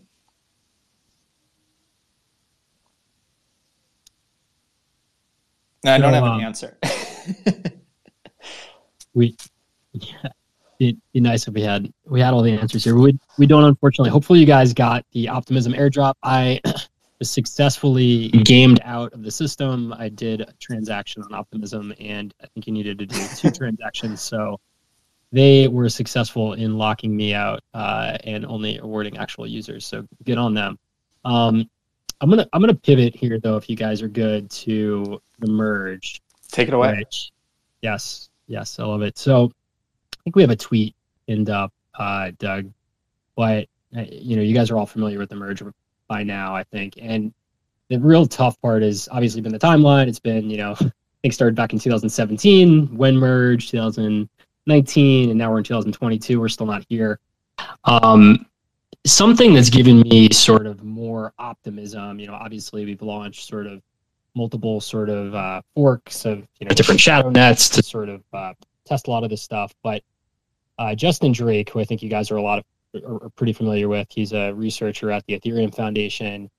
I 5.85 5.97
don't 5.97 6.13
have 6.13 6.23
an 6.23 6.31
um, 6.31 6.39
answer. 6.39 6.77
we, 9.13 9.35
yeah, 9.91 10.29
it'd 10.79 11.01
be 11.13 11.19
nice 11.19 11.47
if 11.47 11.53
we 11.53 11.61
had 11.61 11.91
we 12.05 12.21
had 12.21 12.33
all 12.33 12.41
the 12.41 12.53
answers 12.53 12.85
here. 12.85 12.95
We 12.95 13.19
we 13.37 13.45
don't, 13.45 13.65
unfortunately. 13.65 14.09
Hopefully, 14.09 14.39
you 14.39 14.45
guys 14.45 14.73
got 14.73 15.05
the 15.11 15.27
Optimism 15.27 15.73
airdrop. 15.73 16.13
I 16.23 16.61
was 17.23 17.31
successfully 17.31 18.27
gamed 18.27 18.81
out 18.83 19.13
of 19.13 19.23
the 19.23 19.31
system. 19.31 19.95
I 19.97 20.09
did 20.09 20.41
a 20.41 20.51
transaction 20.59 21.23
on 21.23 21.33
Optimism, 21.33 21.93
and 21.97 22.33
I 22.43 22.47
think 22.47 22.67
you 22.67 22.73
needed 22.73 22.99
to 22.99 23.05
do 23.05 23.17
two 23.37 23.49
transactions. 23.59 24.21
So 24.21 24.59
they 25.31 25.69
were 25.69 25.87
successful 25.87 26.51
in 26.51 26.77
locking 26.77 27.15
me 27.15 27.33
out 27.33 27.61
uh, 27.73 28.17
and 28.25 28.45
only 28.45 28.77
awarding 28.77 29.17
actual 29.17 29.47
users. 29.47 29.87
So 29.87 30.05
good 30.25 30.37
on 30.37 30.53
them. 30.53 30.77
Um, 31.23 31.69
I'm 32.19 32.29
gonna 32.29 32.45
I'm 32.51 32.59
gonna 32.59 32.75
pivot 32.75 33.15
here 33.15 33.39
though, 33.39 33.55
if 33.55 33.69
you 33.69 33.77
guys 33.77 34.01
are 34.01 34.09
good 34.09 34.51
to 34.51 35.21
the 35.39 35.47
merge. 35.47 36.21
Take 36.51 36.67
it 36.67 36.73
away. 36.73 36.97
Which, 36.97 37.31
yes, 37.81 38.27
yes, 38.47 38.79
I 38.79 38.83
love 38.83 39.01
it. 39.01 39.17
So 39.17 39.45
I 39.45 40.17
think 40.25 40.35
we 40.35 40.41
have 40.41 40.51
a 40.51 40.57
tweet 40.57 40.93
pinned 41.25 41.49
up, 41.49 41.71
uh, 41.97 42.31
Doug. 42.37 42.69
But 43.37 43.69
uh, 43.95 44.03
you 44.11 44.35
know, 44.35 44.41
you 44.41 44.53
guys 44.53 44.71
are 44.71 44.77
all 44.77 44.85
familiar 44.85 45.19
with 45.19 45.29
the 45.29 45.37
merge 45.37 45.61
by 46.13 46.21
now, 46.21 46.55
I 46.55 46.63
think. 46.63 46.93
And 47.01 47.33
the 47.89 47.97
real 47.97 48.27
tough 48.27 48.61
part 48.61 48.83
has 48.83 49.09
obviously 49.11 49.41
been 49.41 49.51
the 49.51 49.57
timeline. 49.57 50.07
It's 50.07 50.19
been, 50.19 50.47
you 50.47 50.57
know, 50.57 50.75
I 50.79 50.91
think 51.23 51.33
started 51.33 51.55
back 51.55 51.73
in 51.73 51.79
2017, 51.79 52.95
when 52.95 53.15
merged, 53.17 53.71
2019, 53.71 55.29
and 55.31 55.39
now 55.39 55.51
we're 55.51 55.57
in 55.57 55.63
2022. 55.63 56.39
We're 56.39 56.49
still 56.49 56.67
not 56.67 56.85
here. 56.87 57.19
Um, 57.85 58.45
something 59.07 59.55
that's 59.55 59.71
given 59.71 60.01
me 60.01 60.29
sort 60.31 60.67
of 60.67 60.83
more 60.83 61.33
optimism, 61.39 62.19
you 62.19 62.27
know, 62.27 62.35
obviously 62.35 62.85
we've 62.85 63.01
launched 63.01 63.47
sort 63.47 63.65
of 63.65 63.81
multiple 64.35 64.81
sort 64.81 65.09
of 65.09 65.33
uh, 65.33 65.63
forks 65.73 66.25
of, 66.25 66.47
you 66.59 66.67
know, 66.67 66.75
different 66.75 67.01
shadow 67.01 67.31
nets 67.31 67.69
to 67.69 67.81
sort 67.81 68.09
of 68.09 68.21
uh, 68.33 68.53
test 68.85 69.07
a 69.07 69.09
lot 69.09 69.23
of 69.23 69.31
this 69.31 69.41
stuff. 69.41 69.73
But 69.81 70.03
uh, 70.77 70.93
Justin 70.93 71.31
Drake, 71.31 71.71
who 71.71 71.79
I 71.79 71.85
think 71.85 72.03
you 72.03 72.09
guys 72.09 72.29
are 72.29 72.37
a 72.37 72.41
lot 72.43 72.59
of 72.59 72.65
are, 72.95 73.29
pretty 73.31 73.53
familiar 73.53 73.87
with. 73.87 74.07
He's 74.09 74.33
a 74.33 74.51
researcher 74.53 75.11
at 75.11 75.25
the 75.25 75.39
Ethereum 75.39 75.73
Foundation. 75.73 76.49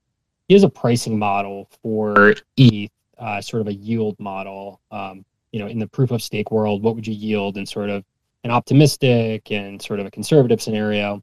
He 0.49 0.55
has 0.55 0.63
a 0.63 0.69
pricing 0.69 1.19
model 1.19 1.69
for 1.83 2.35
ETH, 2.57 2.91
uh, 3.19 3.41
sort 3.41 3.61
of 3.63 3.69
a 3.69 3.75
yield 3.75 4.19
model. 4.19 4.81
Um, 4.91 5.25
you 5.53 5.61
know, 5.61 5.69
in 5.69 5.79
the 5.79 5.87
proof 5.87 6.11
of 6.11 6.23
stake 6.23 6.51
world, 6.51 6.83
what 6.83 6.95
would 6.97 7.07
you 7.07 7.15
yield 7.15 7.57
in 7.57 7.65
sort 7.65 7.89
of 7.89 8.05
an 8.43 8.51
optimistic 8.51 9.51
and 9.53 9.81
sort 9.81 10.01
of 10.01 10.07
a 10.07 10.11
conservative 10.11 10.61
scenario? 10.61 11.23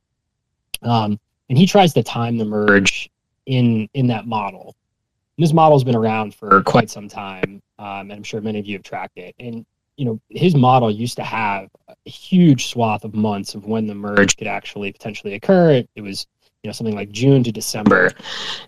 Um, 0.83 1.19
and 1.49 1.57
he 1.57 1.67
tries 1.67 1.93
to 1.93 2.03
time 2.03 2.37
the 2.37 2.45
merge 2.45 3.09
in 3.45 3.89
in 3.93 4.07
that 4.07 4.25
model. 4.27 4.75
And 5.37 5.43
this 5.45 5.53
model's 5.53 5.83
been 5.83 5.95
around 5.95 6.33
for 6.33 6.63
quite 6.63 6.89
some 6.89 7.07
time, 7.07 7.61
um, 7.77 8.09
and 8.09 8.13
I'm 8.13 8.23
sure 8.23 8.41
many 8.41 8.59
of 8.59 8.65
you 8.65 8.77
have 8.77 8.83
tracked 8.83 9.17
it. 9.17 9.35
And 9.39 9.65
you 9.97 10.05
know, 10.05 10.19
his 10.29 10.55
model 10.55 10.89
used 10.89 11.15
to 11.17 11.23
have 11.23 11.69
a 11.87 12.09
huge 12.09 12.67
swath 12.67 13.03
of 13.03 13.13
months 13.13 13.55
of 13.55 13.65
when 13.65 13.87
the 13.87 13.95
merge 13.95 14.37
could 14.37 14.47
actually 14.47 14.91
potentially 14.91 15.33
occur. 15.33 15.83
It, 15.95 16.01
was, 16.01 16.27
you 16.63 16.67
know, 16.67 16.71
something 16.71 16.95
like 16.95 17.11
June 17.11 17.43
to 17.43 17.51
December. 17.51 18.11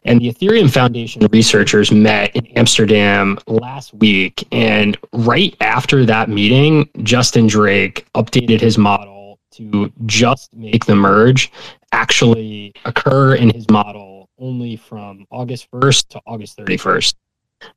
And 0.03 0.19
the 0.19 0.31
Ethereum 0.31 0.71
Foundation 0.71 1.25
researchers 1.31 1.91
met 1.91 2.35
in 2.35 2.45
Amsterdam 2.57 3.39
last 3.47 3.93
week. 3.93 4.47
And 4.51 4.97
right 5.13 5.55
after 5.61 6.05
that 6.05 6.29
meeting, 6.29 6.89
Justin 7.03 7.47
Drake 7.47 8.05
updated 8.15 8.59
his 8.61 8.77
model 8.77 9.39
to 9.51 9.91
just 10.05 10.53
make 10.53 10.85
the 10.85 10.95
merge 10.95 11.51
actually 11.91 12.73
occur 12.85 13.35
in 13.35 13.51
his 13.51 13.69
model 13.69 14.29
only 14.39 14.75
from 14.75 15.25
August 15.29 15.69
1st 15.71 16.07
to 16.09 16.21
August 16.25 16.57
31st. 16.57 17.13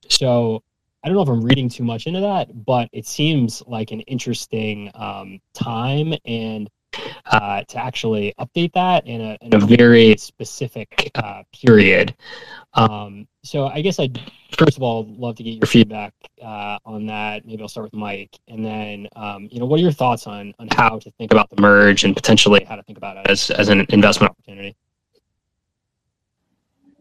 So 0.09 0.63
I 1.07 1.09
don't 1.09 1.15
know 1.15 1.23
if 1.23 1.29
I'm 1.29 1.45
reading 1.45 1.69
too 1.69 1.85
much 1.85 2.09
into 2.09 2.19
that, 2.19 2.65
but 2.65 2.89
it 2.93 3.07
seems 3.07 3.63
like 3.69 3.93
an 3.93 4.01
interesting 4.01 4.91
um, 4.97 5.39
time 5.55 6.13
and 6.25 6.69
uh, 7.27 7.63
to 7.63 7.79
actually 7.79 8.35
update 8.41 8.73
that 8.73 9.07
in 9.07 9.21
a, 9.21 9.39
in 9.41 9.55
a 9.55 9.65
very 9.65 10.17
specific 10.17 11.13
uh, 11.15 11.45
period. 11.53 12.13
Um, 12.75 13.29
so 13.45 13.69
I 13.69 13.83
guess 13.83 14.01
I'd 14.01 14.21
first 14.59 14.77
of 14.77 14.83
all 14.83 15.07
love 15.17 15.37
to 15.37 15.45
get 15.45 15.53
your 15.53 15.69
feedback 15.69 16.13
uh, 16.43 16.81
on 16.85 17.07
that. 17.07 17.47
Maybe 17.47 17.63
I'll 17.63 17.69
start 17.69 17.85
with 17.85 17.95
Mike, 17.95 18.37
and 18.49 18.65
then 18.65 19.07
um, 19.15 19.47
you 19.49 19.61
know 19.61 19.67
what 19.67 19.79
are 19.79 19.85
your 19.85 19.93
thoughts 19.93 20.27
on 20.27 20.55
on 20.59 20.67
how 20.73 20.99
to 20.99 21.11
think 21.13 21.31
about 21.31 21.51
the 21.51 21.63
merge 21.63 22.03
and 22.03 22.17
potentially 22.17 22.65
how 22.65 22.75
to 22.75 22.83
think 22.83 22.99
about 22.99 23.17
it 23.17 23.31
as 23.31 23.53
as 23.53 23.69
an 23.69 23.87
investment 23.91 24.33
opportunity. 24.33 24.75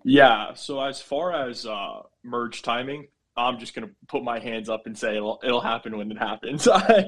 Yeah. 0.04 0.54
So 0.54 0.80
as 0.80 1.02
far 1.02 1.34
as 1.34 1.66
uh, 1.66 2.04
merge 2.24 2.62
timing, 2.62 3.08
I'm 3.38 3.60
just 3.60 3.76
gonna 3.76 3.90
put 4.08 4.24
my 4.24 4.40
hands 4.40 4.70
up 4.70 4.86
and 4.86 4.98
say 4.98 5.18
it'll 5.18 5.40
it'll 5.44 5.62
happen 5.62 5.98
when 5.98 6.10
it 6.12 6.18
happens. 6.18 6.68
I, 6.72 7.06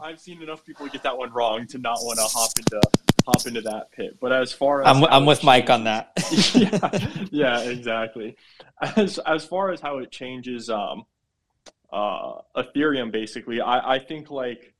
I 0.00 0.10
have 0.10 0.20
seen 0.20 0.42
enough 0.42 0.64
people 0.64 0.86
get 0.88 1.02
that 1.02 1.16
one 1.16 1.32
wrong 1.32 1.66
to 1.68 1.78
not 1.78 1.98
want 2.02 2.18
to 2.18 2.24
hop 2.24 2.50
into 2.56 2.80
hop 3.26 3.46
into 3.46 3.60
that 3.62 3.90
pit. 3.92 4.18
But 4.20 4.32
as 4.32 4.52
far 4.52 4.82
as 4.82 4.88
I'm, 4.88 5.04
I'm 5.04 5.26
with 5.26 5.42
Mike 5.42 5.70
on 5.70 5.84
that. 5.84 6.12
yeah, 6.54 7.28
yeah, 7.30 7.70
exactly. 7.70 8.36
As 8.80 9.18
as 9.18 9.44
far 9.44 9.70
as 9.70 9.80
how 9.80 9.98
it 9.98 10.12
changes 10.12 10.70
um, 10.70 11.04
uh, 11.92 12.40
Ethereum, 12.56 13.10
basically, 13.10 13.60
I, 13.60 13.94
I 13.94 13.98
think 13.98 14.30
like 14.30 14.72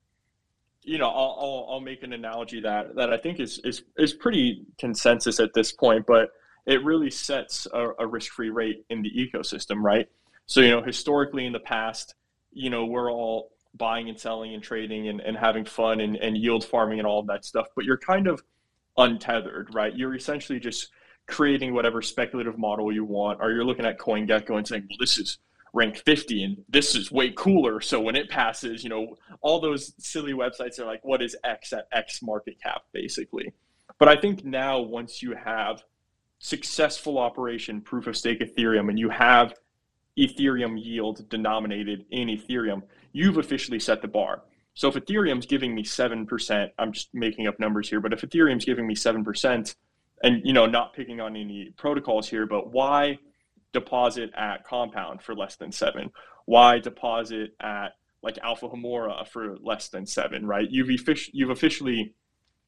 you 0.82 0.98
know 0.98 1.08
I'll, 1.08 1.38
I'll, 1.40 1.66
I'll 1.70 1.80
make 1.80 2.04
an 2.04 2.12
analogy 2.12 2.60
that 2.60 2.94
that 2.94 3.12
I 3.12 3.16
think 3.16 3.40
is 3.40 3.58
is 3.64 3.82
is 3.98 4.12
pretty 4.12 4.66
consensus 4.78 5.40
at 5.40 5.52
this 5.52 5.72
point, 5.72 6.06
but 6.06 6.30
it 6.66 6.84
really 6.84 7.10
sets 7.10 7.66
a, 7.72 7.90
a 7.98 8.06
risk-free 8.06 8.50
rate 8.50 8.84
in 8.90 9.02
the 9.02 9.10
ecosystem, 9.10 9.82
right? 9.82 10.08
So, 10.46 10.60
you 10.60 10.70
know, 10.70 10.82
historically 10.82 11.46
in 11.46 11.52
the 11.52 11.60
past, 11.60 12.14
you 12.52 12.70
know, 12.70 12.84
we're 12.84 13.10
all 13.10 13.52
buying 13.74 14.08
and 14.08 14.18
selling 14.18 14.54
and 14.54 14.62
trading 14.62 15.08
and, 15.08 15.20
and 15.20 15.36
having 15.36 15.64
fun 15.64 16.00
and, 16.00 16.16
and 16.16 16.36
yield 16.36 16.64
farming 16.64 16.98
and 16.98 17.06
all 17.06 17.20
of 17.20 17.26
that 17.26 17.44
stuff, 17.44 17.68
but 17.74 17.84
you're 17.84 17.98
kind 17.98 18.26
of 18.26 18.42
untethered, 18.98 19.74
right? 19.74 19.96
You're 19.96 20.14
essentially 20.14 20.60
just 20.60 20.90
creating 21.26 21.72
whatever 21.72 22.02
speculative 22.02 22.58
model 22.58 22.92
you 22.92 23.04
want, 23.04 23.40
or 23.40 23.52
you're 23.52 23.64
looking 23.64 23.86
at 23.86 23.98
CoinGecko 23.98 24.58
and 24.58 24.68
saying, 24.68 24.86
well, 24.88 24.98
this 25.00 25.18
is 25.18 25.38
rank 25.72 25.96
50 25.96 26.44
and 26.44 26.64
this 26.68 26.94
is 26.94 27.10
way 27.10 27.30
cooler. 27.30 27.80
So 27.80 28.00
when 28.00 28.14
it 28.14 28.28
passes, 28.28 28.84
you 28.84 28.90
know, 28.90 29.16
all 29.40 29.60
those 29.60 29.94
silly 29.98 30.34
websites 30.34 30.78
are 30.78 30.84
like, 30.84 31.02
what 31.04 31.22
is 31.22 31.34
X 31.44 31.72
at 31.72 31.86
X 31.92 32.20
market 32.22 32.56
cap, 32.62 32.82
basically. 32.92 33.52
But 33.98 34.08
I 34.08 34.16
think 34.16 34.44
now, 34.44 34.80
once 34.80 35.22
you 35.22 35.34
have 35.34 35.82
successful 36.42 37.18
operation 37.18 37.80
proof 37.80 38.08
of 38.08 38.16
stake 38.16 38.40
Ethereum 38.40 38.88
and 38.88 38.98
you 38.98 39.08
have 39.08 39.54
Ethereum 40.18 40.76
yield 40.76 41.28
denominated 41.28 42.04
in 42.10 42.26
Ethereum, 42.26 42.82
you've 43.12 43.38
officially 43.38 43.78
set 43.78 44.02
the 44.02 44.08
bar. 44.08 44.42
So 44.74 44.88
if 44.88 44.94
Ethereum's 44.94 45.46
giving 45.46 45.72
me 45.72 45.84
7%, 45.84 46.70
I'm 46.80 46.92
just 46.92 47.14
making 47.14 47.46
up 47.46 47.60
numbers 47.60 47.88
here, 47.88 48.00
but 48.00 48.12
if 48.12 48.22
Ethereum's 48.22 48.64
giving 48.64 48.88
me 48.88 48.94
7%, 48.94 49.74
and 50.24 50.42
you 50.44 50.52
know, 50.52 50.66
not 50.66 50.94
picking 50.94 51.20
on 51.20 51.36
any 51.36 51.72
protocols 51.76 52.28
here, 52.28 52.44
but 52.44 52.72
why 52.72 53.18
deposit 53.72 54.30
at 54.36 54.64
Compound 54.64 55.22
for 55.22 55.36
less 55.36 55.54
than 55.54 55.70
7? 55.70 56.10
Why 56.46 56.80
deposit 56.80 57.54
at 57.60 57.92
like 58.22 58.38
Alpha 58.42 58.68
Homora 58.68 59.26
for 59.28 59.56
less 59.60 59.88
than 59.88 60.06
7, 60.06 60.44
right? 60.44 60.68
You've 60.70 60.90
you've 61.32 61.50
officially 61.50 62.14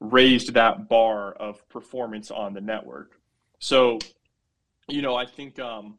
raised 0.01 0.55
that 0.55 0.89
bar 0.89 1.33
of 1.33 1.69
performance 1.69 2.31
on 2.31 2.55
the 2.55 2.61
network. 2.61 3.21
So, 3.65 3.99
you 4.89 5.01
know, 5.01 5.17
I 5.17 5.25
think 5.25 5.59
um, 5.59 5.97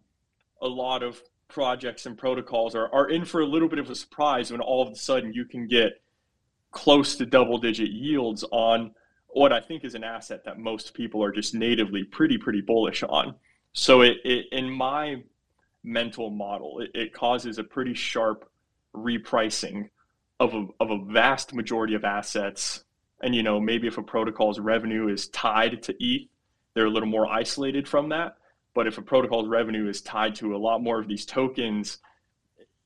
a 0.62 0.68
lot 0.68 1.02
of 1.02 1.20
projects 1.48 2.06
and 2.06 2.16
protocols 2.16 2.76
are, 2.76 2.94
are 2.94 3.10
in 3.10 3.26
for 3.26 3.42
a 3.42 3.46
little 3.48 3.68
bit 3.68 3.80
of 3.80 3.90
a 3.90 3.96
surprise 3.96 4.52
when 4.52 4.62
all 4.62 4.84
of 4.84 4.94
a 4.94 4.96
sudden 4.96 5.34
you 5.34 5.46
can 5.46 5.66
get 5.66 6.00
close 6.70 7.16
to 7.16 7.26
double 7.26 7.58
digit 7.58 7.90
yields 7.90 8.46
on 8.52 8.94
what 9.30 9.52
I 9.52 9.62
think 9.62 9.84
is 9.84 9.96
an 9.96 10.04
asset 10.04 10.46
that 10.46 10.60
most 10.60 10.94
people 10.94 11.24
are 11.24 11.32
just 11.32 11.56
natively 11.56 12.04
pretty, 12.04 12.38
pretty 12.38 12.62
bullish 12.62 13.02
on. 13.02 13.34
So, 13.74 14.02
it, 14.02 14.18
it 14.24 14.46
in 14.52 14.70
my 14.70 15.24
mental 15.84 16.30
model, 16.30 16.82
it, 16.82 16.92
it 16.94 17.14
causes 17.14 17.58
a 17.58 17.64
pretty 17.64 17.96
sharp 17.96 18.48
repricing 18.96 19.90
of 20.40 20.54
a, 20.54 20.68
of 20.80 20.92
a 20.92 21.04
vast 21.06 21.52
majority 21.52 21.96
of 21.96 22.04
assets. 22.04 22.84
And, 23.24 23.34
you 23.34 23.42
know, 23.42 23.60
maybe 23.60 23.88
if 23.88 23.98
a 23.98 24.04
protocol's 24.04 24.60
revenue 24.60 25.08
is 25.08 25.30
tied 25.30 25.82
to 25.82 25.96
ETH, 26.00 26.30
they're 26.76 26.86
a 26.86 26.90
little 26.90 27.10
more 27.10 27.26
isolated 27.26 27.88
from 27.88 28.10
that. 28.10 28.36
But 28.76 28.86
if 28.86 28.98
a 28.98 29.02
protocol's 29.02 29.48
revenue 29.48 29.90
is 29.90 30.02
tied 30.02 30.36
to 30.36 30.56
a 30.56 30.58
lot 30.58 30.84
more 30.84 31.00
of 31.00 31.08
these 31.08 31.26
tokens, 31.26 32.00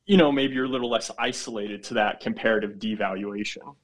you 0.06 0.18
know, 0.18 0.32
maybe 0.32 0.54
you're 0.54 0.66
a 0.66 0.70
little 0.70 0.90
less 0.90 1.12
isolated 1.18 1.84
to 1.86 1.96
that 1.96 2.20
comparative 2.20 2.74
devaluation. 2.74 3.76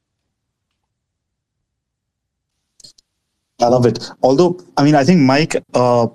I 3.60 3.68
love 3.68 3.86
it. 3.86 4.12
Although, 4.22 4.60
I 4.78 4.84
mean, 4.84 4.96
I 4.96 5.04
think 5.04 5.22
Mike, 5.22 5.56
uh, 5.74 6.08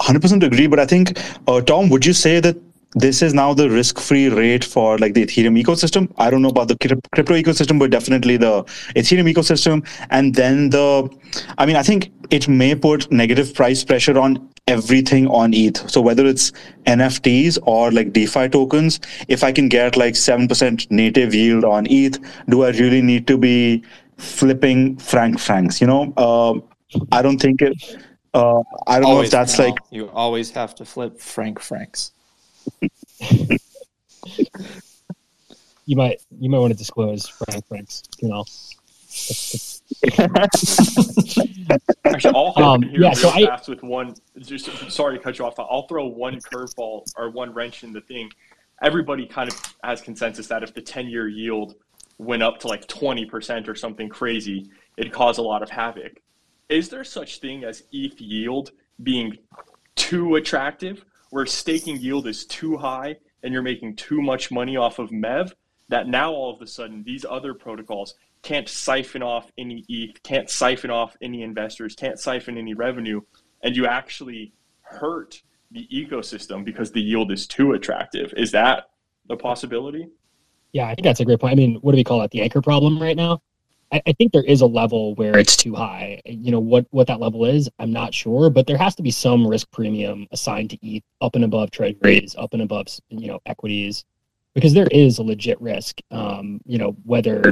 100% 0.00 0.42
agree, 0.42 0.66
but 0.66 0.78
I 0.78 0.86
think, 0.86 1.18
uh, 1.46 1.60
Tom, 1.60 1.88
would 1.88 2.04
you 2.04 2.12
say 2.12 2.40
that 2.40 2.56
this 2.94 3.20
is 3.20 3.34
now 3.34 3.52
the 3.52 3.68
risk-free 3.68 4.30
rate 4.30 4.64
for 4.64 4.96
like 4.98 5.14
the 5.14 5.24
ethereum 5.26 5.62
ecosystem. 5.62 6.10
I 6.16 6.30
don't 6.30 6.40
know 6.40 6.48
about 6.48 6.68
the 6.68 6.76
crypto 6.76 7.34
ecosystem 7.34 7.78
but 7.78 7.90
definitely 7.90 8.38
the 8.38 8.64
ethereum 8.96 9.32
ecosystem. 9.32 9.86
And 10.10 10.34
then 10.34 10.70
the 10.70 11.08
i 11.58 11.66
mean 11.66 11.76
i 11.76 11.82
think 11.82 12.10
it 12.30 12.48
may 12.48 12.74
put 12.74 13.10
negative 13.10 13.54
price 13.54 13.84
pressure 13.84 14.18
on 14.18 14.48
everything 14.66 15.26
on 15.28 15.54
eth 15.54 15.90
so 15.90 16.00
whether 16.00 16.26
it's 16.26 16.52
nfts 16.86 17.58
or 17.62 17.90
like 17.90 18.12
defi 18.12 18.48
tokens 18.48 19.00
if 19.28 19.44
i 19.44 19.52
can 19.52 19.68
get 19.68 19.96
like 19.96 20.14
7% 20.14 20.90
native 20.90 21.34
yield 21.34 21.64
on 21.64 21.86
eth 21.90 22.18
do 22.48 22.64
i 22.64 22.70
really 22.70 23.00
need 23.02 23.26
to 23.26 23.38
be 23.38 23.82
flipping 24.16 24.96
franc 24.96 25.38
francs 25.38 25.80
you 25.80 25.86
know? 25.86 26.12
Uh, 26.16 26.54
i 27.12 27.22
don't 27.22 27.38
think 27.38 27.62
it 27.62 27.98
uh, 28.34 28.60
i 28.86 28.98
don't 28.98 29.10
always, 29.10 29.16
know 29.16 29.22
if 29.22 29.30
that's 29.30 29.58
like 29.58 29.74
you 29.90 30.08
always 30.10 30.50
have 30.50 30.74
to 30.74 30.84
flip 30.84 31.18
franc 31.18 31.58
francs 31.58 32.12
you 35.86 35.96
might 35.96 36.20
you 36.38 36.50
might 36.50 36.58
want 36.58 36.72
to 36.72 36.78
disclose 36.78 37.26
Frank 37.28 37.66
Franks, 37.66 38.02
you 38.20 38.28
know. 38.28 38.44
Actually, 42.04 42.34
I'll 42.34 42.52
um, 42.62 42.82
yeah, 42.92 43.12
so 43.12 43.30
I, 43.30 43.58
with 43.68 43.82
one. 43.82 44.14
Just 44.38 44.68
sorry 44.90 45.16
to 45.16 45.22
cut 45.22 45.38
you 45.38 45.46
off. 45.46 45.58
I'll 45.58 45.86
throw 45.88 46.06
one 46.06 46.38
curveball 46.40 47.10
or 47.16 47.30
one 47.30 47.52
wrench 47.54 47.84
in 47.84 47.92
the 47.92 48.02
thing. 48.02 48.30
Everybody 48.82 49.26
kind 49.26 49.50
of 49.50 49.58
has 49.82 50.00
consensus 50.00 50.46
that 50.48 50.62
if 50.62 50.74
the 50.74 50.82
ten-year 50.82 51.28
yield 51.28 51.74
went 52.18 52.42
up 52.42 52.60
to 52.60 52.68
like 52.68 52.86
twenty 52.86 53.24
percent 53.24 53.68
or 53.68 53.74
something 53.74 54.08
crazy, 54.08 54.70
it'd 54.96 55.12
cause 55.12 55.38
a 55.38 55.42
lot 55.42 55.62
of 55.62 55.70
havoc. 55.70 56.20
Is 56.68 56.90
there 56.90 57.04
such 57.04 57.40
thing 57.40 57.64
as 57.64 57.82
ETH 57.92 58.20
yield 58.20 58.72
being 59.02 59.38
too 59.94 60.36
attractive, 60.36 61.04
where 61.30 61.46
staking 61.46 61.96
yield 61.98 62.26
is 62.26 62.46
too 62.46 62.76
high 62.76 63.16
and 63.42 63.52
you're 63.52 63.62
making 63.62 63.96
too 63.96 64.20
much 64.20 64.50
money 64.50 64.76
off 64.76 64.98
of 64.98 65.10
MEV, 65.10 65.52
that 65.88 66.08
now 66.08 66.32
all 66.32 66.54
of 66.54 66.60
a 66.60 66.66
sudden 66.66 67.02
these 67.04 67.24
other 67.28 67.54
protocols 67.54 68.14
can't 68.42 68.68
siphon 68.68 69.22
off 69.22 69.50
any 69.58 69.84
ETH, 69.88 70.22
can't 70.22 70.48
siphon 70.48 70.90
off 70.90 71.16
any 71.22 71.42
investors, 71.42 71.94
can't 71.94 72.18
siphon 72.18 72.58
any 72.58 72.74
revenue, 72.74 73.20
and 73.62 73.76
you 73.76 73.86
actually 73.86 74.52
hurt 74.82 75.42
the 75.70 75.86
ecosystem 75.92 76.64
because 76.64 76.92
the 76.92 77.00
yield 77.00 77.30
is 77.30 77.46
too 77.46 77.72
attractive. 77.72 78.32
Is 78.36 78.52
that 78.52 78.84
a 79.28 79.36
possibility? 79.36 80.08
Yeah, 80.72 80.86
I 80.86 80.94
think 80.94 81.04
that's 81.04 81.20
a 81.20 81.24
great 81.24 81.40
point. 81.40 81.52
I 81.52 81.56
mean, 81.56 81.76
what 81.76 81.92
do 81.92 81.96
we 81.96 82.04
call 82.04 82.22
it? 82.22 82.30
The 82.30 82.42
anchor 82.42 82.62
problem 82.62 83.00
right 83.00 83.16
now? 83.16 83.42
I, 83.92 84.02
I 84.06 84.12
think 84.12 84.32
there 84.32 84.44
is 84.44 84.60
a 84.60 84.66
level 84.66 85.14
where 85.14 85.38
it's 85.38 85.56
too 85.56 85.74
high. 85.74 86.20
You 86.26 86.50
know 86.52 86.60
what 86.60 86.86
what 86.90 87.06
that 87.06 87.20
level 87.20 87.44
is, 87.44 87.68
I'm 87.78 87.92
not 87.92 88.14
sure, 88.14 88.50
but 88.50 88.66
there 88.66 88.78
has 88.78 88.94
to 88.96 89.02
be 89.02 89.10
some 89.10 89.46
risk 89.46 89.70
premium 89.70 90.26
assigned 90.30 90.70
to 90.70 90.78
ETH 90.82 91.04
up 91.20 91.34
and 91.34 91.44
above 91.44 91.70
treasuries, 91.70 92.34
up 92.38 92.52
and 92.52 92.62
above 92.62 92.88
you 93.08 93.28
know 93.28 93.40
equities, 93.46 94.04
because 94.54 94.74
there 94.74 94.88
is 94.90 95.18
a 95.18 95.22
legit 95.22 95.60
risk. 95.60 96.00
Um, 96.10 96.60
you 96.66 96.78
know 96.78 96.96
whether 97.04 97.42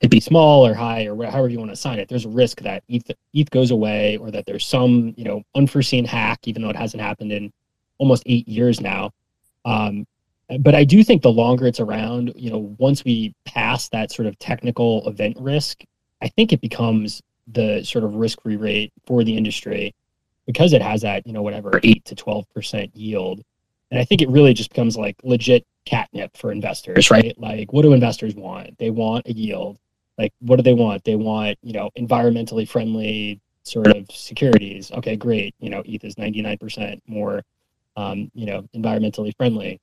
it 0.00 0.10
be 0.10 0.20
small 0.20 0.66
or 0.66 0.74
high 0.74 1.06
or 1.06 1.16
however 1.26 1.48
you 1.48 1.58
want 1.58 1.68
to 1.70 1.74
assign 1.74 1.98
it, 1.98 2.08
there's 2.08 2.24
a 2.24 2.30
risk 2.30 2.60
that 2.62 2.82
ETH 2.88 3.10
ETH 3.34 3.50
goes 3.50 3.70
away 3.70 4.16
or 4.16 4.30
that 4.30 4.46
there's 4.46 4.66
some 4.66 5.14
you 5.16 5.24
know 5.24 5.42
unforeseen 5.54 6.04
hack, 6.04 6.40
even 6.48 6.62
though 6.62 6.70
it 6.70 6.76
hasn't 6.76 7.02
happened 7.02 7.32
in 7.32 7.52
almost 7.98 8.22
eight 8.26 8.48
years 8.48 8.80
now. 8.80 9.10
Um, 9.64 10.06
but 10.60 10.74
I 10.74 10.84
do 10.84 11.02
think 11.02 11.22
the 11.22 11.32
longer 11.32 11.66
it's 11.66 11.80
around, 11.80 12.32
you 12.36 12.50
know, 12.50 12.74
once 12.78 13.04
we 13.04 13.34
pass 13.44 13.88
that 13.90 14.12
sort 14.12 14.26
of 14.26 14.38
technical 14.38 15.06
event 15.08 15.36
risk, 15.40 15.84
I 16.22 16.28
think 16.28 16.52
it 16.52 16.60
becomes 16.60 17.22
the 17.48 17.82
sort 17.84 18.04
of 18.04 18.14
risk 18.14 18.42
free 18.42 18.56
rate 18.56 18.92
for 19.06 19.24
the 19.24 19.36
industry 19.36 19.94
because 20.46 20.72
it 20.72 20.82
has 20.82 21.02
that, 21.02 21.26
you 21.26 21.32
know, 21.32 21.42
whatever, 21.42 21.80
eight 21.82 22.04
to 22.06 22.14
12% 22.14 22.90
yield. 22.94 23.42
And 23.90 24.00
I 24.00 24.04
think 24.04 24.22
it 24.22 24.28
really 24.28 24.54
just 24.54 24.70
becomes 24.70 24.96
like 24.96 25.16
legit 25.22 25.64
catnip 25.84 26.36
for 26.36 26.50
investors, 26.52 27.10
right? 27.10 27.34
Like, 27.38 27.72
what 27.72 27.82
do 27.82 27.92
investors 27.92 28.34
want? 28.34 28.76
They 28.78 28.90
want 28.90 29.26
a 29.26 29.32
yield. 29.32 29.78
Like, 30.18 30.32
what 30.40 30.56
do 30.56 30.62
they 30.62 30.74
want? 30.74 31.04
They 31.04 31.16
want, 31.16 31.58
you 31.62 31.72
know, 31.72 31.90
environmentally 31.98 32.68
friendly 32.68 33.40
sort 33.62 33.88
of 33.88 34.10
securities. 34.10 34.90
Okay, 34.92 35.16
great. 35.16 35.54
You 35.58 35.70
know, 35.70 35.82
ETH 35.86 36.04
is 36.04 36.14
99% 36.16 37.00
more, 37.06 37.42
um, 37.96 38.30
you 38.34 38.46
know, 38.46 38.62
environmentally 38.74 39.36
friendly. 39.36 39.80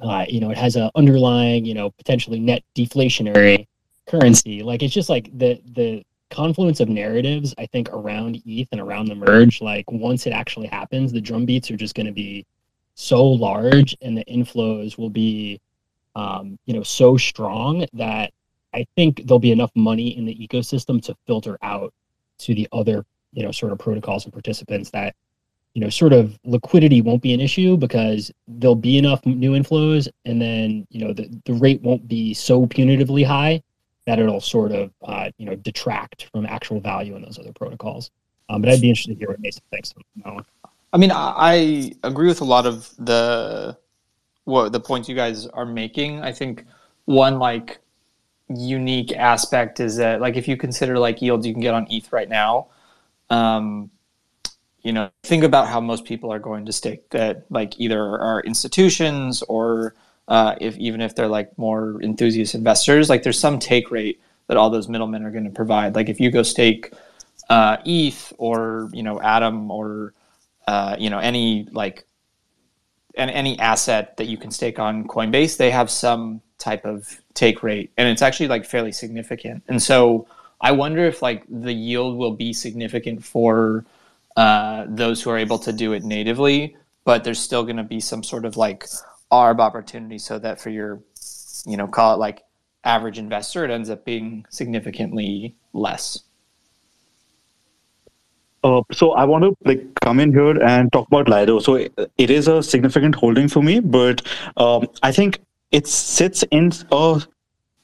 Uh, 0.00 0.24
you 0.28 0.40
know, 0.40 0.50
it 0.50 0.58
has 0.58 0.76
a 0.76 0.90
underlying, 0.94 1.64
you 1.64 1.74
know, 1.74 1.90
potentially 1.90 2.38
net 2.38 2.62
deflationary 2.74 3.66
currency. 4.06 4.62
Like 4.62 4.82
it's 4.82 4.94
just 4.94 5.08
like 5.08 5.36
the 5.36 5.60
the 5.74 6.04
confluence 6.30 6.80
of 6.80 6.88
narratives. 6.88 7.54
I 7.58 7.66
think 7.66 7.88
around 7.90 8.42
ETH 8.44 8.68
and 8.72 8.80
around 8.80 9.06
the 9.06 9.14
merge. 9.14 9.60
Like 9.60 9.90
once 9.90 10.26
it 10.26 10.32
actually 10.32 10.66
happens, 10.66 11.12
the 11.12 11.20
drum 11.20 11.46
beats 11.46 11.70
are 11.70 11.76
just 11.76 11.94
going 11.94 12.06
to 12.06 12.12
be 12.12 12.44
so 12.94 13.24
large, 13.24 13.96
and 14.02 14.16
the 14.16 14.24
inflows 14.24 14.98
will 14.98 15.10
be, 15.10 15.60
um, 16.14 16.58
you 16.66 16.74
know, 16.74 16.82
so 16.82 17.16
strong 17.16 17.86
that 17.92 18.32
I 18.74 18.86
think 18.96 19.26
there'll 19.26 19.38
be 19.38 19.52
enough 19.52 19.70
money 19.74 20.16
in 20.16 20.24
the 20.26 20.34
ecosystem 20.34 21.02
to 21.04 21.16
filter 21.26 21.58
out 21.62 21.92
to 22.38 22.54
the 22.54 22.68
other, 22.72 23.04
you 23.32 23.42
know, 23.42 23.52
sort 23.52 23.72
of 23.72 23.78
protocols 23.78 24.24
and 24.24 24.32
participants 24.32 24.90
that, 24.90 25.14
you 25.76 25.82
know, 25.82 25.90
sort 25.90 26.14
of 26.14 26.38
liquidity 26.44 27.02
won't 27.02 27.20
be 27.20 27.34
an 27.34 27.40
issue 27.40 27.76
because 27.76 28.32
there'll 28.48 28.74
be 28.74 28.96
enough 28.96 29.26
new 29.26 29.50
inflows 29.50 30.08
and 30.24 30.40
then, 30.40 30.86
you 30.88 31.04
know, 31.04 31.12
the, 31.12 31.28
the 31.44 31.52
rate 31.52 31.82
won't 31.82 32.08
be 32.08 32.32
so 32.32 32.64
punitively 32.64 33.26
high 33.26 33.62
that 34.06 34.18
it'll 34.18 34.40
sort 34.40 34.72
of, 34.72 34.90
uh, 35.02 35.30
you 35.36 35.44
know, 35.44 35.54
detract 35.56 36.30
from 36.32 36.46
actual 36.46 36.80
value 36.80 37.14
in 37.14 37.20
those 37.20 37.38
other 37.38 37.52
protocols. 37.52 38.10
Um, 38.48 38.62
but 38.62 38.70
I'd 38.70 38.80
be 38.80 38.88
interested 38.88 39.12
to 39.12 39.18
hear 39.18 39.28
what 39.28 39.40
Mason 39.40 39.60
thinks. 39.70 39.92
I 40.94 40.96
mean, 40.96 41.12
I 41.12 41.92
agree 42.04 42.28
with 42.28 42.40
a 42.40 42.44
lot 42.44 42.64
of 42.64 42.90
the 42.96 43.76
what 44.44 44.72
the 44.72 44.80
points 44.80 45.10
you 45.10 45.14
guys 45.14 45.46
are 45.48 45.66
making. 45.66 46.22
I 46.22 46.32
think 46.32 46.64
one 47.04 47.38
like 47.38 47.80
unique 48.48 49.12
aspect 49.12 49.80
is 49.80 49.96
that 49.96 50.22
like 50.22 50.36
if 50.36 50.48
you 50.48 50.56
consider 50.56 50.98
like 50.98 51.20
yields 51.20 51.46
you 51.46 51.52
can 51.52 51.60
get 51.60 51.74
on 51.74 51.86
ETH 51.90 52.10
right 52.14 52.30
now, 52.30 52.68
um, 53.28 53.90
you 54.86 54.92
know, 54.92 55.10
think 55.24 55.42
about 55.42 55.66
how 55.66 55.80
most 55.80 56.04
people 56.04 56.32
are 56.32 56.38
going 56.38 56.64
to 56.66 56.72
stake 56.72 57.10
that 57.10 57.44
like 57.50 57.74
either 57.80 58.00
are 58.00 58.40
institutions 58.42 59.42
or 59.48 59.96
uh, 60.28 60.54
if 60.60 60.78
even 60.78 61.00
if 61.00 61.16
they're 61.16 61.26
like 61.26 61.58
more 61.58 62.00
enthusiast 62.02 62.54
investors, 62.54 63.10
like 63.10 63.24
there's 63.24 63.38
some 63.38 63.58
take 63.58 63.90
rate 63.90 64.20
that 64.46 64.56
all 64.56 64.70
those 64.70 64.88
middlemen 64.88 65.24
are 65.24 65.32
going 65.32 65.42
to 65.42 65.50
provide. 65.50 65.96
Like 65.96 66.08
if 66.08 66.20
you 66.20 66.30
go 66.30 66.44
stake 66.44 66.92
uh, 67.50 67.78
ETH 67.84 68.32
or 68.38 68.88
you 68.92 69.02
know 69.02 69.20
Atom 69.20 69.72
or 69.72 70.14
uh, 70.68 70.94
you 71.00 71.10
know 71.10 71.18
any 71.18 71.66
like 71.72 72.06
and 73.16 73.28
any 73.28 73.58
asset 73.58 74.16
that 74.18 74.26
you 74.26 74.36
can 74.36 74.52
stake 74.52 74.78
on 74.78 75.08
Coinbase, 75.08 75.56
they 75.56 75.72
have 75.72 75.90
some 75.90 76.42
type 76.58 76.84
of 76.84 77.20
take 77.34 77.64
rate, 77.64 77.90
and 77.96 78.08
it's 78.08 78.22
actually 78.22 78.46
like 78.46 78.64
fairly 78.64 78.92
significant. 78.92 79.64
And 79.66 79.82
so 79.82 80.28
I 80.60 80.70
wonder 80.70 81.04
if 81.04 81.22
like 81.22 81.42
the 81.48 81.72
yield 81.72 82.16
will 82.16 82.36
be 82.36 82.52
significant 82.52 83.24
for 83.24 83.84
uh, 84.36 84.84
those 84.88 85.22
who 85.22 85.30
are 85.30 85.38
able 85.38 85.58
to 85.60 85.72
do 85.72 85.92
it 85.92 86.04
natively, 86.04 86.76
but 87.04 87.24
there's 87.24 87.38
still 87.38 87.64
going 87.64 87.76
to 87.76 87.84
be 87.84 88.00
some 88.00 88.22
sort 88.22 88.44
of 88.44 88.56
like 88.56 88.84
ARB 89.32 89.58
opportunity, 89.60 90.18
so 90.18 90.38
that 90.38 90.60
for 90.60 90.70
your, 90.70 91.00
you 91.64 91.76
know, 91.76 91.86
call 91.86 92.14
it 92.14 92.18
like 92.18 92.42
average 92.84 93.18
investor, 93.18 93.64
it 93.64 93.70
ends 93.70 93.90
up 93.90 94.04
being 94.04 94.44
significantly 94.50 95.56
less. 95.72 96.22
Uh, 98.62 98.82
so 98.92 99.12
I 99.12 99.24
want 99.24 99.44
to 99.44 99.56
like 99.64 99.82
come 100.02 100.18
in 100.18 100.32
here 100.32 100.60
and 100.62 100.92
talk 100.92 101.06
about 101.06 101.28
Lido. 101.28 101.60
So 101.60 101.76
it 101.76 102.30
is 102.30 102.48
a 102.48 102.62
significant 102.62 103.14
holding 103.14 103.48
for 103.48 103.62
me, 103.62 103.80
but 103.80 104.22
um, 104.56 104.86
I 105.02 105.12
think 105.12 105.40
it 105.70 105.86
sits 105.86 106.42
in 106.50 106.72
a 106.90 107.22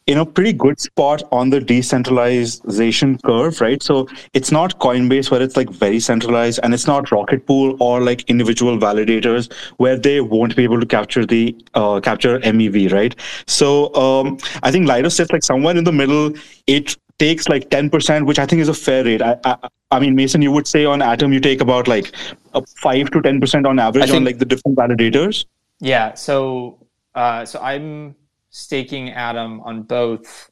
in 0.07 0.19
a 0.19 0.27
pretty 0.27 0.53
good 0.53 0.81
spot 0.81 1.23
on 1.31 1.51
the 1.51 1.61
decentralization 1.61 3.19
curve, 3.19 3.61
right? 3.61 3.83
So 3.83 4.09
it's 4.33 4.51
not 4.51 4.79
Coinbase 4.79 5.31
where 5.31 5.43
it's 5.43 5.57
like 5.57 5.71
very 5.71 6.01
centralized, 6.01 6.61
and 6.63 6.75
it's 6.75 6.87
not 6.87 7.11
Rocket 7.11 7.47
Pool 7.47 7.77
or 7.81 8.01
like 8.01 8.29
individual 8.29 8.79
validators 8.79 9.53
where 9.77 9.99
they 9.99 10.21
won't 10.21 10.57
be 10.57 10.65
able 10.65 10.81
to 10.81 10.87
capture 10.87 11.25
the 11.25 11.57
uh, 11.75 12.01
capture 12.01 12.39
MEV, 12.41 12.93
right? 12.93 13.15
So 13.47 13.95
um, 13.95 14.39
I 14.63 14.71
think 14.71 14.89
Lido 14.89 15.09
sits 15.09 15.33
like 15.33 15.45
somewhere 15.45 15.77
in 15.77 15.85
the 15.85 15.93
middle. 15.93 16.33
It 16.67 16.97
takes 17.19 17.49
like 17.49 17.71
10%, 17.71 18.27
which 18.27 18.39
I 18.39 18.47
think 18.47 18.63
is 18.63 18.69
a 18.69 18.75
fair 18.75 19.05
rate. 19.05 19.23
I, 19.23 19.37
I, 19.45 19.57
I 19.93 20.01
mean, 20.01 20.17
Mason, 20.17 20.43
you 20.43 20.51
would 20.51 20.67
say 20.67 20.85
on 20.85 21.03
Atom, 21.03 21.33
you 21.33 21.41
take 21.41 21.61
about 21.61 21.87
like 21.87 22.13
a 22.55 22.63
5 22.79 23.11
to 23.11 23.21
10% 23.21 23.67
on 23.67 23.79
average 23.79 24.05
think, 24.07 24.17
on 24.17 24.25
like 24.25 24.39
the 24.39 24.45
different 24.45 24.77
validators. 24.77 25.47
Yeah. 25.81 26.15
So, 26.15 26.79
uh, 27.15 27.45
so 27.45 27.61
I'm 27.61 28.17
staking 28.53 29.11
Atom 29.11 29.61
on 29.63 29.83
both 29.83 30.51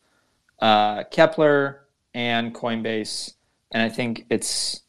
uh, 0.59 1.05
Keplr 1.05 1.81
and 2.13 2.53
Coinbase. 2.53 3.35
And 3.71 3.83
I 3.83 3.89
think 3.89 4.27
it's 4.31 4.83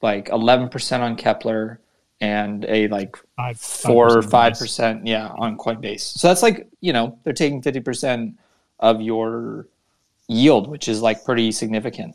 like 0.00 0.28
11% 0.28 1.00
on 1.00 1.16
Keplr 1.16 1.78
and 2.20 2.64
a 2.66 2.86
like 2.86 3.16
five, 3.36 3.58
four 3.58 4.18
or 4.18 4.22
five 4.22 4.56
percent, 4.56 5.04
yeah, 5.04 5.32
on 5.38 5.58
Coinbase. 5.58 6.02
So 6.02 6.28
that's 6.28 6.40
like 6.40 6.68
you 6.80 6.92
know 6.92 7.18
they're 7.24 7.32
taking 7.32 7.60
fifty 7.60 7.80
percent 7.80 8.38
of 8.78 9.02
your 9.02 9.66
yield, 10.28 10.68
which 10.68 10.86
is 10.86 11.02
like 11.02 11.24
pretty 11.24 11.50
significant. 11.50 12.14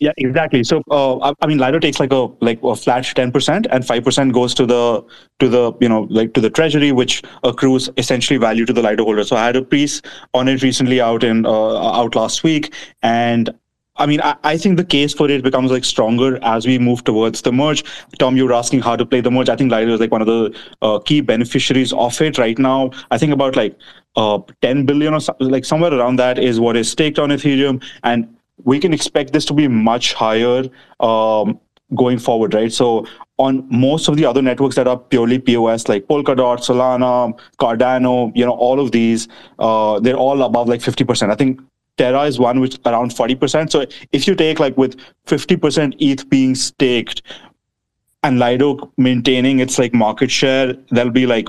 Yeah, 0.00 0.12
exactly. 0.16 0.64
So, 0.64 0.82
uh, 0.90 1.34
I 1.42 1.46
mean, 1.46 1.58
Lido 1.58 1.78
takes 1.78 2.00
like 2.00 2.10
a 2.10 2.28
like 2.40 2.58
a 2.62 2.74
flat 2.74 3.04
ten 3.14 3.30
percent, 3.30 3.66
and 3.70 3.86
five 3.86 4.02
percent 4.02 4.32
goes 4.32 4.54
to 4.54 4.64
the 4.64 5.04
to 5.40 5.48
the 5.48 5.74
you 5.78 5.90
know 5.90 6.06
like 6.08 6.32
to 6.32 6.40
the 6.40 6.48
treasury, 6.48 6.90
which 6.90 7.22
accrues 7.44 7.90
essentially 7.98 8.38
value 8.38 8.64
to 8.64 8.72
the 8.72 8.80
Lido 8.80 9.04
holder. 9.04 9.24
So, 9.24 9.36
I 9.36 9.44
had 9.44 9.56
a 9.56 9.62
piece 9.62 10.00
on 10.32 10.48
it 10.48 10.62
recently 10.62 11.02
out 11.02 11.22
in 11.22 11.44
uh, 11.44 11.92
out 12.00 12.14
last 12.14 12.42
week, 12.42 12.72
and 13.02 13.54
I 13.96 14.06
mean, 14.06 14.22
I, 14.22 14.36
I, 14.42 14.56
think 14.56 14.78
the 14.78 14.84
case 14.84 15.12
for 15.12 15.28
it 15.28 15.42
becomes 15.42 15.70
like 15.70 15.84
stronger 15.84 16.38
as 16.42 16.66
we 16.66 16.78
move 16.78 17.04
towards 17.04 17.42
the 17.42 17.52
merge. 17.52 17.84
Tom, 18.18 18.34
you 18.38 18.46
were 18.46 18.54
asking 18.54 18.80
how 18.80 18.96
to 18.96 19.04
play 19.04 19.20
the 19.20 19.30
merge. 19.30 19.50
I 19.50 19.56
think 19.56 19.70
Lido 19.70 19.92
is 19.92 20.00
like 20.00 20.10
one 20.10 20.22
of 20.22 20.26
the 20.26 20.58
uh, 20.80 20.98
key 21.00 21.20
beneficiaries 21.20 21.92
of 21.92 22.18
it 22.22 22.38
right 22.38 22.58
now. 22.58 22.90
I 23.10 23.18
think 23.18 23.34
about 23.34 23.56
like 23.56 23.78
uh, 24.16 24.38
10 24.62 24.86
billion 24.86 25.12
or 25.12 25.20
so, 25.20 25.36
like 25.40 25.66
somewhere 25.66 25.92
around 25.92 26.16
that 26.16 26.38
is 26.38 26.58
what 26.58 26.78
is 26.78 26.90
staked 26.90 27.18
on 27.18 27.28
Ethereum, 27.28 27.84
and 28.02 28.34
we 28.64 28.78
can 28.78 28.92
expect 28.92 29.32
this 29.32 29.44
to 29.46 29.54
be 29.54 29.68
much 29.68 30.14
higher 30.14 30.64
um, 31.00 31.60
going 31.94 32.18
forward, 32.18 32.54
right? 32.54 32.72
So 32.72 33.06
on 33.38 33.66
most 33.70 34.08
of 34.08 34.16
the 34.16 34.24
other 34.24 34.42
networks 34.42 34.76
that 34.76 34.86
are 34.86 34.98
purely 34.98 35.38
POS, 35.38 35.88
like 35.88 36.06
Polkadot, 36.06 36.58
Solana, 36.58 37.38
Cardano, 37.58 38.32
you 38.34 38.44
know, 38.44 38.52
all 38.52 38.80
of 38.80 38.92
these, 38.92 39.28
uh, 39.58 39.98
they're 40.00 40.16
all 40.16 40.42
above 40.42 40.68
like 40.68 40.80
50%. 40.80 41.30
I 41.30 41.34
think 41.34 41.60
Terra 41.96 42.22
is 42.22 42.38
one 42.38 42.60
which 42.60 42.78
around 42.86 43.10
40%. 43.10 43.70
So 43.70 43.86
if 44.12 44.26
you 44.26 44.34
take 44.34 44.58
like 44.58 44.76
with 44.76 44.96
50% 45.26 45.94
ETH 45.98 46.28
being 46.30 46.54
staked 46.54 47.22
and 48.22 48.38
Lido 48.38 48.92
maintaining 48.96 49.60
its 49.60 49.78
like 49.78 49.94
market 49.94 50.30
share, 50.30 50.74
there'll 50.90 51.10
be 51.10 51.26
like 51.26 51.48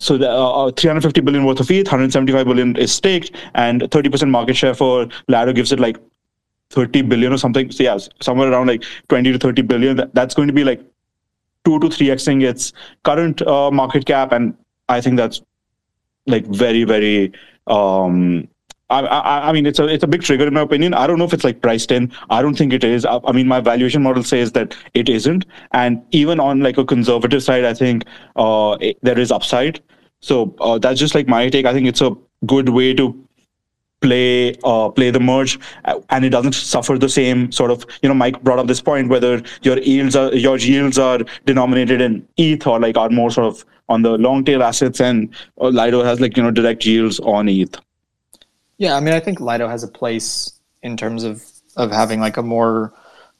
so 0.00 0.16
the 0.16 0.28
uh, 0.28 0.66
uh 0.66 0.70
350 0.72 1.20
billion 1.20 1.44
worth 1.44 1.60
of 1.60 1.70
ETH, 1.70 1.86
175 1.86 2.46
billion 2.46 2.74
is 2.76 2.92
staked, 2.92 3.32
and 3.54 3.82
30% 3.82 4.30
market 4.30 4.56
share 4.56 4.74
for 4.74 5.06
Lido 5.28 5.52
gives 5.52 5.72
it 5.72 5.78
like 5.78 5.98
30 6.70 7.02
billion 7.02 7.32
or 7.32 7.38
something. 7.38 7.70
So 7.70 7.82
yeah, 7.82 7.98
somewhere 8.20 8.50
around 8.50 8.68
like 8.68 8.82
20 9.08 9.32
to 9.32 9.38
30 9.38 9.62
billion. 9.62 9.96
That, 9.96 10.14
that's 10.14 10.34
going 10.34 10.48
to 10.48 10.54
be 10.54 10.64
like 10.64 10.80
two 11.64 11.78
to 11.80 11.90
three 11.90 12.06
xing 12.06 12.42
its 12.42 12.72
current 13.04 13.42
uh, 13.42 13.70
market 13.70 14.06
cap, 14.06 14.32
and 14.32 14.56
I 14.88 15.02
think 15.02 15.16
that's 15.16 15.42
like 16.26 16.46
very 16.46 16.84
very 16.84 17.32
um, 17.66 18.48
I, 18.90 19.00
I, 19.00 19.48
I, 19.48 19.52
mean, 19.52 19.66
it's 19.66 19.78
a 19.78 19.86
it's 19.86 20.04
a 20.04 20.06
big 20.06 20.22
trigger 20.22 20.46
in 20.46 20.54
my 20.54 20.62
opinion. 20.62 20.94
I 20.94 21.06
don't 21.06 21.18
know 21.18 21.24
if 21.24 21.32
it's 21.32 21.44
like 21.44 21.62
priced 21.62 21.92
in. 21.92 22.12
I 22.28 22.42
don't 22.42 22.56
think 22.56 22.72
it 22.72 22.84
is. 22.84 23.04
I, 23.04 23.20
I 23.24 23.32
mean, 23.32 23.46
my 23.46 23.60
valuation 23.60 24.02
model 24.02 24.24
says 24.24 24.52
that 24.52 24.76
it 24.94 25.08
isn't. 25.08 25.46
And 25.72 26.02
even 26.10 26.40
on 26.40 26.60
like 26.60 26.76
a 26.76 26.84
conservative 26.84 27.42
side, 27.42 27.64
I 27.64 27.74
think 27.74 28.04
uh, 28.36 28.76
it, 28.80 28.98
there 29.02 29.18
is 29.18 29.30
upside. 29.30 29.80
So 30.20 30.54
uh, 30.60 30.78
that's 30.78 30.98
just 30.98 31.14
like 31.14 31.28
my 31.28 31.48
take. 31.48 31.66
I 31.66 31.72
think 31.72 31.86
it's 31.86 32.00
a 32.00 32.14
good 32.46 32.68
way 32.68 32.92
to 32.94 33.16
play 34.00 34.56
uh, 34.64 34.88
play 34.88 35.10
the 35.10 35.20
merge, 35.20 35.58
uh, 35.84 36.00
and 36.10 36.24
it 36.24 36.30
doesn't 36.30 36.54
suffer 36.54 36.98
the 36.98 37.08
same 37.08 37.52
sort 37.52 37.70
of. 37.70 37.86
You 38.02 38.08
know, 38.08 38.14
Mike 38.14 38.42
brought 38.42 38.58
up 38.58 38.66
this 38.66 38.80
point 38.80 39.08
whether 39.08 39.42
your 39.62 39.78
yields 39.78 40.16
are 40.16 40.34
your 40.34 40.56
yields 40.58 40.98
are 40.98 41.20
denominated 41.46 42.00
in 42.00 42.26
ETH 42.36 42.66
or 42.66 42.80
like 42.80 42.96
are 42.96 43.10
more 43.10 43.30
sort 43.30 43.46
of 43.46 43.64
on 43.88 44.02
the 44.02 44.16
long 44.18 44.44
tail 44.44 44.62
assets, 44.62 45.00
and 45.00 45.34
uh, 45.60 45.68
Lido 45.68 46.02
has 46.02 46.20
like 46.20 46.36
you 46.36 46.42
know 46.42 46.50
direct 46.50 46.84
yields 46.84 47.20
on 47.20 47.48
ETH. 47.48 47.78
Yeah, 48.80 48.96
I 48.96 49.00
mean, 49.00 49.12
I 49.12 49.20
think 49.20 49.40
Lido 49.40 49.68
has 49.68 49.82
a 49.82 49.88
place 49.88 50.58
in 50.82 50.96
terms 50.96 51.22
of 51.22 51.44
of 51.76 51.92
having 51.92 52.18
like 52.18 52.38
a 52.38 52.42
more 52.42 52.94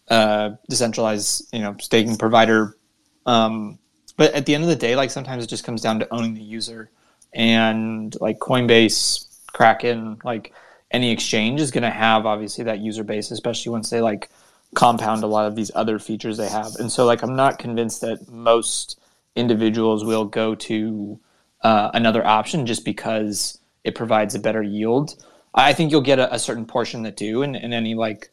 uh, 0.08 0.50
decentralized, 0.68 1.48
you 1.50 1.60
know, 1.60 1.74
staking 1.80 2.16
provider. 2.16 2.76
Um, 3.24 3.78
but 4.18 4.34
at 4.34 4.44
the 4.44 4.54
end 4.54 4.64
of 4.64 4.68
the 4.68 4.76
day, 4.76 4.96
like 4.96 5.10
sometimes 5.10 5.42
it 5.42 5.46
just 5.46 5.64
comes 5.64 5.80
down 5.80 5.98
to 6.00 6.12
owning 6.12 6.34
the 6.34 6.42
user, 6.42 6.90
and 7.32 8.14
like 8.20 8.38
Coinbase, 8.38 9.24
Kraken, 9.54 10.20
like 10.24 10.52
any 10.90 11.10
exchange 11.10 11.58
is 11.62 11.70
going 11.70 11.84
to 11.84 11.90
have 11.90 12.26
obviously 12.26 12.64
that 12.64 12.80
user 12.80 13.02
base, 13.02 13.30
especially 13.30 13.72
once 13.72 13.88
they 13.88 14.02
like 14.02 14.28
compound 14.74 15.22
a 15.22 15.26
lot 15.26 15.46
of 15.46 15.56
these 15.56 15.70
other 15.74 15.98
features 15.98 16.36
they 16.36 16.50
have. 16.50 16.76
And 16.78 16.92
so, 16.92 17.06
like, 17.06 17.22
I'm 17.22 17.34
not 17.34 17.58
convinced 17.58 18.02
that 18.02 18.28
most 18.28 19.00
individuals 19.36 20.04
will 20.04 20.26
go 20.26 20.54
to 20.54 21.18
uh, 21.62 21.92
another 21.94 22.26
option 22.26 22.66
just 22.66 22.84
because 22.84 23.58
it 23.84 23.94
provides 23.94 24.34
a 24.34 24.38
better 24.38 24.62
yield. 24.62 25.16
I 25.54 25.72
think 25.72 25.90
you'll 25.90 26.00
get 26.00 26.18
a, 26.18 26.34
a 26.34 26.38
certain 26.38 26.66
portion 26.66 27.02
that 27.02 27.16
do, 27.16 27.42
and, 27.42 27.56
and 27.56 27.74
any 27.74 27.94
like 27.94 28.30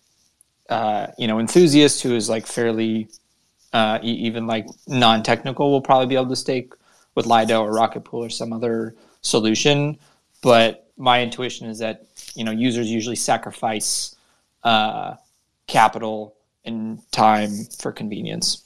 uh, 0.69 1.07
you 1.17 1.27
know 1.27 1.39
enthusiast 1.39 2.03
who 2.03 2.15
is 2.15 2.29
like 2.29 2.45
fairly 2.45 3.09
uh, 3.73 3.99
even 4.01 4.47
like 4.47 4.67
non-technical 4.87 5.71
will 5.71 5.81
probably 5.81 6.07
be 6.07 6.15
able 6.15 6.29
to 6.29 6.35
stake 6.35 6.73
with 7.15 7.25
Lido 7.25 7.61
or 7.61 7.73
Rocket 7.73 8.03
Pool 8.05 8.23
or 8.23 8.29
some 8.29 8.53
other 8.53 8.95
solution. 9.21 9.97
But 10.41 10.89
my 10.97 11.21
intuition 11.21 11.67
is 11.67 11.79
that 11.79 12.05
you 12.35 12.43
know 12.43 12.51
users 12.51 12.89
usually 12.89 13.15
sacrifice 13.15 14.15
uh, 14.63 15.15
capital 15.67 16.35
and 16.65 16.99
time 17.11 17.51
for 17.79 17.91
convenience. 17.91 18.63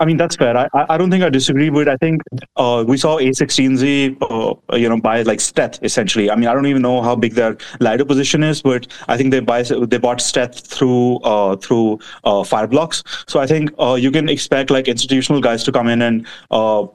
I 0.00 0.04
mean 0.04 0.16
that's 0.16 0.34
fair. 0.34 0.56
I, 0.56 0.68
I 0.74 0.98
don't 0.98 1.10
think 1.10 1.22
I 1.22 1.28
disagree, 1.28 1.70
but 1.70 1.88
I 1.88 1.96
think 1.96 2.22
uh, 2.56 2.84
we 2.86 2.96
saw 2.96 3.18
A16Z, 3.18 4.16
uh, 4.20 4.76
you 4.76 4.88
know, 4.88 5.00
buy 5.00 5.22
like 5.22 5.38
Steth 5.38 5.78
essentially. 5.82 6.28
I 6.28 6.34
mean, 6.34 6.48
I 6.48 6.54
don't 6.54 6.66
even 6.66 6.82
know 6.82 7.02
how 7.02 7.14
big 7.14 7.34
their 7.34 7.56
Lido 7.78 8.04
position 8.04 8.42
is, 8.42 8.62
but 8.62 8.88
I 9.06 9.16
think 9.16 9.30
they 9.30 9.38
buy 9.38 9.62
they 9.62 9.98
bought 9.98 10.18
Steth 10.18 10.66
through 10.66 11.18
uh, 11.18 11.56
through 11.56 12.00
uh, 12.24 12.42
Fireblocks. 12.42 13.04
So 13.30 13.38
I 13.38 13.46
think 13.46 13.70
uh, 13.78 13.94
you 13.94 14.10
can 14.10 14.28
expect 14.28 14.70
like 14.70 14.88
institutional 14.88 15.40
guys 15.40 15.62
to 15.64 15.72
come 15.72 15.86
in 15.86 16.02
and 16.02 16.26
uh, 16.50 16.86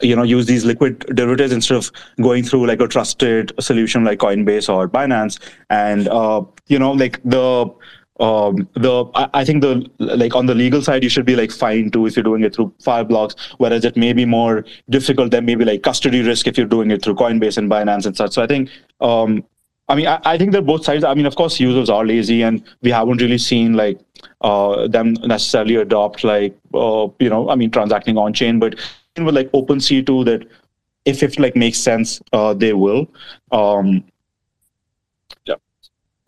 you 0.00 0.16
know 0.16 0.22
use 0.22 0.46
these 0.46 0.64
liquid 0.64 1.00
derivatives 1.14 1.52
instead 1.52 1.76
of 1.76 1.90
going 2.20 2.42
through 2.42 2.66
like 2.66 2.80
a 2.80 2.88
trusted 2.88 3.52
solution 3.60 4.04
like 4.04 4.18
Coinbase 4.18 4.72
or 4.72 4.88
Binance, 4.88 5.38
and 5.70 6.08
uh, 6.08 6.42
you 6.66 6.78
know 6.78 6.92
like 6.92 7.20
the 7.24 7.72
um, 8.20 8.68
the 8.74 9.10
I 9.14 9.44
think 9.44 9.62
the 9.62 9.90
like 9.98 10.34
on 10.34 10.46
the 10.46 10.54
legal 10.54 10.82
side 10.82 11.02
you 11.02 11.08
should 11.08 11.24
be 11.24 11.34
like 11.34 11.50
fine 11.50 11.90
too 11.90 12.06
if 12.06 12.16
you're 12.16 12.22
doing 12.22 12.44
it 12.44 12.54
through 12.54 12.72
Fireblocks, 12.82 13.34
whereas 13.56 13.84
it 13.84 13.96
may 13.96 14.12
be 14.12 14.24
more 14.24 14.64
difficult 14.90 15.30
than 15.30 15.46
maybe 15.46 15.64
like 15.64 15.82
custody 15.82 16.22
risk 16.22 16.46
if 16.46 16.58
you're 16.58 16.66
doing 16.66 16.90
it 16.90 17.02
through 17.02 17.14
Coinbase 17.14 17.56
and 17.56 17.70
Binance 17.70 18.06
and 18.06 18.16
such. 18.16 18.32
So 18.32 18.42
I 18.42 18.46
think 18.46 18.68
um, 19.00 19.44
I 19.88 19.94
mean 19.94 20.06
I, 20.06 20.20
I 20.24 20.38
think 20.38 20.52
that 20.52 20.66
both 20.66 20.84
sides. 20.84 21.04
I 21.04 21.14
mean 21.14 21.26
of 21.26 21.36
course 21.36 21.58
users 21.58 21.88
are 21.88 22.04
lazy 22.04 22.42
and 22.42 22.62
we 22.82 22.90
haven't 22.90 23.22
really 23.22 23.38
seen 23.38 23.74
like 23.74 23.98
uh, 24.42 24.86
them 24.88 25.14
necessarily 25.24 25.76
adopt 25.76 26.22
like 26.22 26.56
uh, 26.74 27.08
you 27.18 27.30
know 27.30 27.48
I 27.48 27.54
mean 27.54 27.70
transacting 27.70 28.18
on 28.18 28.34
chain, 28.34 28.58
but 28.58 28.74
with 29.16 29.34
like 29.34 29.50
OpenSea2 29.52 30.24
that 30.26 30.46
if 31.04 31.22
it 31.22 31.38
like 31.38 31.56
makes 31.56 31.78
sense, 31.78 32.20
uh, 32.32 32.54
they 32.54 32.72
will. 32.72 33.10
Um, 33.50 34.04
yeah. 35.44 35.56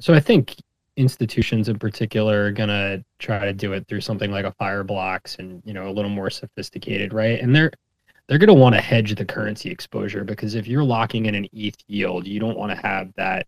So 0.01 0.14
I 0.14 0.20
think 0.20 0.57
institutions 0.97 1.68
in 1.68 1.78
particular 1.78 2.47
are 2.47 2.53
gonna 2.53 3.05
try 3.18 3.45
to 3.45 3.53
do 3.53 3.72
it 3.72 3.86
through 3.88 4.01
something 4.01 4.30
like 4.30 4.45
a 4.45 4.53
Fireblocks 4.53 5.38
and 5.38 5.62
you 5.64 5.72
know 5.72 5.88
a 5.88 5.92
little 5.92 6.11
more 6.11 6.30
sophisticated, 6.30 7.12
right? 7.12 7.40
And 7.40 7.55
they're 7.55 7.72
they're 8.26 8.38
going 8.38 8.49
to 8.49 8.55
want 8.55 8.74
to 8.74 8.80
hedge 8.80 9.14
the 9.14 9.24
currency 9.24 9.70
exposure 9.70 10.24
because 10.24 10.55
if 10.55 10.66
you're 10.66 10.84
locking 10.84 11.26
in 11.26 11.34
an 11.34 11.49
ETH 11.53 11.76
yield, 11.88 12.26
you 12.26 12.40
don't 12.40 12.57
want 12.57 12.72
to 12.72 12.86
have 12.86 13.12
that 13.16 13.47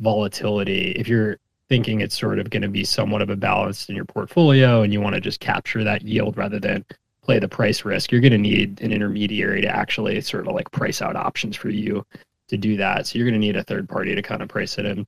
volatility. 0.00 0.92
If 0.92 1.08
you're 1.08 1.38
thinking 1.68 2.00
it's 2.00 2.18
sort 2.18 2.38
of 2.38 2.50
going 2.50 2.62
to 2.62 2.68
be 2.68 2.84
somewhat 2.84 3.22
of 3.22 3.30
a 3.30 3.36
balance 3.36 3.88
in 3.88 3.96
your 3.96 4.04
portfolio 4.04 4.82
and 4.82 4.92
you 4.92 5.00
want 5.00 5.14
to 5.14 5.20
just 5.20 5.40
capture 5.40 5.84
that 5.84 6.02
yield 6.02 6.36
rather 6.36 6.58
than 6.58 6.84
play 7.22 7.38
the 7.38 7.48
price 7.48 7.84
risk, 7.84 8.10
you're 8.10 8.20
going 8.20 8.32
to 8.32 8.38
need 8.38 8.80
an 8.80 8.92
intermediary 8.92 9.60
to 9.60 9.68
actually 9.68 10.20
sort 10.20 10.46
of 10.46 10.54
like 10.54 10.70
price 10.70 11.02
out 11.02 11.16
options 11.16 11.56
for 11.56 11.70
you 11.70 12.04
to 12.48 12.56
do 12.56 12.76
that. 12.76 13.06
So 13.06 13.18
you're 13.18 13.28
going 13.28 13.40
to 13.40 13.46
need 13.46 13.56
a 13.56 13.64
third 13.64 13.88
party 13.88 14.14
to 14.14 14.22
kind 14.22 14.42
of 14.42 14.48
price 14.48 14.78
it 14.78 14.86
in. 14.86 15.06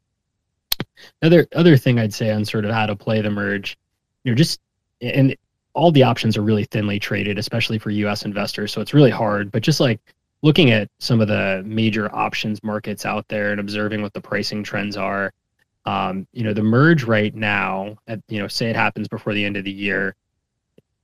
Other 1.23 1.47
other 1.55 1.77
thing 1.77 1.99
I'd 1.99 2.14
say 2.14 2.31
on 2.31 2.45
sort 2.45 2.64
of 2.64 2.71
how 2.73 2.87
to 2.87 2.95
play 2.95 3.21
the 3.21 3.31
merge, 3.31 3.77
you 4.25 4.33
know, 4.33 4.37
just 4.37 4.61
and 5.01 5.37
all 5.75 5.93
the 5.93 6.03
options 6.03 6.37
are 6.37 6.43
really 6.43 6.64
thinly 6.64 6.99
traded, 6.99 7.39
especially 7.39 7.79
for 7.79 7.91
U.S. 7.91 8.25
investors. 8.25 8.73
So 8.73 8.81
it's 8.81 8.95
really 8.95 9.11
hard. 9.11 9.51
But 9.53 9.62
just 9.62 9.81
like 9.81 10.01
looking 10.43 10.71
at 10.71 10.89
some 10.99 11.21
of 11.21 11.29
the 11.29 11.62
major 11.64 12.14
options 12.14 12.62
markets 12.62 13.07
out 13.07 13.27
there 13.29 13.53
and 13.53 13.61
observing 13.61 14.03
what 14.03 14.12
the 14.12 14.21
pricing 14.21 14.62
trends 14.62 14.97
are, 14.97 15.33
um, 15.85 16.27
you 16.33 16.43
know, 16.45 16.53
the 16.53 16.62
merge 16.62 17.05
right 17.05 17.35
now, 17.35 17.97
at, 18.09 18.21
you 18.29 18.39
know, 18.39 18.49
say 18.49 18.69
it 18.69 18.77
happens 18.77 19.09
before 19.09 19.35
the 19.35 19.45
end 19.45 19.57
of 19.57 19.64
the 19.64 19.73
year, 19.73 20.14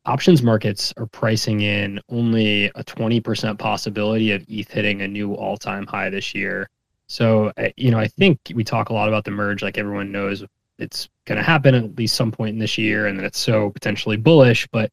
options 0.06 0.42
markets 0.42 0.92
are 0.96 1.06
pricing 1.06 1.60
in 1.60 2.00
only 2.08 2.66
a 2.66 2.84
20% 2.84 3.58
possibility 3.58 4.32
of 4.32 4.44
ETH 4.48 4.70
hitting 4.70 5.02
a 5.02 5.08
new 5.08 5.34
all 5.34 5.56
time 5.56 5.86
high 5.86 6.10
this 6.10 6.34
year. 6.34 6.68
So, 7.14 7.52
uh, 7.56 7.68
you 7.76 7.92
know, 7.92 8.00
I 8.00 8.08
think 8.08 8.40
we 8.56 8.64
talk 8.64 8.88
a 8.88 8.92
lot 8.92 9.06
about 9.06 9.24
the 9.24 9.30
merge, 9.30 9.62
like 9.62 9.78
everyone 9.78 10.10
knows 10.10 10.42
it's 10.80 11.08
going 11.26 11.36
to 11.36 11.44
happen 11.44 11.72
at 11.72 11.96
least 11.96 12.16
some 12.16 12.32
point 12.32 12.54
in 12.54 12.58
this 12.58 12.76
year 12.76 13.06
and 13.06 13.16
that 13.16 13.24
it's 13.24 13.38
so 13.38 13.70
potentially 13.70 14.16
bullish, 14.16 14.66
but 14.72 14.90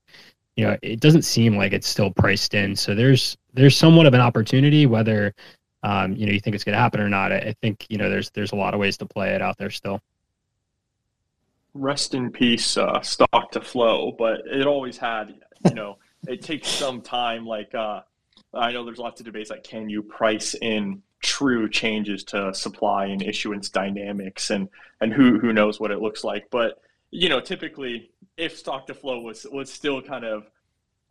you 0.55 0.63
know, 0.63 0.77
it 0.83 0.99
doesn't 0.99 1.23
seem 1.23 1.57
like 1.57 1.73
it's 1.73 1.87
still 1.87 2.11
priced 2.11 2.53
in. 2.53 2.75
So 2.75 2.93
there's 2.93 3.37
there's 3.55 3.75
somewhat 3.75 4.05
of 4.05 4.13
an 4.13 4.21
opportunity 4.21 4.85
whether 4.85 5.33
um, 5.81 6.15
you 6.15 6.27
know, 6.27 6.31
you 6.31 6.39
think 6.39 6.53
it's 6.53 6.63
going 6.63 6.75
to 6.75 6.79
happen 6.79 7.01
or 7.01 7.09
not. 7.09 7.31
I, 7.31 7.37
I 7.37 7.55
think, 7.59 7.87
you 7.89 7.97
know, 7.97 8.07
there's 8.07 8.29
there's 8.29 8.51
a 8.51 8.55
lot 8.55 8.75
of 8.75 8.79
ways 8.79 8.97
to 8.97 9.07
play 9.07 9.29
it 9.33 9.41
out 9.41 9.57
there 9.57 9.71
still 9.71 9.99
rest 11.73 12.13
in 12.13 12.29
peace 12.29 12.77
uh, 12.77 13.01
stock 13.01 13.49
to 13.49 13.61
flow 13.61 14.13
but 14.19 14.41
it 14.45 14.67
always 14.67 14.97
had 14.97 15.33
you 15.65 15.73
know 15.73 15.97
it 16.27 16.41
takes 16.41 16.67
some 16.67 17.01
time 17.01 17.45
like 17.45 17.73
uh, 17.73 18.01
i 18.53 18.73
know 18.73 18.83
there's 18.83 18.97
lots 18.97 19.21
of 19.21 19.25
debates 19.25 19.49
like 19.49 19.63
can 19.63 19.89
you 19.89 20.03
price 20.03 20.53
in 20.61 21.01
true 21.21 21.69
changes 21.69 22.23
to 22.25 22.53
supply 22.53 23.05
and 23.05 23.21
issuance 23.21 23.69
dynamics 23.69 24.49
and 24.49 24.69
and 24.99 25.13
who 25.13 25.39
who 25.39 25.53
knows 25.53 25.79
what 25.79 25.91
it 25.91 26.01
looks 26.01 26.23
like. 26.23 26.49
But 26.49 26.81
you 27.11 27.29
know 27.29 27.39
typically 27.39 28.11
if 28.37 28.57
stock 28.57 28.87
to 28.87 28.93
flow 28.93 29.21
was 29.21 29.45
was 29.51 29.71
still 29.71 30.01
kind 30.01 30.25
of 30.25 30.49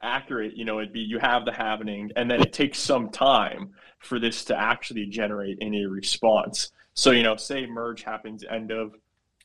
accurate 0.03 0.57
you 0.57 0.65
know 0.65 0.79
it'd 0.79 0.93
be 0.93 1.01
you 1.01 1.19
have 1.19 1.45
the 1.45 1.53
happening 1.53 2.11
and 2.17 2.31
then 2.31 2.41
it 2.41 2.53
takes 2.53 2.79
some 2.79 3.11
time 3.11 3.71
for 3.99 4.19
this 4.19 4.45
to 4.47 4.59
actually 4.59 5.07
generate 5.07 5.59
any 5.61 5.87
response. 5.87 6.73
So 6.95 7.11
you 7.11 7.23
know 7.23 7.37
say 7.37 7.67
merge 7.67 8.03
happens 8.03 8.45
end 8.49 8.71
of 8.71 8.95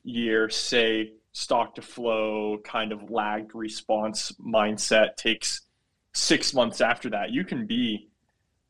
year, 0.03 0.49
say 0.49 1.13
stock 1.31 1.75
to 1.75 1.81
flow 1.81 2.57
kind 2.63 2.91
of 2.93 3.11
lagged 3.11 3.53
response 3.53 4.31
mindset 4.39 5.17
takes 5.17 5.61
six 6.15 6.53
months 6.53 6.81
after 6.81 7.09
that, 7.09 7.31
you 7.31 7.43
can 7.43 7.67
be, 7.67 8.07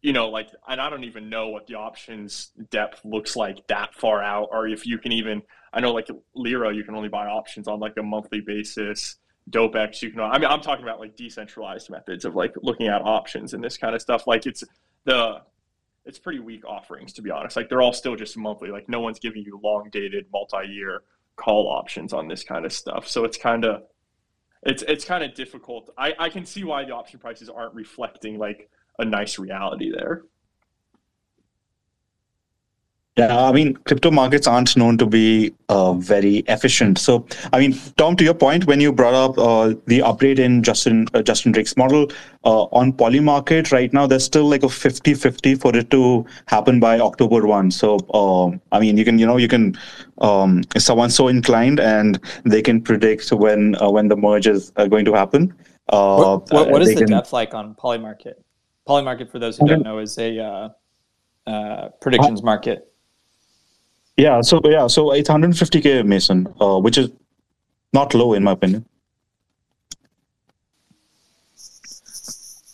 you 0.06 0.14
know, 0.14 0.30
like, 0.30 0.52
and 0.68 0.80
I 0.80 0.92
don't 0.92 1.04
even 1.04 1.32
know 1.32 1.50
what 1.50 1.66
the 1.66 1.74
options 1.74 2.52
depth 2.70 3.04
looks 3.04 3.36
like 3.36 3.66
that 3.70 3.96
far 3.96 4.22
out, 4.22 4.50
or 4.52 4.68
if 4.68 4.86
you 4.86 5.00
can 5.00 5.12
even, 5.12 5.42
I 5.74 5.80
know 5.80 5.94
like 5.94 6.08
Lyra, 6.36 6.76
you 6.76 6.84
can 6.84 6.94
only 6.94 7.10
buy 7.10 7.26
options 7.26 7.68
on 7.68 7.80
like 7.80 7.94
a 7.98 8.04
monthly 8.04 8.40
basis. 8.40 9.16
DopeX, 9.50 10.04
you 10.04 10.12
can, 10.12 10.20
I 10.20 10.38
mean, 10.38 10.48
I'm 10.48 10.62
talking 10.62 10.84
about 10.84 11.00
like 11.00 11.16
decentralized 11.16 11.90
methods 11.90 12.24
of 12.24 12.36
like 12.36 12.54
looking 12.62 12.88
at 12.88 13.02
options 13.02 13.56
and 13.56 13.64
this 13.64 13.78
kind 13.78 13.96
of 13.96 14.02
stuff. 14.02 14.28
Like 14.28 14.46
it's 14.46 14.64
the, 15.06 15.42
it's 16.06 16.20
pretty 16.20 16.40
weak 16.40 16.66
offerings 16.68 17.12
to 17.14 17.24
be 17.24 17.32
honest. 17.32 17.56
Like 17.56 17.68
they're 17.68 17.82
all 17.82 17.94
still 17.94 18.16
just 18.16 18.38
monthly. 18.38 18.70
Like 18.70 18.88
no 18.88 19.00
one's 19.00 19.18
giving 19.18 19.42
you 19.42 19.60
long 19.64 19.90
dated 19.92 20.28
multi-year 20.32 21.02
call 21.36 21.68
options 21.68 22.14
on 22.14 22.28
this 22.28 22.44
kind 22.44 22.64
of 22.64 22.72
stuff. 22.72 23.08
So 23.08 23.24
it's 23.24 23.40
kind 23.40 23.66
of 23.66 23.82
it's 24.62 24.84
it's 24.84 25.04
kind 25.04 25.24
of 25.24 25.34
difficult. 25.34 25.90
I, 25.98 26.14
I 26.20 26.30
can 26.30 26.46
see 26.46 26.64
why 26.64 26.86
the 26.86 26.94
option 26.94 27.20
prices 27.20 27.50
aren't 27.50 27.74
reflecting 27.74 28.38
like 28.38 28.70
a 29.00 29.06
nice 29.06 29.38
reality 29.40 29.92
there. 29.92 30.24
Yeah, 33.18 33.46
I 33.46 33.54
mean, 33.54 33.76
crypto 33.76 34.12
markets 34.12 34.46
aren't 34.46 34.76
known 34.76 34.98
to 34.98 35.06
be 35.06 35.54
uh, 35.70 35.94
very 35.94 36.40
efficient. 36.50 36.98
So, 36.98 37.26
I 37.54 37.60
mean, 37.60 37.80
Tom, 37.96 38.18
to 38.18 38.26
your 38.26 38.34
point, 38.34 38.68
when 38.68 38.82
you 38.82 38.92
brought 38.92 39.14
up 39.14 39.38
uh, 39.38 39.74
the 39.86 40.02
upgrade 40.02 40.38
in 40.38 40.62
Justin 40.62 41.08
uh, 41.14 41.22
Justin 41.22 41.54
Drake's 41.54 41.78
model 41.78 42.12
uh, 42.44 42.64
on 42.74 42.92
Polymarket, 42.92 43.72
right 43.72 43.94
now 43.94 44.06
there's 44.06 44.26
still 44.26 44.44
like 44.44 44.64
a 44.64 44.68
50-50 44.68 45.62
for 45.62 45.74
it 45.74 45.90
to 45.92 46.26
happen 46.48 46.82
by 46.82 47.00
October 47.00 47.48
one. 47.48 47.72
So, 47.72 48.00
um, 48.14 48.60
I 48.74 48.82
mean, 48.82 48.98
you 48.98 49.06
can 49.06 49.18
you 49.18 49.26
know 49.26 49.38
you 49.38 49.48
can 49.48 49.78
um, 50.18 50.64
if 50.76 50.82
someone's 50.82 51.16
so 51.16 51.30
inclined 51.30 51.80
and 51.80 52.20
they 52.44 52.62
can 52.62 52.82
predict 52.82 53.32
when 53.32 53.82
uh, 53.82 53.90
when 53.90 54.10
the 54.10 54.18
merge 54.18 54.46
is 54.46 54.74
uh, 54.76 54.88
going 54.88 55.06
to 55.06 55.14
happen. 55.14 55.54
what, 55.88 56.52
what, 56.52 56.70
what 56.70 56.82
is 56.82 56.90
the 56.90 56.96
can... 56.96 57.12
depth 57.12 57.32
like 57.32 57.54
on 57.54 57.76
Polymarket? 57.76 58.45
Polymarket, 58.88 59.32
for 59.32 59.40
those 59.40 59.58
who 59.58 59.68
don't 59.68 59.84
know, 59.84 60.00
is 60.00 60.18
a 60.18 60.74
predictions 62.02 62.44
market 62.44 62.92
yeah, 64.18 64.42
so 64.42 64.62
yeah, 64.64 64.88
so 64.88 65.12
it's 65.12 65.30
150k 65.30 66.06
Mason, 66.06 66.48
uh, 66.62 66.80
which 66.80 66.98
is 66.98 67.12
not 67.92 68.14
low 68.14 68.34
in 68.34 68.44
my 68.44 68.54
opinion. 68.54 68.86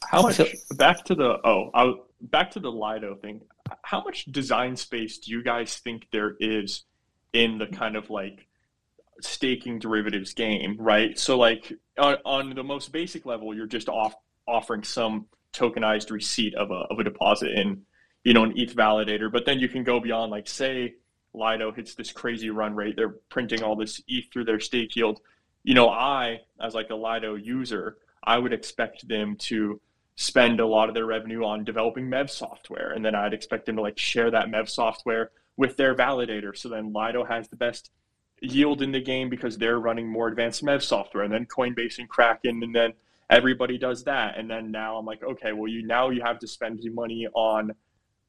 How 0.08 0.22
much? 0.22 0.40
Back 0.76 1.04
to 1.06 1.16
the 1.16 1.40
oh, 1.44 1.72
I, 1.74 1.94
back 2.22 2.52
to 2.52 2.60
the 2.60 2.72
Lido 2.72 3.16
thing. 3.16 3.42
How 3.82 4.04
much 4.04 4.26
design 4.26 4.76
space 4.76 5.18
do 5.18 5.32
you 5.32 5.42
guys 5.42 5.78
think 5.78 6.08
there 6.12 6.36
is 6.40 6.84
in 7.34 7.58
the 7.58 7.68
kind 7.68 7.96
of 7.96 8.10
like 8.10 8.48
staking 9.22 9.80
derivatives 9.80 10.34
game, 10.34 10.76
right? 10.78 11.18
So 11.18 11.40
like 11.40 11.74
on, 11.98 12.18
on 12.26 12.54
the 12.54 12.64
most 12.64 12.92
basic 12.92 13.26
level, 13.26 13.56
you're 13.56 13.68
just 13.68 13.90
off 13.90 14.14
offering 14.48 14.84
some 14.84 15.26
tokenized 15.54 16.12
receipt 16.12 16.56
of 16.56 16.72
a 16.72 16.86
of 16.90 17.00
a 17.00 17.04
deposit 17.04 17.52
in, 17.52 17.82
you 18.24 18.34
know, 18.34 18.44
an 18.44 18.54
ETH 18.56 18.76
validator. 18.76 19.32
But 19.32 19.46
then 19.46 19.60
you 19.60 19.68
can 19.68 19.84
go 19.84 20.00
beyond, 20.00 20.32
like 20.32 20.48
say 20.48 20.96
Lido 21.34 21.72
hits 21.72 21.96
this 21.96 22.12
crazy 22.12 22.50
run 22.50 22.76
rate. 22.76 22.96
They're 22.96 23.16
printing 23.30 23.64
all 23.64 23.76
this 23.76 24.02
ETH 24.08 24.32
through 24.32 24.46
their 24.46 24.60
stake 24.60 24.96
yield. 24.96 25.22
You 25.64 25.74
know, 25.74 25.90
I, 25.90 26.42
as 26.60 26.74
like 26.74 26.90
a 26.90 26.96
Lido 26.96 27.36
user, 27.36 27.98
I 28.24 28.38
would 28.38 28.54
expect 28.54 29.08
them 29.08 29.36
to 29.38 29.80
spend 30.16 30.60
a 30.60 30.66
lot 30.66 30.90
of 30.90 30.96
their 30.96 31.06
revenue 31.06 31.44
on 31.44 31.64
developing 31.64 32.08
MEV 32.08 32.30
software. 32.30 32.92
And 32.92 33.04
then 33.04 33.16
I'd 33.16 33.34
expect 33.34 33.66
them 33.66 33.76
to 33.78 33.82
like 33.82 33.98
share 33.98 34.30
that 34.32 34.48
MEV 34.48 34.70
software 34.70 35.32
with 35.58 35.78
their 35.78 35.96
validator. 35.96 36.56
So 36.58 36.70
then 36.70 36.94
Lido 36.94 37.24
has 37.24 37.48
the 37.48 37.56
best 37.56 37.92
yield 38.42 38.82
in 38.82 38.92
the 38.92 39.00
game 39.00 39.30
because 39.30 39.58
they're 39.58 39.80
running 39.80 40.08
more 40.08 40.28
advanced 40.28 40.64
Mev 40.64 40.82
software, 40.82 41.24
and 41.24 41.32
then 41.32 41.46
Coinbase 41.46 42.00
and 42.00 42.10
Kraken, 42.10 42.64
and 42.64 42.76
then 42.76 42.94
everybody 43.32 43.78
does 43.78 44.04
that. 44.04 44.38
And 44.38 44.50
then 44.50 44.70
now 44.70 44.98
I'm 44.98 45.06
like, 45.06 45.24
okay, 45.24 45.54
well, 45.54 45.68
you 45.68 45.88
now 45.88 46.10
you 46.10 46.22
have 46.22 46.38
to 46.40 46.48
spend 46.48 46.82
money 46.94 47.28
on 47.34 47.72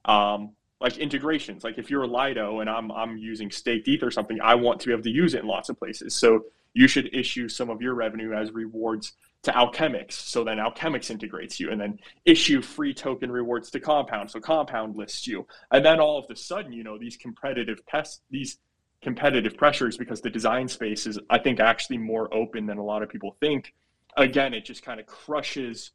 um, 0.07 0.53
like 0.80 0.96
integrations. 0.96 1.64
Like 1.64 1.76
if 1.76 1.90
you're 1.90 2.05
a 2.05 2.07
Lido 2.07 2.61
and 2.61 2.70
I'm 2.70 2.90
I'm 2.92 3.18
using 3.18 3.50
staked 3.50 3.88
ETH 3.88 4.03
or 4.03 4.11
something, 4.11 4.40
I 4.40 4.55
want 4.55 4.80
to 4.80 4.86
be 4.86 4.92
able 4.92 5.03
to 5.03 5.11
use 5.11 5.34
it 5.34 5.42
in 5.42 5.46
lots 5.46 5.68
of 5.68 5.78
places. 5.78 6.14
So 6.14 6.44
you 6.72 6.88
should 6.88 7.14
issue 7.14 7.48
some 7.48 7.68
of 7.68 7.82
your 7.82 7.94
revenue 7.94 8.32
as 8.32 8.50
rewards 8.53 9.12
to 9.42 9.50
Alchemix. 9.50 10.12
So 10.12 10.44
then 10.44 10.59
Alchemix 10.59 11.11
integrates 11.11 11.59
you 11.61 11.70
and 11.70 11.80
then 11.80 11.98
issue 12.24 12.62
free 12.62 12.94
token 12.94 13.30
rewards 13.30 13.70
to 13.72 13.80
Compound. 13.80 14.30
So 14.30 14.40
Compound 14.40 14.96
lists 14.96 15.26
you. 15.26 15.46
And 15.70 15.84
then 15.84 16.00
all 16.00 16.18
of 16.18 16.30
a 16.30 16.36
sudden, 16.36 16.72
you 16.72 16.84
know, 16.84 16.96
these 16.96 17.16
competitive 17.16 17.84
tests, 17.86 18.20
these 18.30 18.59
competitive 19.03 19.57
pressures, 19.57 19.96
because 19.96 20.20
the 20.20 20.30
design 20.30 20.68
space 20.68 21.07
is, 21.07 21.18
I 21.28 21.38
think, 21.38 21.61
actually 21.61 21.98
more 21.98 22.32
open 22.32 22.66
than 22.66 22.78
a 22.78 22.84
lot 22.84 23.03
of 23.03 23.09
people 23.09 23.36
think. 23.40 23.74
Again, 24.16 24.54
it 24.54 24.64
just 24.64 24.82
kind 24.82 25.00
of 25.00 25.06
crushes, 25.06 25.92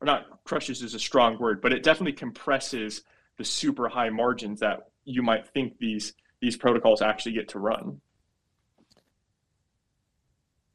or 0.00 0.06
not 0.06 0.44
crushes 0.44 0.82
is 0.82 0.94
a 0.94 0.98
strong 0.98 1.38
word, 1.38 1.60
but 1.60 1.72
it 1.72 1.82
definitely 1.82 2.12
compresses 2.12 3.02
the 3.38 3.44
super 3.44 3.88
high 3.88 4.10
margins 4.10 4.60
that 4.60 4.88
you 5.04 5.22
might 5.22 5.46
think 5.48 5.78
these 5.78 6.14
these 6.40 6.56
protocols 6.56 7.00
actually 7.00 7.32
get 7.32 7.48
to 7.48 7.58
run. 7.58 8.00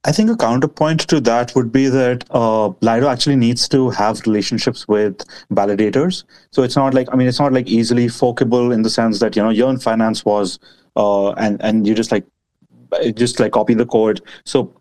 I 0.03 0.11
think 0.11 0.31
a 0.31 0.35
counterpoint 0.35 1.01
to 1.09 1.19
that 1.21 1.53
would 1.55 1.71
be 1.71 1.87
that 1.87 2.25
uh, 2.31 2.69
Lido 2.81 3.07
actually 3.07 3.35
needs 3.35 3.69
to 3.69 3.91
have 3.91 4.19
relationships 4.25 4.87
with 4.87 5.23
validators. 5.51 6.23
So 6.49 6.63
it's 6.63 6.75
not 6.75 6.95
like 6.95 7.07
I 7.11 7.15
mean 7.15 7.27
it's 7.27 7.39
not 7.39 7.53
like 7.53 7.67
easily 7.67 8.07
forkable 8.07 8.71
in 8.71 8.81
the 8.81 8.89
sense 8.89 9.19
that 9.19 9.35
you 9.35 9.43
know 9.43 9.51
Yearn 9.51 9.77
Finance 9.77 10.25
was 10.25 10.57
uh, 10.95 11.31
and 11.33 11.61
and 11.61 11.85
you 11.85 11.93
just 11.93 12.11
like 12.11 12.25
just 13.13 13.39
like 13.39 13.51
copy 13.51 13.75
the 13.75 13.85
code. 13.85 14.21
So 14.43 14.73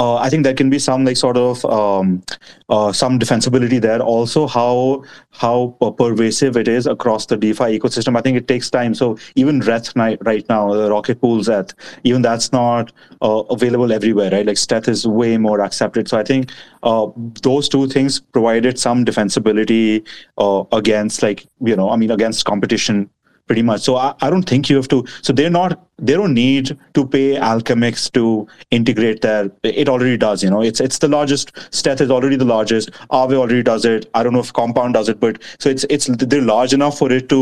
uh, 0.00 0.16
I 0.16 0.30
think 0.30 0.44
there 0.44 0.54
can 0.54 0.70
be 0.70 0.78
some 0.78 1.04
like 1.04 1.18
sort 1.18 1.36
of 1.36 1.62
um, 1.66 2.22
uh, 2.70 2.90
some 2.90 3.18
defensibility 3.18 3.78
there. 3.78 4.00
Also, 4.00 4.46
how 4.46 5.04
how 5.30 5.76
pervasive 5.98 6.56
it 6.56 6.68
is 6.68 6.86
across 6.86 7.26
the 7.26 7.36
DeFi 7.36 7.78
ecosystem. 7.78 8.16
I 8.16 8.22
think 8.22 8.38
it 8.38 8.48
takes 8.48 8.70
time. 8.70 8.94
So 8.94 9.18
even 9.34 9.60
Reth 9.60 9.94
right 10.24 10.48
now, 10.48 10.72
the 10.72 10.90
Rocket 10.90 11.20
Pool's 11.20 11.48
Zeth, 11.48 11.74
even 12.04 12.22
that's 12.22 12.50
not 12.50 12.92
uh, 13.20 13.42
available 13.50 13.92
everywhere, 13.92 14.30
right? 14.30 14.46
Like 14.46 14.56
Steth 14.56 14.88
is 14.88 15.06
way 15.06 15.36
more 15.36 15.60
accepted. 15.60 16.08
So 16.08 16.18
I 16.18 16.24
think 16.24 16.50
uh, 16.82 17.08
those 17.42 17.68
two 17.68 17.86
things 17.86 18.20
provided 18.20 18.78
some 18.78 19.04
defensibility 19.04 20.06
uh, 20.38 20.64
against 20.72 21.22
like 21.22 21.46
you 21.60 21.76
know, 21.76 21.90
I 21.90 21.96
mean, 21.96 22.10
against 22.10 22.46
competition 22.46 23.10
pretty 23.50 23.62
much. 23.62 23.80
So 23.80 23.96
I, 23.96 24.14
I 24.20 24.30
don't 24.30 24.48
think 24.48 24.70
you 24.70 24.76
have 24.76 24.86
to. 24.88 25.04
So 25.22 25.32
they're 25.32 25.50
not. 25.50 25.84
They 25.98 26.12
don't 26.12 26.34
need 26.34 26.78
to 26.94 27.04
pay 27.14 27.34
Alchemix 27.34 28.10
to 28.12 28.46
integrate 28.70 29.22
their. 29.22 29.50
It 29.64 29.88
already 29.88 30.16
does. 30.16 30.44
You 30.44 30.50
know, 30.50 30.62
it's 30.62 30.80
it's 30.80 30.98
the 31.04 31.08
largest. 31.08 31.52
Steth 31.78 32.00
is 32.00 32.12
already 32.12 32.36
the 32.36 32.44
largest. 32.50 32.92
Aave 33.18 33.34
already 33.34 33.64
does 33.64 33.84
it. 33.84 34.08
I 34.14 34.22
don't 34.22 34.32
know 34.32 34.44
if 34.44 34.52
Compound 34.52 34.94
does 34.94 35.08
it, 35.08 35.18
but 35.24 35.42
so 35.58 35.68
it's 35.68 35.84
it's 35.96 36.06
they're 36.34 36.46
large 36.52 36.76
enough 36.78 36.96
for 37.02 37.10
it 37.16 37.28
to 37.30 37.40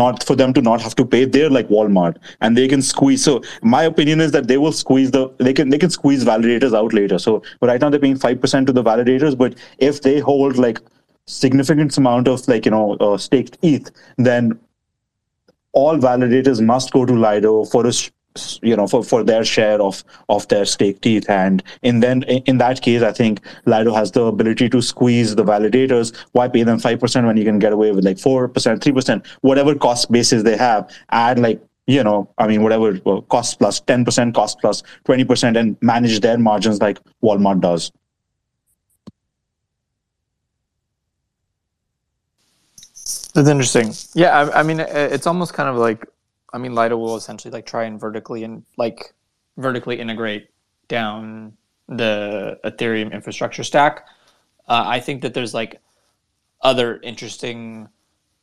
not 0.00 0.24
for 0.30 0.36
them 0.42 0.54
to 0.54 0.62
not 0.70 0.80
have 0.86 0.96
to 1.02 1.06
pay. 1.16 1.26
They're 1.36 1.52
like 1.58 1.68
Walmart, 1.68 2.16
and 2.40 2.56
they 2.62 2.66
can 2.74 2.80
squeeze. 2.80 3.22
So 3.22 3.36
my 3.76 3.82
opinion 3.92 4.22
is 4.28 4.32
that 4.38 4.48
they 4.48 4.58
will 4.64 4.76
squeeze 4.80 5.10
the. 5.18 5.28
They 5.50 5.52
can 5.60 5.68
they 5.76 5.82
can 5.84 5.94
squeeze 5.98 6.24
validators 6.32 6.80
out 6.82 6.98
later. 7.02 7.18
So 7.28 7.42
but 7.60 7.66
right 7.74 7.86
now 7.86 7.90
they're 7.90 8.06
paying 8.08 8.20
five 8.26 8.40
percent 8.40 8.72
to 8.72 8.72
the 8.80 8.88
validators, 8.90 9.38
but 9.46 9.62
if 9.90 10.02
they 10.10 10.18
hold 10.32 10.56
like 10.66 10.84
significant 11.26 11.96
amount 12.04 12.34
of 12.36 12.48
like 12.48 12.64
you 12.64 12.76
know 12.80 12.92
uh, 13.08 13.16
staked 13.30 13.58
ETH, 13.62 13.90
then 14.16 14.58
all 15.72 15.96
validators 15.96 16.64
must 16.64 16.92
go 16.92 17.04
to 17.04 17.14
Lido 17.14 17.64
for 17.64 17.86
a 17.86 17.92
you 18.62 18.76
know 18.76 18.86
for, 18.86 19.02
for 19.02 19.22
their 19.22 19.44
share 19.44 19.80
of 19.80 20.02
of 20.28 20.46
their 20.48 20.64
stake 20.64 21.00
teeth. 21.00 21.28
And 21.28 21.62
in 21.82 22.00
then 22.00 22.22
in 22.22 22.58
that 22.58 22.82
case 22.82 23.02
i 23.02 23.12
think 23.12 23.40
lido 23.66 23.92
has 23.92 24.10
the 24.12 24.24
ability 24.24 24.68
to 24.70 24.82
squeeze 24.82 25.34
the 25.34 25.44
validators. 25.44 26.16
Why 26.32 26.48
pay 26.48 26.62
them 26.62 26.78
5% 26.78 27.26
when 27.26 27.36
you 27.36 27.44
can 27.44 27.58
get 27.58 27.72
away 27.72 27.92
with 27.92 28.04
like 28.04 28.16
4% 28.16 28.48
3% 28.52 29.26
whatever 29.40 29.74
cost 29.74 30.10
basis 30.10 30.42
they 30.42 30.56
have 30.56 30.90
add 31.10 31.38
like 31.38 31.62
you 31.86 32.02
know 32.02 32.32
i 32.38 32.46
mean 32.46 32.62
whatever 32.62 32.98
cost 33.22 33.58
plus 33.58 33.80
10% 33.80 34.34
cost 34.34 34.60
plus 34.60 34.82
20% 35.04 35.58
and 35.58 35.76
manage 35.82 36.20
their 36.20 36.38
margins 36.38 36.80
like 36.80 36.98
walmart 37.22 37.60
does 37.60 37.90
That's 43.34 43.48
interesting. 43.48 43.92
Yeah, 44.14 44.38
I, 44.38 44.60
I, 44.60 44.62
mean, 44.62 44.80
it's 44.80 45.26
almost 45.26 45.54
kind 45.54 45.68
of 45.68 45.76
like, 45.76 46.06
I 46.52 46.58
mean, 46.58 46.74
Lido 46.74 46.96
will 46.96 47.16
essentially 47.16 47.50
like 47.50 47.64
try 47.64 47.84
and 47.84 47.98
vertically 47.98 48.44
and 48.44 48.62
like 48.76 49.14
vertically 49.56 49.98
integrate 49.98 50.48
down 50.88 51.56
the 51.88 52.58
Ethereum 52.64 53.12
infrastructure 53.12 53.64
stack. 53.64 54.06
Uh, 54.68 54.84
I 54.86 55.00
think 55.00 55.22
that 55.22 55.34
there's 55.34 55.54
like 55.54 55.80
other 56.60 57.00
interesting 57.00 57.88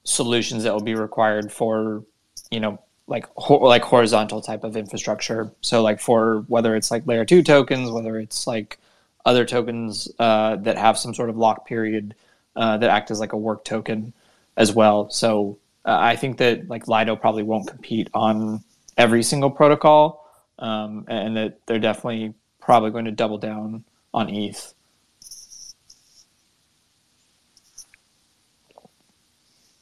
solutions 0.03 0.63
that 0.63 0.73
will 0.73 0.81
be 0.81 0.95
required 0.95 1.51
for, 1.51 2.03
you 2.49 2.59
know, 2.59 2.79
like 3.07 3.25
ho- 3.37 3.59
like 3.59 3.83
horizontal 3.83 4.41
type 4.41 4.63
of 4.63 4.75
infrastructure. 4.75 5.51
So 5.61 5.81
like 5.81 5.99
for 5.99 6.45
whether 6.47 6.75
it's 6.75 6.89
like 6.89 7.05
layer 7.05 7.25
two 7.25 7.43
tokens, 7.43 7.91
whether 7.91 8.17
it's 8.19 8.47
like 8.47 8.79
other 9.25 9.45
tokens 9.45 10.11
uh, 10.19 10.55
that 10.57 10.77
have 10.77 10.97
some 10.97 11.13
sort 11.13 11.29
of 11.29 11.37
lock 11.37 11.67
period 11.67 12.15
uh, 12.55 12.77
that 12.77 12.89
act 12.89 13.11
as 13.11 13.19
like 13.19 13.33
a 13.33 13.37
work 13.37 13.63
token 13.63 14.13
as 14.59 14.73
well. 14.73 15.09
So 15.09 15.57
uh, 15.85 15.97
I 15.99 16.15
think 16.15 16.37
that 16.37 16.67
like 16.67 16.87
Lido 16.87 17.15
probably 17.15 17.43
won't 17.43 17.67
compete 17.67 18.09
on 18.13 18.63
every 18.97 19.23
single 19.23 19.49
protocol, 19.49 20.29
um, 20.59 21.05
and 21.07 21.35
that 21.37 21.65
they're 21.65 21.79
definitely 21.79 22.35
probably 22.61 22.91
going 22.91 23.05
to 23.05 23.11
double 23.11 23.39
down 23.39 23.85
on 24.13 24.29
ETH. 24.29 24.75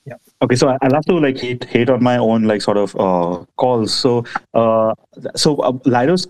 Yeah. 0.06 0.14
Okay, 0.42 0.56
so 0.56 0.70
I'll 0.70 0.94
have 0.94 1.04
to 1.06 1.20
like 1.20 1.38
hate 1.38 1.66
hate 1.66 1.90
on 1.90 2.02
my 2.02 2.18
own 2.18 2.44
like 2.44 2.62
sort 2.62 2.78
of 2.78 2.96
uh, 2.96 3.44
calls. 3.58 3.94
So, 3.94 4.24
uh, 4.54 4.94
so 5.36 5.58
uh, 5.58 5.74
Lido's 5.84 6.28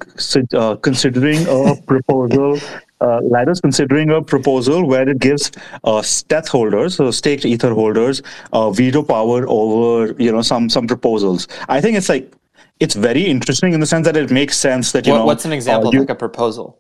uh, 0.53 0.77
considering 0.77 1.45
a 1.47 1.75
proposal 1.85 2.57
uh, 3.01 3.21
considering 3.61 4.09
a 4.11 4.21
proposal 4.21 4.85
where 4.85 5.07
it 5.07 5.19
gives 5.19 5.51
uh, 5.83 6.01
steth 6.01 6.47
holders, 6.47 6.95
so 6.95 7.11
staked 7.11 7.45
ether 7.45 7.73
holders, 7.73 8.21
uh, 8.53 8.71
veto 8.71 9.03
power 9.03 9.45
over 9.47 10.15
you 10.21 10.31
know 10.31 10.41
some 10.41 10.69
some 10.69 10.87
proposals. 10.87 11.47
I 11.69 11.81
think 11.81 11.97
it's 11.97 12.09
like 12.09 12.33
it's 12.79 12.95
very 12.95 13.23
interesting 13.23 13.73
in 13.73 13.79
the 13.79 13.85
sense 13.85 14.05
that 14.05 14.17
it 14.17 14.31
makes 14.31 14.57
sense 14.57 14.91
that 14.91 15.05
you 15.05 15.13
what, 15.13 15.19
know. 15.19 15.25
What's 15.25 15.45
an 15.45 15.53
example 15.53 15.89
uh, 15.89 15.91
you, 15.91 15.99
like 16.01 16.09
a 16.09 16.15
proposal? 16.15 16.79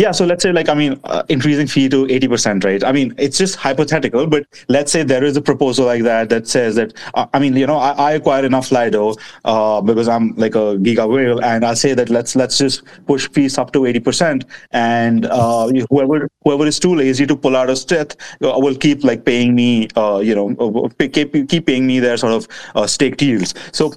Yeah, 0.00 0.12
so 0.12 0.24
let's 0.24 0.42
say 0.42 0.50
like 0.50 0.70
I 0.70 0.74
mean 0.74 0.98
uh, 1.04 1.24
increasing 1.28 1.66
fee 1.66 1.86
to 1.90 2.06
80%, 2.06 2.64
right? 2.64 2.82
I 2.82 2.90
mean 2.90 3.14
it's 3.18 3.36
just 3.36 3.56
hypothetical, 3.56 4.26
but 4.26 4.46
let's 4.68 4.90
say 4.90 5.02
there 5.02 5.22
is 5.22 5.36
a 5.36 5.42
proposal 5.42 5.84
like 5.84 6.04
that 6.04 6.30
that 6.30 6.48
says 6.48 6.76
that 6.76 6.94
uh, 7.12 7.26
I 7.34 7.38
mean 7.38 7.54
you 7.54 7.66
know 7.66 7.76
I, 7.76 7.90
I 7.90 8.12
acquire 8.12 8.46
enough 8.46 8.72
Lido 8.72 9.14
uh, 9.44 9.82
because 9.82 10.08
I'm 10.08 10.34
like 10.36 10.54
a 10.54 10.78
giga 10.86 11.06
whale, 11.06 11.44
and 11.44 11.66
I 11.66 11.74
say 11.74 11.92
that 11.92 12.08
let's 12.08 12.34
let's 12.34 12.56
just 12.56 12.82
push 13.06 13.28
fees 13.28 13.58
up 13.58 13.72
to 13.74 13.80
80%, 13.80 14.46
and 14.70 15.26
uh, 15.26 15.68
whoever 15.90 16.30
whoever 16.44 16.66
is 16.66 16.78
too 16.80 16.94
lazy 16.94 17.26
to 17.26 17.36
pull 17.36 17.54
out 17.54 17.68
a 17.68 17.74
steth 17.74 18.16
uh, 18.42 18.58
will 18.58 18.76
keep 18.76 19.04
like 19.04 19.26
paying 19.26 19.54
me, 19.54 19.88
uh, 19.96 20.20
you 20.24 20.34
know, 20.34 20.88
keep 21.12 21.46
keep 21.46 21.66
paying 21.66 21.86
me 21.86 22.00
their 22.00 22.16
sort 22.16 22.32
of 22.32 22.90
stake 22.90 23.18
deals. 23.18 23.52
So 23.72 23.92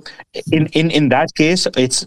in 0.51 0.67
in 0.73 0.91
in 0.91 1.07
that 1.09 1.33
case, 1.35 1.65
it's 1.77 2.05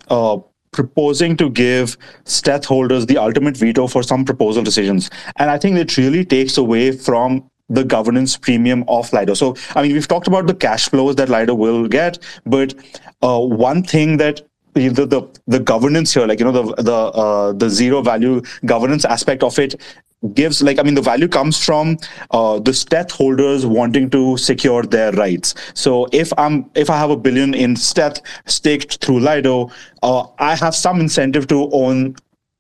proposing 0.76 1.36
to 1.38 1.50
give 1.50 1.96
steth 2.24 2.66
holders 2.66 3.06
the 3.06 3.18
ultimate 3.18 3.56
veto 3.56 3.86
for 3.88 4.02
some 4.02 4.24
proposal 4.24 4.62
decisions. 4.62 5.10
And 5.36 5.50
I 5.50 5.58
think 5.58 5.76
it 5.78 5.96
really 5.96 6.24
takes 6.24 6.56
away 6.58 6.92
from 6.92 7.50
the 7.68 7.82
governance 7.82 8.36
premium 8.36 8.84
of 8.86 9.12
Lido. 9.12 9.34
So, 9.34 9.56
I 9.74 9.82
mean, 9.82 9.92
we've 9.92 10.06
talked 10.06 10.28
about 10.28 10.46
the 10.46 10.54
cash 10.54 10.88
flows 10.88 11.16
that 11.16 11.28
Lido 11.28 11.54
will 11.54 11.88
get, 11.88 12.18
but 12.44 12.74
uh, 13.22 13.40
one 13.40 13.82
thing 13.82 14.18
that 14.18 14.42
the, 14.74 15.06
the 15.06 15.40
the 15.46 15.58
governance 15.58 16.12
here, 16.12 16.26
like 16.26 16.38
you 16.38 16.44
know 16.44 16.52
the 16.52 16.82
the 16.82 16.92
uh, 16.92 17.52
the 17.52 17.70
zero 17.70 18.02
value 18.02 18.42
governance 18.66 19.04
aspect 19.06 19.42
of 19.42 19.58
it, 19.58 19.80
gives 20.28 20.62
like 20.62 20.78
i 20.78 20.82
mean 20.82 20.94
the 20.94 21.02
value 21.02 21.28
comes 21.28 21.62
from 21.62 21.96
uh, 22.30 22.58
the 22.58 22.70
steth 22.70 23.10
holders 23.10 23.66
wanting 23.66 24.10
to 24.10 24.36
secure 24.36 24.82
their 24.82 25.12
rights. 25.12 25.54
So 25.74 26.08
if 26.12 26.32
i'm 26.38 26.70
if 26.74 26.90
i 26.90 26.96
have 26.96 27.10
a 27.10 27.16
billion 27.16 27.54
in 27.54 27.74
steth 27.74 28.20
staked 28.46 29.04
through 29.04 29.20
lido 29.20 29.70
uh, 30.02 30.26
i 30.38 30.54
have 30.54 30.74
some 30.74 31.00
incentive 31.00 31.46
to 31.48 31.70
own 31.72 32.16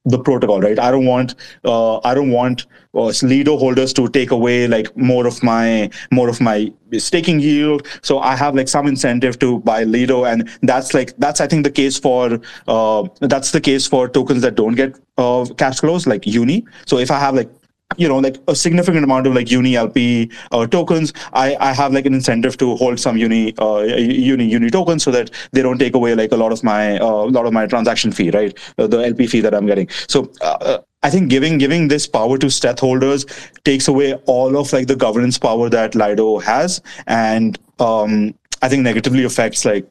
the 0.06 0.18
protocol 0.18 0.60
right? 0.60 0.78
I 0.78 0.90
don't 0.90 1.04
want 1.04 1.34
uh, 1.64 1.98
i 2.04 2.14
don't 2.14 2.30
want 2.30 2.66
uh, 2.94 3.12
lido 3.22 3.56
holders 3.58 3.92
to 3.94 4.08
take 4.08 4.30
away 4.30 4.66
like 4.68 4.96
more 4.96 5.26
of 5.26 5.42
my 5.42 5.90
more 6.10 6.28
of 6.28 6.40
my 6.40 6.72
staking 6.98 7.40
yield. 7.40 7.86
So 8.02 8.18
i 8.20 8.34
have 8.36 8.54
like 8.54 8.68
some 8.68 8.86
incentive 8.86 9.38
to 9.40 9.58
buy 9.60 9.82
lido 9.84 10.24
and 10.24 10.48
that's 10.62 10.94
like 10.94 11.14
that's 11.18 11.40
i 11.40 11.46
think 11.46 11.64
the 11.64 11.70
case 11.70 11.98
for 11.98 12.40
uh, 12.68 13.08
that's 13.20 13.50
the 13.50 13.60
case 13.60 13.86
for 13.86 14.08
tokens 14.08 14.42
that 14.42 14.54
don't 14.54 14.74
get 14.74 14.98
uh, 15.18 15.44
cash 15.58 15.80
flows 15.80 16.06
like 16.06 16.26
uni. 16.26 16.64
So 16.86 16.98
if 16.98 17.10
i 17.10 17.18
have 17.18 17.34
like 17.34 17.50
you 17.96 18.08
know 18.08 18.18
like 18.18 18.36
a 18.48 18.54
significant 18.54 19.04
amount 19.04 19.26
of 19.26 19.34
like 19.34 19.50
uni 19.50 19.76
lp 19.76 20.28
uh, 20.50 20.66
tokens 20.66 21.12
i 21.32 21.56
i 21.60 21.72
have 21.72 21.92
like 21.92 22.04
an 22.04 22.14
incentive 22.14 22.56
to 22.56 22.74
hold 22.76 22.98
some 22.98 23.16
uni 23.16 23.54
uh, 23.58 23.78
uni 23.78 24.44
uni 24.44 24.70
tokens 24.70 25.04
so 25.04 25.12
that 25.12 25.30
they 25.52 25.62
don't 25.62 25.78
take 25.78 25.94
away 25.94 26.14
like 26.14 26.32
a 26.32 26.36
lot 26.36 26.50
of 26.50 26.64
my 26.64 26.98
uh, 26.98 27.24
lot 27.26 27.46
of 27.46 27.52
my 27.52 27.64
transaction 27.66 28.10
fee 28.10 28.30
right 28.30 28.58
uh, 28.78 28.88
the 28.88 28.98
lp 29.06 29.26
fee 29.28 29.40
that 29.40 29.54
i'm 29.54 29.66
getting 29.66 29.88
so 30.08 30.30
uh, 30.40 30.78
I 31.02 31.10
think 31.10 31.30
giving 31.30 31.56
giving 31.58 31.86
this 31.86 32.04
power 32.08 32.36
to 32.36 32.46
steth 32.46 32.80
holders 32.80 33.26
takes 33.64 33.86
away 33.86 34.14
all 34.26 34.56
of 34.56 34.72
like 34.72 34.88
the 34.88 34.96
governance 34.96 35.38
power 35.38 35.68
that 35.68 35.94
Lido 35.94 36.38
has, 36.40 36.80
and 37.06 37.56
um, 37.78 38.34
I 38.60 38.68
think 38.68 38.82
negatively 38.82 39.22
affects 39.22 39.64
like 39.64 39.86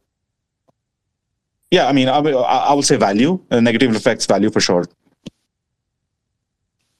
yeah. 1.71 1.87
I 1.87 1.93
mean, 1.93 2.09
I, 2.09 2.17
I 2.17 2.73
will 2.73 2.83
say 2.83 2.97
value. 2.97 3.39
Uh, 3.49 3.61
negative 3.61 3.95
affects 3.95 4.25
value 4.25 4.49
for 4.49 4.59
sure. 4.59 4.83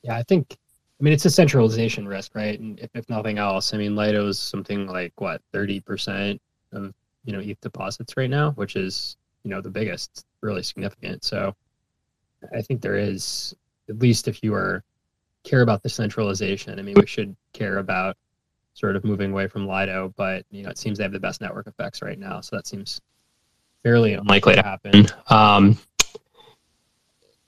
Yeah, 0.04 0.16
I 0.16 0.24
think. 0.24 0.56
I 1.00 1.04
mean, 1.04 1.14
it's 1.14 1.26
a 1.26 1.30
centralization 1.30 2.08
risk, 2.08 2.36
right? 2.36 2.60
And 2.60 2.80
if, 2.80 2.90
if 2.94 3.10
nothing 3.10 3.38
else, 3.38 3.74
I 3.74 3.78
mean, 3.78 3.96
Lido 3.96 4.28
is 4.28 4.40
something 4.40 4.88
like 4.88 5.20
what 5.20 5.42
thirty 5.52 5.82
percent 5.82 6.42
of 6.72 6.94
you 7.26 7.34
know 7.34 7.40
ETH 7.40 7.60
deposits 7.62 8.16
right 8.16 8.30
now, 8.30 8.52
which 8.52 8.76
is 8.76 9.18
you 9.44 9.52
know 9.52 9.62
the 9.62 9.70
biggest, 9.70 10.26
really 10.42 10.64
significant. 10.64 11.24
So, 11.24 11.54
I 12.56 12.62
think 12.62 12.82
there 12.82 12.96
is 12.96 13.54
at 13.90 14.00
least 14.00 14.28
if 14.28 14.42
you 14.42 14.54
are 14.54 14.84
care 15.44 15.62
about 15.62 15.84
the 15.84 15.90
centralization. 15.90 16.80
I 16.80 16.82
mean, 16.82 16.96
we 17.00 17.06
should 17.06 17.36
care 17.54 17.78
about 17.78 18.18
sort 18.74 18.96
of 18.96 19.04
moving 19.06 19.32
away 19.32 19.48
from 19.48 19.68
Lido, 19.68 20.14
but 20.18 20.46
you 20.50 20.64
know, 20.64 20.70
it 20.70 20.78
seems 20.78 20.98
they 20.98 21.04
have 21.04 21.14
the 21.14 21.20
best 21.20 21.42
network 21.42 21.68
effects 21.68 22.02
right 22.02 22.20
now, 22.20 22.42
so 22.42 22.56
that 22.56 22.68
seems 22.68 23.02
fairly 23.84 24.14
unlikely 24.14 24.56
to 24.56 24.62
happen. 24.62 25.08
Um, 25.30 25.78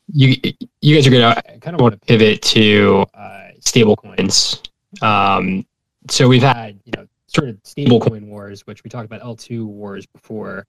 you 0.08 0.36
you 0.82 0.95
guys 0.95 1.08
are 1.08 1.12
gonna 1.12 1.41
kind 1.60 1.76
of 1.76 1.82
want 1.82 1.93
to 1.93 1.99
pivot 2.05 2.41
to 2.41 3.05
uh, 3.14 3.49
stablecoins. 3.60 4.62
Um, 5.01 5.66
so 6.10 6.28
we've 6.28 6.43
had 6.43 6.80
you 6.86 6.93
know 6.95 7.08
sort 7.28 7.49
of 7.49 7.62
stablecoin 7.64 8.28
wars, 8.28 8.66
which 8.66 8.84
we 8.84 8.89
talked 8.89 9.05
about 9.05 9.22
L 9.22 9.36
two 9.36 9.68
wars 9.68 10.05
before. 10.05 10.66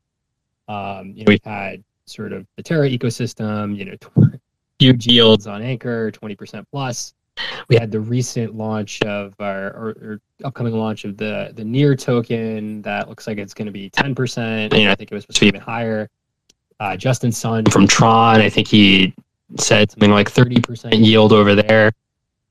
Um, 0.68 1.12
you 1.14 1.24
know, 1.24 1.30
we've 1.30 1.45
had 1.45 1.82
sort 2.07 2.32
of 2.32 2.47
the 2.57 2.62
Terra 2.62 2.89
ecosystem. 2.89 3.76
You 3.76 3.84
know, 3.86 4.30
huge 4.78 5.07
yields 5.07 5.47
on 5.47 5.62
Anchor, 5.62 6.11
20% 6.11 6.64
plus. 6.70 7.14
We 7.68 7.76
had 7.76 7.91
the 7.93 8.01
recent 8.01 8.57
launch 8.57 9.01
of 9.03 9.34
our 9.39 9.68
or, 9.68 9.89
or 9.91 10.20
upcoming 10.43 10.74
launch 10.74 11.05
of 11.05 11.16
the 11.16 11.53
the 11.55 11.64
Near 11.64 11.95
token 11.95 12.82
that 12.82 13.09
looks 13.09 13.28
like 13.28 13.39
it's 13.39 13.55
going 13.55 13.66
to 13.66 13.72
be 13.72 13.91
10%. 13.91 14.76
You 14.76 14.84
know, 14.86 14.91
I 14.91 14.95
think 14.97 15.12
it 15.12 15.14
was 15.14 15.22
supposed 15.22 15.39
to 15.39 15.41
be 15.43 15.49
even 15.49 15.61
higher. 15.61 16.09
Uh, 16.80 16.97
Justin 16.97 17.30
Sun 17.30 17.66
from 17.66 17.86
Tron, 17.86 18.41
I 18.41 18.49
think 18.49 18.66
he 18.68 19.14
said 19.57 19.90
something 19.90 20.11
like 20.11 20.30
30% 20.30 21.05
yield 21.05 21.32
over 21.32 21.55
there. 21.55 21.92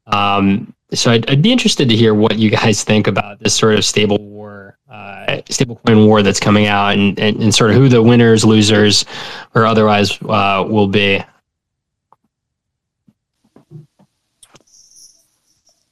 Um, 0.08 0.74
so 0.94 1.12
I'd, 1.12 1.30
I'd, 1.30 1.42
be 1.42 1.52
interested 1.52 1.90
to 1.90 1.96
hear 1.96 2.14
what 2.14 2.38
you 2.38 2.50
guys 2.50 2.84
think 2.84 3.08
about 3.08 3.40
this 3.40 3.54
sort 3.54 3.76
of 3.76 3.84
stable 3.84 4.18
war, 4.20 4.78
uh, 4.90 5.42
stablecoin 5.50 6.08
war 6.08 6.24
that's 6.24 6.40
coming 6.40 6.68
out, 6.68 6.94
and, 6.94 7.20
and, 7.20 7.42
and, 7.44 7.54
sort 7.54 7.72
of 7.72 7.76
who 7.76 7.90
the 7.90 8.02
winners, 8.02 8.46
losers, 8.46 9.06
or 9.54 9.66
otherwise 9.66 10.18
uh, 10.24 10.66
will 10.68 10.88
be. 10.88 11.22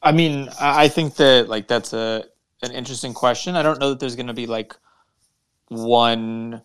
I 0.02 0.12
mean, 0.12 0.50
I 0.62 0.88
think 0.88 1.16
that 1.16 1.50
like 1.50 1.68
that's 1.68 1.92
a 1.92 2.26
an 2.62 2.72
interesting 2.72 3.14
question. 3.14 3.56
I 3.56 3.64
don't 3.64 3.80
know 3.80 3.90
that 3.90 4.00
there's 4.00 4.16
going 4.16 4.28
to 4.28 4.34
be 4.34 4.46
like 4.46 4.76
one 5.68 6.62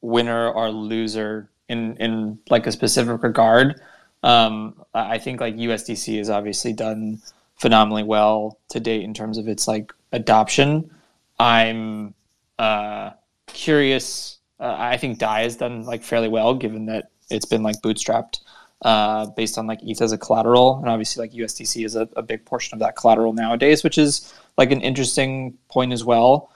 winner 0.00 0.50
or 0.50 0.70
loser 0.70 1.50
in 1.68 1.96
in 1.96 2.38
like 2.50 2.66
a 2.66 2.72
specific 2.72 3.22
regard. 3.22 3.80
Um, 4.22 4.82
I 4.94 5.18
think 5.18 5.40
like 5.40 5.56
USDC 5.56 6.18
has 6.18 6.30
obviously 6.30 6.72
done 6.72 7.20
phenomenally 7.56 8.02
well 8.02 8.58
to 8.70 8.80
date 8.80 9.02
in 9.02 9.14
terms 9.14 9.38
of 9.38 9.48
its 9.48 9.68
like 9.68 9.92
adoption. 10.12 10.90
I'm 11.38 12.14
uh, 12.58 13.10
curious. 13.46 14.38
Uh, 14.58 14.74
I 14.76 14.96
think 14.96 15.18
Dai 15.18 15.42
has 15.42 15.56
done 15.56 15.84
like 15.84 16.02
fairly 16.02 16.28
well, 16.28 16.54
given 16.54 16.86
that 16.86 17.10
it's 17.30 17.44
been 17.44 17.62
like 17.62 17.76
bootstrapped 17.76 18.40
uh, 18.82 19.26
based 19.26 19.58
on 19.58 19.66
like 19.66 19.80
ETH 19.82 20.00
as 20.00 20.12
a 20.12 20.18
collateral, 20.18 20.78
and 20.78 20.88
obviously 20.88 21.22
like 21.22 21.32
USDC 21.32 21.84
is 21.84 21.96
a, 21.96 22.08
a, 22.16 22.22
big 22.22 22.44
portion 22.44 22.74
of 22.74 22.80
that 22.80 22.96
collateral 22.96 23.32
nowadays, 23.32 23.82
which 23.82 23.98
is 23.98 24.32
like 24.56 24.70
an 24.70 24.80
interesting 24.80 25.56
point 25.68 25.92
as 25.92 26.04
well. 26.04 26.50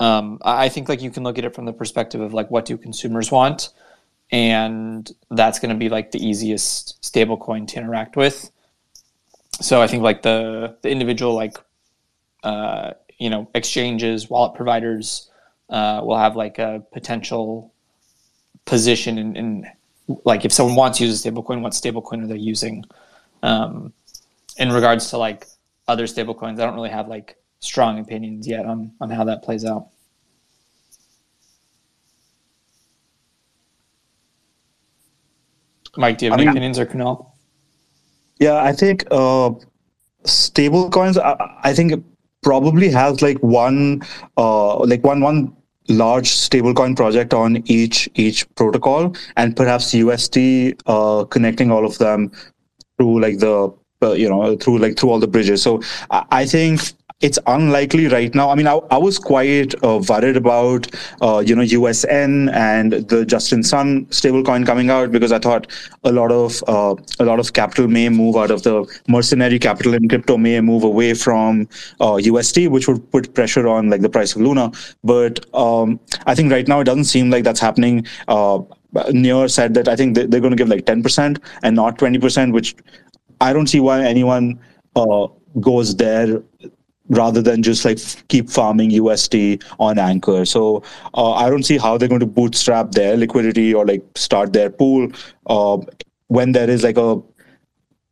Um, 0.00 0.38
I 0.42 0.68
think 0.68 0.88
like 0.88 1.02
you 1.02 1.10
can 1.10 1.24
look 1.24 1.38
at 1.38 1.44
it 1.44 1.54
from 1.54 1.64
the 1.64 1.72
perspective 1.72 2.20
of 2.20 2.32
like 2.32 2.50
what 2.50 2.64
do 2.64 2.76
consumers 2.78 3.30
want, 3.30 3.70
and 4.30 5.10
that's 5.30 5.58
going 5.58 5.70
to 5.70 5.78
be 5.78 5.88
like 5.88 6.10
the 6.10 6.24
easiest 6.24 7.00
stablecoin 7.02 7.66
to 7.68 7.78
interact 7.78 8.16
with. 8.16 8.50
So 9.60 9.80
I 9.80 9.86
think 9.86 10.02
like 10.02 10.22
the 10.22 10.76
the 10.82 10.90
individual 10.90 11.34
like 11.34 11.56
uh, 12.44 12.92
you 13.18 13.30
know 13.30 13.48
exchanges, 13.54 14.30
wallet 14.30 14.54
providers 14.54 15.30
uh, 15.70 16.00
will 16.04 16.18
have 16.18 16.36
like 16.36 16.58
a 16.58 16.82
potential 16.92 17.72
position 18.64 19.18
in, 19.18 19.36
in 19.36 19.66
like 20.24 20.44
if 20.44 20.52
someone 20.52 20.76
wants 20.76 20.98
to 20.98 21.06
use 21.06 21.24
a 21.24 21.30
stablecoin, 21.30 21.60
what 21.62 21.72
stablecoin 21.72 22.22
are 22.22 22.26
they 22.26 22.36
using? 22.36 22.84
Um, 23.42 23.92
in 24.56 24.72
regards 24.72 25.10
to 25.10 25.18
like 25.18 25.46
other 25.86 26.04
stablecoins, 26.04 26.60
I 26.60 26.66
don't 26.66 26.74
really 26.74 26.90
have 26.90 27.08
like 27.08 27.36
strong 27.60 27.98
opinions 27.98 28.46
yet 28.46 28.66
on 28.66 28.92
on 29.00 29.10
how 29.10 29.24
that 29.24 29.42
plays 29.42 29.64
out. 29.64 29.88
Mike, 35.98 36.18
do 36.18 36.26
you 36.26 36.30
have 36.30 36.38
I 36.38 36.42
any 36.42 36.46
mean, 36.46 36.56
opinions 36.56 36.78
or 36.78 36.86
Kunal? 36.86 37.26
Yeah, 38.38 38.62
I 38.62 38.72
think 38.72 39.04
uh, 39.10 39.50
stable 40.24 40.90
coins. 40.90 41.18
I, 41.18 41.36
I 41.64 41.74
think 41.74 42.04
probably 42.42 42.88
has 42.90 43.20
like 43.20 43.38
one, 43.38 44.02
uh, 44.36 44.78
like 44.78 45.02
one 45.02 45.20
one 45.20 45.56
large 45.88 46.28
stablecoin 46.28 46.94
project 46.96 47.34
on 47.34 47.62
each 47.66 48.08
each 48.14 48.46
protocol, 48.54 49.16
and 49.36 49.56
perhaps 49.56 49.92
UST 49.92 50.38
uh, 50.86 51.24
connecting 51.24 51.72
all 51.72 51.84
of 51.84 51.98
them 51.98 52.30
through 52.96 53.20
like 53.20 53.40
the 53.40 53.74
uh, 54.00 54.12
you 54.12 54.28
know 54.28 54.56
through 54.56 54.78
like 54.78 54.96
through 54.96 55.10
all 55.10 55.18
the 55.18 55.26
bridges. 55.26 55.62
So 55.62 55.82
I, 56.12 56.24
I 56.30 56.46
think 56.46 56.92
it's 57.20 57.38
unlikely 57.48 58.06
right 58.06 58.32
now. 58.32 58.48
I 58.48 58.54
mean, 58.54 58.68
I, 58.68 58.74
I 58.92 58.96
was 58.96 59.18
quite 59.18 59.74
uh, 59.82 60.00
worried 60.08 60.36
about, 60.36 60.86
uh, 61.20 61.42
you 61.44 61.56
know, 61.56 61.62
USN 61.62 62.54
and 62.54 62.92
the 62.92 63.24
Justin 63.26 63.64
Sun 63.64 64.06
stablecoin 64.06 64.64
coming 64.64 64.88
out 64.88 65.10
because 65.10 65.32
I 65.32 65.40
thought 65.40 65.66
a 66.04 66.12
lot 66.12 66.30
of 66.30 66.62
uh, 66.68 66.94
a 67.18 67.24
lot 67.24 67.40
of 67.40 67.52
capital 67.54 67.88
may 67.88 68.08
move 68.08 68.36
out 68.36 68.52
of 68.52 68.62
the 68.62 68.86
mercenary 69.08 69.58
capital 69.58 69.94
in 69.94 70.08
crypto 70.08 70.36
may 70.36 70.60
move 70.60 70.84
away 70.84 71.12
from 71.14 71.68
UST, 72.00 72.58
uh, 72.58 72.70
which 72.70 72.86
would 72.86 73.10
put 73.10 73.34
pressure 73.34 73.66
on 73.66 73.90
like 73.90 74.02
the 74.02 74.08
price 74.08 74.36
of 74.36 74.42
Luna. 74.42 74.70
But 75.02 75.44
um, 75.52 75.98
I 76.26 76.36
think 76.36 76.52
right 76.52 76.68
now 76.68 76.80
it 76.80 76.84
doesn't 76.84 77.04
seem 77.04 77.30
like 77.30 77.42
that's 77.42 77.60
happening. 77.60 78.06
Uh, 78.28 78.60
Near 79.10 79.48
said 79.48 79.74
that 79.74 79.88
I 79.88 79.96
think 79.96 80.14
they're 80.14 80.40
going 80.40 80.50
to 80.50 80.56
give 80.56 80.68
like 80.68 80.86
10% 80.86 81.42
and 81.62 81.76
not 81.76 81.98
20%, 81.98 82.52
which 82.52 82.74
I 83.40 83.52
don't 83.52 83.66
see 83.66 83.80
why 83.80 84.02
anyone 84.02 84.60
uh, 84.96 85.26
goes 85.60 85.94
there 85.96 86.42
rather 87.08 87.42
than 87.42 87.62
just 87.62 87.84
like 87.84 87.98
keep 88.28 88.50
farming 88.50 88.90
UST 88.90 89.62
on 89.78 89.98
Anchor. 89.98 90.44
So 90.44 90.82
uh, 91.14 91.32
I 91.32 91.48
don't 91.48 91.62
see 91.62 91.78
how 91.78 91.96
they're 91.98 92.08
going 92.08 92.20
to 92.20 92.26
bootstrap 92.26 92.92
their 92.92 93.16
liquidity 93.16 93.74
or 93.74 93.86
like 93.86 94.02
start 94.14 94.52
their 94.52 94.70
pool 94.70 95.10
uh, 95.46 95.78
when 96.28 96.52
there 96.52 96.68
is 96.68 96.82
like 96.82 96.98
a 96.98 97.20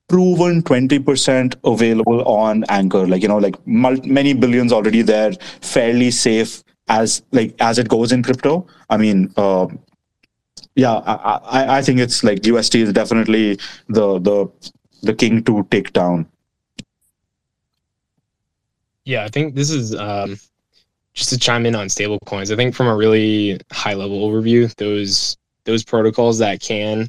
proven 0.09 0.63
20% 0.63 1.57
available 1.65 2.23
on 2.23 2.65
Anchor. 2.69 3.07
Like, 3.07 3.23
you 3.23 3.29
know, 3.29 3.39
like 3.39 3.55
mul- 3.67 4.01
many 4.05 4.35
billions 4.35 4.73
already 4.73 5.03
there, 5.03 5.33
fairly 5.61 6.11
safe 6.11 6.63
as 6.89 7.23
like 7.33 7.55
as 7.61 7.79
it 7.79 7.89
goes 7.89 8.13
in 8.13 8.23
crypto. 8.23 8.67
I 8.89 8.97
mean, 8.97 9.33
uh, 9.37 9.67
yeah, 10.75 10.95
I, 10.95 11.41
I, 11.45 11.79
I 11.79 11.83
think 11.83 12.01
it's 12.01 12.23
like 12.23 12.47
UST 12.47 12.77
is 12.77 12.93
definitely 12.93 13.59
the 13.89 14.19
the 14.21 14.51
the 15.03 15.15
king 15.15 15.43
to 15.45 15.67
take 15.71 15.93
down. 15.93 16.29
Yeah, 19.07 19.25
I 19.25 19.29
think 19.29 19.55
this 19.55 19.71
is 19.71 19.95
um, 19.95 20.37
just 21.15 21.31
to 21.31 21.39
chime 21.39 21.65
in 21.65 21.77
on 21.77 21.89
stable 21.89 22.19
coins. 22.27 22.51
I 22.51 22.57
think 22.57 22.75
from 22.75 22.89
a 22.89 22.97
really 22.97 23.59
high 23.73 23.95
level 23.95 24.29
overview, 24.29 24.75
those 24.75 25.39
those 25.65 25.85
protocols 25.85 26.39
that 26.39 26.61
can 26.61 27.09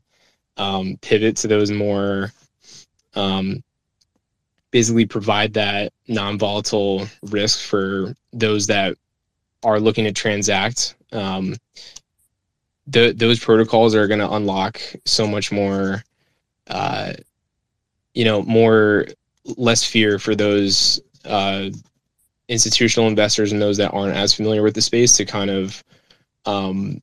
um, 0.57 0.97
pivot 1.01 1.35
to 1.37 1.47
those 1.47 1.71
more 1.71 2.31
um, 3.15 3.63
basically 4.69 5.07
provide 5.07 5.53
that 5.53 5.91
non-volatile 6.07 7.07
risk 7.23 7.61
for 7.61 8.15
those 8.31 8.67
that 8.67 8.95
are 9.63 9.79
looking 9.79 10.05
to 10.05 10.11
transact. 10.11 10.95
Um, 11.11 11.55
the, 12.85 13.11
those 13.11 13.39
protocols 13.39 13.95
are 13.95 14.07
going 14.07 14.19
to 14.19 14.31
unlock 14.31 14.79
so 15.05 15.27
much 15.27 15.51
more, 15.51 16.03
uh, 16.67 17.13
you 18.13 18.23
know, 18.23 18.43
more 18.43 19.05
less 19.57 19.83
fear 19.83 20.19
for 20.19 20.35
those 20.35 20.99
uh, 21.27 21.69
institutional 22.47 23.07
investors 23.07 23.51
and 23.51 23.61
those 23.61 23.77
that 23.77 23.93
aren't 23.93 24.15
as 24.15 24.33
familiar 24.33 24.63
with 24.63 24.73
the 24.73 24.81
space 24.81 25.13
to 25.13 25.25
kind 25.25 25.49
of 25.49 25.83
um, 26.45 27.01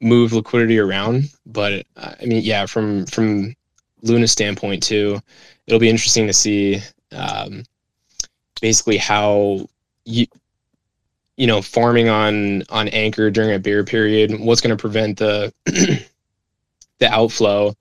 move 0.00 0.32
liquidity 0.32 0.78
around. 0.78 1.30
But 1.46 1.86
I 1.96 2.24
mean, 2.24 2.42
yeah, 2.42 2.66
from 2.66 3.06
from 3.06 3.54
Luna 4.02 4.28
standpoint 4.28 4.82
too, 4.82 5.20
it'll 5.66 5.80
be 5.80 5.90
interesting 5.90 6.26
to 6.26 6.32
see 6.32 6.80
um, 7.12 7.64
basically 8.60 8.96
how 8.96 9.66
you 10.04 10.26
you 11.36 11.46
know 11.46 11.62
farming 11.62 12.08
on 12.08 12.62
on 12.70 12.88
anchor 12.88 13.30
during 13.30 13.54
a 13.54 13.58
bear 13.58 13.84
period 13.84 14.38
what's 14.40 14.60
going 14.60 14.76
to 14.76 14.80
prevent 14.80 15.18
the 15.18 15.52
the 16.98 17.12
outflow 17.12 17.74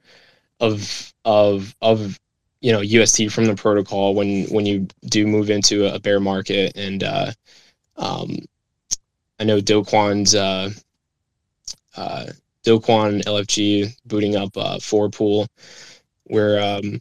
of 0.59 1.13
of 1.24 1.76
of 1.82 2.20
you 2.66 2.72
know 2.72 2.82
UST 2.82 3.32
from 3.32 3.45
the 3.45 3.53
protocol 3.53 4.16
when 4.16 4.45
when 4.45 4.66
you 4.66 4.88
do 5.05 5.28
move 5.28 5.51
into 5.51 5.86
a 5.86 5.99
bear 5.99 6.20
market 6.20 6.76
and 6.76 7.03
uh, 7.03 7.32
um, 7.95 8.38
I 9.39 9.43
know 9.43 9.61
Do 9.61 9.84
Kwon's 9.84 10.34
uh, 10.34 10.72
uh, 11.95 12.26
Do 12.63 12.80
Kwon 12.80 13.24
LFG 13.24 13.95
booting 14.07 14.36
up 14.36 14.57
uh, 14.57 14.80
four 14.80 15.09
pool 15.09 15.47
where 16.24 16.59
um, 16.59 16.99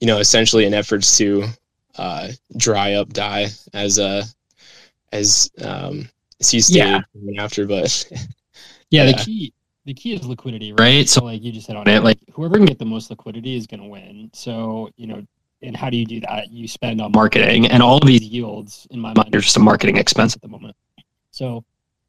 you 0.00 0.06
know 0.06 0.18
essentially 0.18 0.66
in 0.66 0.74
efforts 0.74 1.16
to 1.16 1.44
uh, 1.96 2.28
dry 2.58 2.92
up 2.92 3.10
Dai 3.14 3.48
as 3.72 3.96
a 3.96 4.22
as 5.12 5.50
um 5.64 6.06
as 6.40 6.50
he 6.50 6.60
stated 6.60 7.02
Yeah. 7.14 7.42
after 7.42 7.66
but 7.66 8.04
Yeah, 8.10 8.18
Yeah. 8.90 9.12
the 9.12 9.14
key 9.14 9.54
the 9.84 9.94
key 9.94 10.14
is 10.14 10.24
liquidity, 10.26 10.72
right? 10.72 11.08
So 11.08 11.24
like 11.24 11.42
you 11.42 11.52
just 11.52 11.66
hit 11.66 11.76
on 11.76 11.88
it. 11.88 12.02
Like 12.02 12.18
whoever 12.32 12.56
can 12.56 12.66
get 12.66 12.78
the 12.78 12.84
most 12.84 13.10
liquidity 13.10 13.56
is 13.56 13.66
going 13.66 13.80
to 13.80 13.88
win. 13.88 14.30
So 14.32 14.90
you 14.96 15.06
know, 15.06 15.26
and 15.62 15.76
how 15.76 15.90
do 15.90 15.96
you 15.96 16.06
do 16.06 16.20
that? 16.20 16.50
You 16.50 16.68
spend 16.68 17.00
on 17.00 17.12
marketing, 17.12 17.66
and 17.66 17.82
all 17.82 17.98
of 17.98 18.06
these 18.06 18.22
yields, 18.22 18.86
in 18.90 19.00
my 19.00 19.12
mind, 19.14 19.34
are 19.34 19.40
just 19.40 19.56
a 19.56 19.60
marketing 19.60 19.96
expense 19.96 20.34
at 20.34 20.42
the 20.42 20.48
moment. 20.48 20.76
So 21.30 21.64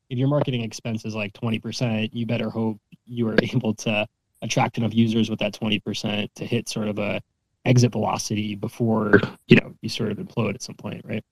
if 0.10 0.18
your 0.18 0.28
marketing 0.28 0.62
expense 0.62 1.06
is 1.06 1.16
like 1.16 1.34
twenty 1.34 1.60
percent, 1.60 2.14
you 2.14 2.26
better 2.26 2.50
hope 2.50 2.80
you 3.06 3.28
are 3.30 3.36
able 3.44 3.74
to 3.76 4.08
attract 4.42 4.78
enough 4.78 4.94
users 4.94 5.30
with 5.30 5.40
that 5.40 5.54
twenty 5.54 5.80
percent 5.80 6.34
to 6.36 6.46
hit 6.46 6.70
sort 6.70 6.88
of 6.88 7.00
a 7.00 7.22
exit 7.66 7.94
velocity 7.94 8.56
before 8.56 9.22
you 9.48 9.56
know 9.56 9.74
you 9.82 9.90
sort 9.90 10.12
of 10.12 10.18
implode 10.18 10.54
at 10.54 10.62
some 10.62 10.76
point, 10.76 11.02
right? 11.06 11.24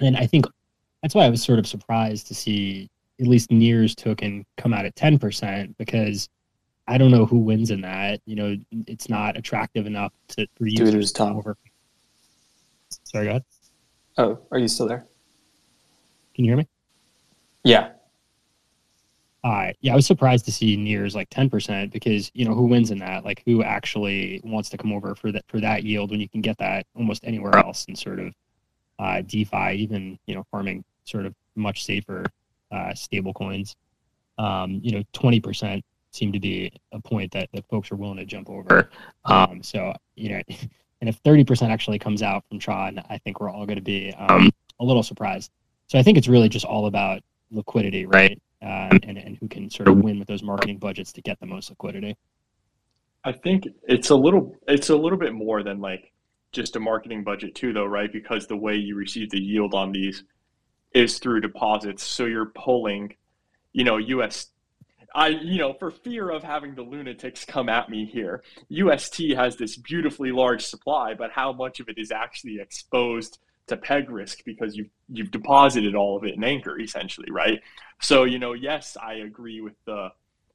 And 0.00 0.16
I 0.16 0.26
think 0.26 0.46
that's 1.02 1.14
why 1.14 1.24
I 1.24 1.30
was 1.30 1.42
sort 1.42 1.58
of 1.58 1.66
surprised 1.66 2.26
to 2.28 2.34
see 2.34 2.90
at 3.20 3.26
least 3.26 3.50
Near's 3.50 3.94
took 3.94 4.22
and 4.22 4.44
come 4.56 4.72
out 4.72 4.84
at 4.84 4.94
10% 4.94 5.74
because 5.78 6.28
I 6.86 6.98
don't 6.98 7.10
know 7.10 7.26
who 7.26 7.38
wins 7.38 7.70
in 7.70 7.80
that. 7.82 8.20
You 8.26 8.36
know, 8.36 8.56
it's 8.86 9.08
not 9.08 9.36
attractive 9.36 9.86
enough 9.86 10.12
to 10.28 10.46
for 10.56 10.64
Dude, 10.64 10.78
users 10.78 10.94
it 10.94 10.98
was 10.98 11.12
to 11.12 11.18
come 11.18 11.28
Tom. 11.28 11.36
over. 11.38 11.56
Sorry, 13.04 13.24
go 13.26 13.30
ahead. 13.30 13.44
Oh, 14.16 14.38
are 14.50 14.58
you 14.58 14.68
still 14.68 14.88
there? 14.88 15.06
Can 16.34 16.44
you 16.44 16.50
hear 16.50 16.56
me? 16.56 16.66
Yeah. 17.64 17.90
All 19.44 19.52
right. 19.52 19.76
Yeah, 19.80 19.92
I 19.92 19.96
was 19.96 20.06
surprised 20.06 20.44
to 20.46 20.52
see 20.52 20.76
Near's 20.76 21.14
like 21.14 21.30
10% 21.30 21.92
because, 21.92 22.30
you 22.34 22.44
know, 22.44 22.54
who 22.54 22.66
wins 22.66 22.90
in 22.90 22.98
that? 22.98 23.24
Like 23.24 23.42
who 23.46 23.62
actually 23.62 24.40
wants 24.44 24.68
to 24.70 24.78
come 24.78 24.92
over 24.92 25.14
for 25.14 25.30
that 25.32 25.44
for 25.48 25.60
that 25.60 25.84
yield 25.84 26.10
when 26.10 26.20
you 26.20 26.28
can 26.28 26.40
get 26.40 26.58
that 26.58 26.86
almost 26.96 27.24
anywhere 27.24 27.56
else 27.56 27.84
in 27.84 27.94
sort 27.94 28.18
of 28.18 28.34
uh 28.98 29.22
DeFi, 29.22 29.72
even, 29.74 30.18
you 30.26 30.34
know, 30.34 30.44
farming 30.50 30.84
sort 31.04 31.26
of 31.26 31.34
much 31.54 31.84
safer 31.84 32.24
uh 32.70 32.94
stable 32.94 33.32
coins. 33.32 33.76
Um, 34.38 34.80
you 34.82 34.92
know, 34.92 35.02
20% 35.14 35.82
seem 36.12 36.32
to 36.32 36.40
be 36.40 36.72
a 36.92 37.00
point 37.00 37.32
that, 37.32 37.48
that 37.52 37.66
folks 37.68 37.90
are 37.90 37.96
willing 37.96 38.18
to 38.18 38.24
jump 38.24 38.48
over. 38.48 38.90
Um, 39.24 39.62
so, 39.62 39.92
you 40.14 40.30
know, 40.30 40.42
and 41.00 41.08
if 41.08 41.22
30% 41.22 41.68
actually 41.70 41.98
comes 41.98 42.22
out 42.22 42.44
from 42.48 42.58
Tron, 42.58 43.02
I 43.10 43.18
think 43.18 43.40
we're 43.40 43.50
all 43.50 43.66
going 43.66 43.76
to 43.78 43.82
be 43.82 44.12
um, 44.14 44.50
a 44.80 44.84
little 44.84 45.02
surprised. 45.02 45.50
So 45.86 45.98
I 45.98 46.02
think 46.02 46.18
it's 46.18 46.28
really 46.28 46.48
just 46.48 46.64
all 46.64 46.86
about 46.86 47.22
liquidity, 47.50 48.06
right? 48.06 48.40
Uh, 48.60 48.98
and, 49.04 49.18
and 49.18 49.36
who 49.36 49.48
can 49.48 49.70
sort 49.70 49.88
of 49.88 49.98
win 49.98 50.18
with 50.18 50.28
those 50.28 50.42
marketing 50.42 50.78
budgets 50.78 51.12
to 51.12 51.22
get 51.22 51.38
the 51.40 51.46
most 51.46 51.70
liquidity. 51.70 52.16
I 53.24 53.32
think 53.32 53.68
it's 53.84 54.10
a 54.10 54.14
little 54.14 54.56
it's 54.66 54.90
a 54.90 54.96
little 54.96 55.18
bit 55.18 55.32
more 55.32 55.62
than 55.62 55.80
like 55.80 56.12
just 56.52 56.76
a 56.76 56.80
marketing 56.80 57.24
budget 57.24 57.54
too 57.54 57.72
though, 57.72 57.84
right? 57.84 58.12
Because 58.12 58.46
the 58.46 58.56
way 58.56 58.74
you 58.74 58.96
receive 58.96 59.30
the 59.30 59.40
yield 59.40 59.74
on 59.74 59.92
these 59.92 60.24
is 60.92 61.18
through 61.18 61.40
deposits. 61.40 62.02
So 62.02 62.24
you're 62.24 62.52
pulling, 62.54 63.14
you 63.72 63.84
know, 63.84 63.98
US 63.98 64.48
I 65.14 65.28
you 65.28 65.58
know, 65.58 65.72
for 65.72 65.90
fear 65.90 66.30
of 66.30 66.42
having 66.42 66.74
the 66.74 66.82
lunatics 66.82 67.44
come 67.44 67.68
at 67.68 67.88
me 67.88 68.04
here, 68.04 68.42
UST 68.68 69.30
has 69.34 69.56
this 69.56 69.76
beautifully 69.76 70.32
large 70.32 70.64
supply, 70.64 71.14
but 71.14 71.30
how 71.30 71.52
much 71.52 71.80
of 71.80 71.88
it 71.88 71.98
is 71.98 72.12
actually 72.12 72.60
exposed 72.60 73.38
to 73.68 73.76
peg 73.76 74.10
risk 74.10 74.44
because 74.44 74.76
you've 74.76 74.90
you've 75.08 75.30
deposited 75.30 75.94
all 75.94 76.16
of 76.16 76.24
it 76.24 76.34
in 76.34 76.44
anchor 76.44 76.78
essentially, 76.80 77.30
right? 77.30 77.60
So, 78.00 78.24
you 78.24 78.38
know, 78.38 78.52
yes, 78.52 78.96
I 79.00 79.14
agree 79.14 79.60
with 79.60 79.74
the 79.86 80.10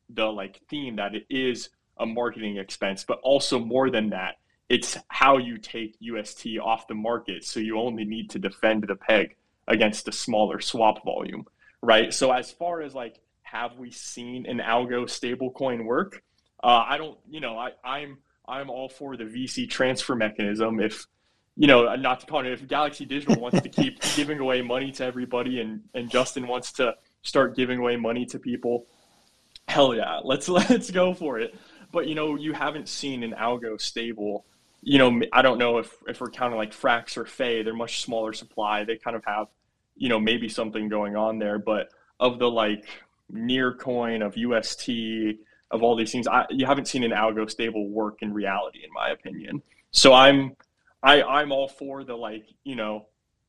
the 0.09 0.25
like 0.25 0.61
theme 0.69 0.95
that 0.97 1.15
it 1.15 1.25
is 1.29 1.69
a 1.97 2.05
marketing 2.05 2.57
expense, 2.57 3.03
but 3.03 3.19
also 3.23 3.59
more 3.59 3.89
than 3.89 4.09
that, 4.11 4.35
it's 4.69 4.97
how 5.07 5.37
you 5.37 5.57
take 5.57 5.95
UST 5.99 6.47
off 6.61 6.87
the 6.87 6.95
market. 6.95 7.43
So 7.43 7.59
you 7.59 7.79
only 7.79 8.05
need 8.05 8.29
to 8.31 8.39
defend 8.39 8.83
the 8.83 8.95
peg 8.95 9.35
against 9.67 10.07
a 10.07 10.11
smaller 10.11 10.59
swap 10.59 11.03
volume, 11.03 11.45
right? 11.81 12.13
So 12.13 12.31
as 12.31 12.51
far 12.51 12.81
as 12.81 12.93
like, 12.93 13.19
have 13.43 13.77
we 13.77 13.91
seen 13.91 14.45
an 14.45 14.59
algo 14.59 15.05
stablecoin 15.05 15.85
work? 15.85 16.23
Uh, 16.63 16.83
I 16.87 16.97
don't, 16.97 17.17
you 17.29 17.39
know, 17.39 17.57
I, 17.57 17.71
I'm 17.83 18.17
I'm 18.47 18.69
all 18.69 18.89
for 18.89 19.15
the 19.15 19.25
VC 19.25 19.69
transfer 19.69 20.15
mechanism. 20.15 20.79
If 20.79 21.05
you 21.55 21.67
know, 21.67 21.95
not 21.95 22.21
to 22.21 22.25
call 22.25 22.45
it, 22.45 22.51
if 22.51 22.67
Galaxy 22.67 23.05
Digital 23.05 23.39
wants 23.39 23.61
to 23.61 23.69
keep 23.69 24.01
giving 24.15 24.39
away 24.39 24.61
money 24.61 24.91
to 24.93 25.05
everybody, 25.05 25.61
and 25.61 25.81
and 25.93 26.09
Justin 26.09 26.47
wants 26.47 26.73
to 26.73 26.95
start 27.21 27.55
giving 27.55 27.79
away 27.79 27.95
money 27.95 28.25
to 28.27 28.39
people, 28.39 28.87
hell 29.67 29.95
yeah, 29.95 30.19
let's 30.23 30.49
let's 30.69 30.91
go 30.91 31.13
for 31.13 31.39
it. 31.39 31.55
But 31.91 32.07
you 32.07 32.15
know, 32.15 32.35
you 32.35 32.53
haven't 32.53 32.89
seen 32.89 33.23
an 33.23 33.33
algo 33.33 33.79
stable. 33.79 34.45
You 34.85 34.99
know, 34.99 35.21
I 35.31 35.41
don't 35.41 35.57
know 35.57 35.77
if 35.77 35.95
if 36.07 36.19
we're 36.19 36.29
counting 36.29 36.57
like 36.57 36.71
Frax 36.71 37.17
or 37.17 37.25
Fei, 37.25 37.63
they're 37.63 37.73
much 37.73 38.01
smaller 38.01 38.33
supply. 38.33 38.83
They 38.83 38.97
kind 38.97 39.15
of 39.15 39.23
have, 39.25 39.47
you 39.95 40.09
know, 40.09 40.19
maybe 40.19 40.49
something 40.49 40.89
going 40.89 41.15
on 41.15 41.39
there. 41.39 41.57
But 41.57 41.89
of 42.19 42.39
the 42.39 42.49
like 42.49 42.85
near 43.29 43.73
coin 43.73 44.21
of 44.21 44.35
UST 44.35 44.89
of 45.71 45.81
all 45.81 45.95
these 45.95 46.11
things, 46.11 46.27
I, 46.27 46.45
you 46.49 46.65
haven't 46.65 46.87
seen 46.87 47.03
an 47.03 47.11
algo 47.11 47.49
stable 47.49 47.89
work 47.89 48.21
in 48.21 48.33
reality, 48.33 48.79
in 48.83 48.91
my 48.93 49.09
opinion. 49.09 49.61
So 49.91 50.13
I'm 50.13 50.55
I 51.01 51.21
I'm 51.23 51.51
all 51.51 51.67
for 51.67 52.03
the 52.03 52.15
like 52.15 52.45
you 52.63 52.75
know 52.75 53.07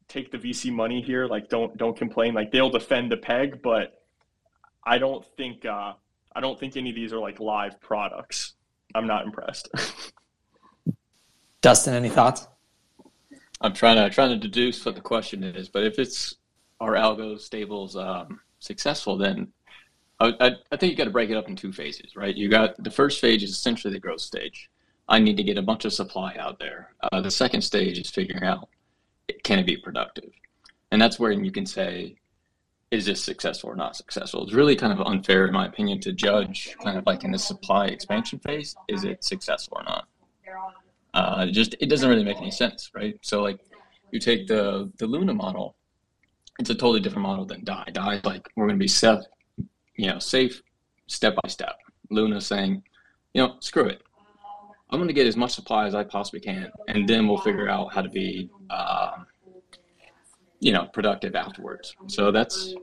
take 0.08 0.30
the 0.30 0.38
VC 0.38 0.72
money 0.72 1.00
here. 1.00 1.26
Like 1.26 1.48
don't 1.48 1.76
don't 1.76 1.96
complain. 1.96 2.34
Like 2.34 2.50
they'll 2.50 2.70
defend 2.70 3.10
the 3.10 3.16
peg, 3.16 3.62
but 3.62 4.00
I 4.84 4.98
don't 4.98 5.24
think 5.36 5.64
uh, 5.64 5.94
I 6.34 6.40
don't 6.40 6.58
think 6.58 6.76
any 6.76 6.90
of 6.90 6.96
these 6.96 7.12
are 7.12 7.18
like 7.18 7.40
live 7.40 7.80
products. 7.80 8.54
I'm 8.94 9.06
not 9.06 9.24
impressed. 9.24 9.68
Dustin, 11.64 11.94
any 11.94 12.10
thoughts? 12.10 12.46
I'm 13.62 13.72
trying 13.72 13.96
to 13.96 14.10
trying 14.10 14.28
to 14.28 14.36
deduce 14.36 14.84
what 14.84 14.96
the 14.96 15.00
question 15.00 15.42
is, 15.42 15.66
but 15.66 15.82
if 15.82 15.98
it's 15.98 16.34
are 16.78 16.92
algo 16.92 17.40
stables 17.40 17.96
um, 17.96 18.38
successful, 18.58 19.16
then 19.16 19.50
I, 20.20 20.34
I, 20.40 20.50
I 20.72 20.76
think 20.76 20.90
you 20.90 20.96
got 20.98 21.04
to 21.04 21.10
break 21.10 21.30
it 21.30 21.38
up 21.38 21.48
in 21.48 21.56
two 21.56 21.72
phases, 21.72 22.16
right? 22.16 22.36
You 22.36 22.50
got 22.50 22.84
the 22.84 22.90
first 22.90 23.16
stage 23.16 23.42
is 23.42 23.52
essentially 23.52 23.94
the 23.94 23.98
growth 23.98 24.20
stage. 24.20 24.68
I 25.08 25.18
need 25.18 25.38
to 25.38 25.42
get 25.42 25.56
a 25.56 25.62
bunch 25.62 25.86
of 25.86 25.94
supply 25.94 26.36
out 26.38 26.58
there. 26.58 26.92
Uh, 27.10 27.22
the 27.22 27.30
second 27.30 27.62
stage 27.62 27.98
is 27.98 28.10
figuring 28.10 28.44
out 28.44 28.68
can 29.42 29.58
it 29.58 29.64
be 29.64 29.78
productive, 29.78 30.32
and 30.90 31.00
that's 31.00 31.18
where 31.18 31.32
you 31.32 31.50
can 31.50 31.64
say, 31.64 32.16
is 32.90 33.06
this 33.06 33.24
successful 33.24 33.70
or 33.70 33.74
not 33.74 33.96
successful? 33.96 34.44
It's 34.44 34.52
really 34.52 34.76
kind 34.76 34.92
of 34.92 35.00
unfair, 35.06 35.46
in 35.46 35.54
my 35.54 35.64
opinion, 35.64 35.98
to 36.00 36.12
judge 36.12 36.76
kind 36.84 36.98
of 36.98 37.06
like 37.06 37.24
in 37.24 37.32
the 37.32 37.38
supply 37.38 37.86
expansion 37.86 38.38
phase, 38.40 38.76
is 38.86 39.04
it 39.04 39.24
successful 39.24 39.78
or 39.80 39.84
not? 39.84 40.08
Uh, 41.14 41.46
it 41.48 41.52
just 41.52 41.76
it 41.80 41.88
doesn't 41.88 42.08
really 42.10 42.24
make 42.24 42.38
any 42.38 42.50
sense, 42.50 42.90
right? 42.94 43.16
So 43.22 43.42
like 43.42 43.60
you 44.10 44.18
take 44.18 44.46
the 44.48 44.90
the 44.98 45.06
Luna 45.06 45.32
model, 45.32 45.76
it's 46.58 46.70
a 46.70 46.74
totally 46.74 47.00
different 47.00 47.22
model 47.22 47.46
than 47.46 47.64
Dai. 47.64 47.84
Dai 47.92 48.20
like 48.24 48.48
we're 48.56 48.66
going 48.66 48.78
to 48.78 48.82
be 48.82 48.88
safe, 48.88 49.20
you 49.96 50.08
know, 50.08 50.18
safe 50.18 50.60
step 51.06 51.36
by 51.40 51.48
step. 51.48 51.76
Luna 52.10 52.40
saying, 52.40 52.82
you 53.32 53.42
know, 53.42 53.56
screw 53.60 53.86
it. 53.86 54.02
I'm 54.90 54.98
going 54.98 55.08
to 55.08 55.14
get 55.14 55.26
as 55.26 55.36
much 55.36 55.52
supply 55.52 55.86
as 55.86 55.94
I 55.94 56.04
possibly 56.04 56.40
can, 56.40 56.70
and 56.88 57.08
then 57.08 57.26
we'll 57.28 57.38
figure 57.38 57.68
out 57.68 57.92
how 57.92 58.02
to 58.02 58.08
be, 58.08 58.50
um, 58.70 59.26
you 60.60 60.72
know, 60.72 60.86
productive 60.92 61.34
afterwards. 61.36 61.94
So 62.08 62.32
that's 62.32 62.74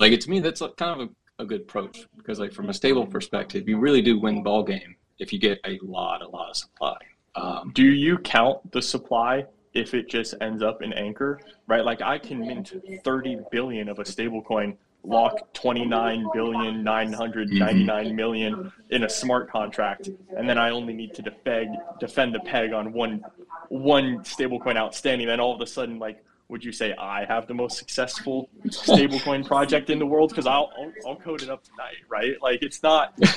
like 0.00 0.18
to 0.18 0.30
me. 0.30 0.40
That's 0.40 0.62
kind 0.78 1.00
of 1.00 1.08
a, 1.08 1.42
a 1.42 1.46
good 1.46 1.62
approach 1.62 2.06
because 2.16 2.40
like 2.40 2.54
from 2.54 2.70
a 2.70 2.74
stable 2.74 3.06
perspective, 3.06 3.68
you 3.68 3.78
really 3.78 4.00
do 4.00 4.18
win 4.18 4.36
the 4.36 4.40
ball 4.40 4.62
game 4.62 4.96
if 5.18 5.30
you 5.32 5.38
get 5.38 5.60
a 5.66 5.78
lot, 5.82 6.22
a 6.22 6.28
lot 6.28 6.50
of 6.50 6.56
supply. 6.56 6.96
Um, 7.36 7.72
Do 7.74 7.84
you 7.84 8.18
count 8.18 8.70
the 8.72 8.82
supply 8.82 9.46
if 9.72 9.92
it 9.92 10.08
just 10.08 10.34
ends 10.40 10.62
up 10.62 10.82
in 10.82 10.92
Anchor, 10.92 11.40
right? 11.66 11.84
Like 11.84 12.00
I 12.00 12.18
can 12.18 12.40
mint 12.40 12.72
30 13.02 13.40
billion 13.50 13.88
of 13.88 13.98
a 13.98 14.04
stablecoin, 14.04 14.76
lock 15.02 15.52
29 15.52 16.28
billion 16.32 16.82
999 16.84 18.16
million 18.16 18.72
in 18.90 19.02
a 19.02 19.08
smart 19.08 19.50
contract, 19.50 20.08
and 20.36 20.48
then 20.48 20.58
I 20.58 20.70
only 20.70 20.94
need 20.94 21.14
to 21.14 21.22
defend 21.22 21.76
defend 21.98 22.34
the 22.34 22.40
peg 22.40 22.72
on 22.72 22.92
one 22.92 23.24
one 23.68 24.20
stablecoin 24.20 24.76
outstanding. 24.76 25.26
Then 25.26 25.40
all 25.40 25.54
of 25.54 25.60
a 25.60 25.66
sudden, 25.66 25.98
like, 25.98 26.24
would 26.48 26.64
you 26.64 26.70
say 26.72 26.94
I 26.94 27.24
have 27.24 27.48
the 27.48 27.54
most 27.54 27.76
successful 27.76 28.48
stablecoin 28.66 29.44
project 29.52 29.90
in 29.90 29.98
the 29.98 30.06
world? 30.06 30.30
Because 30.30 30.46
I'll, 30.46 30.70
I'll 30.78 30.92
I'll 31.06 31.16
code 31.16 31.42
it 31.42 31.50
up 31.50 31.64
tonight, 31.64 31.96
right? 32.08 32.40
Like 32.40 32.62
it's 32.62 32.82
not. 32.82 33.12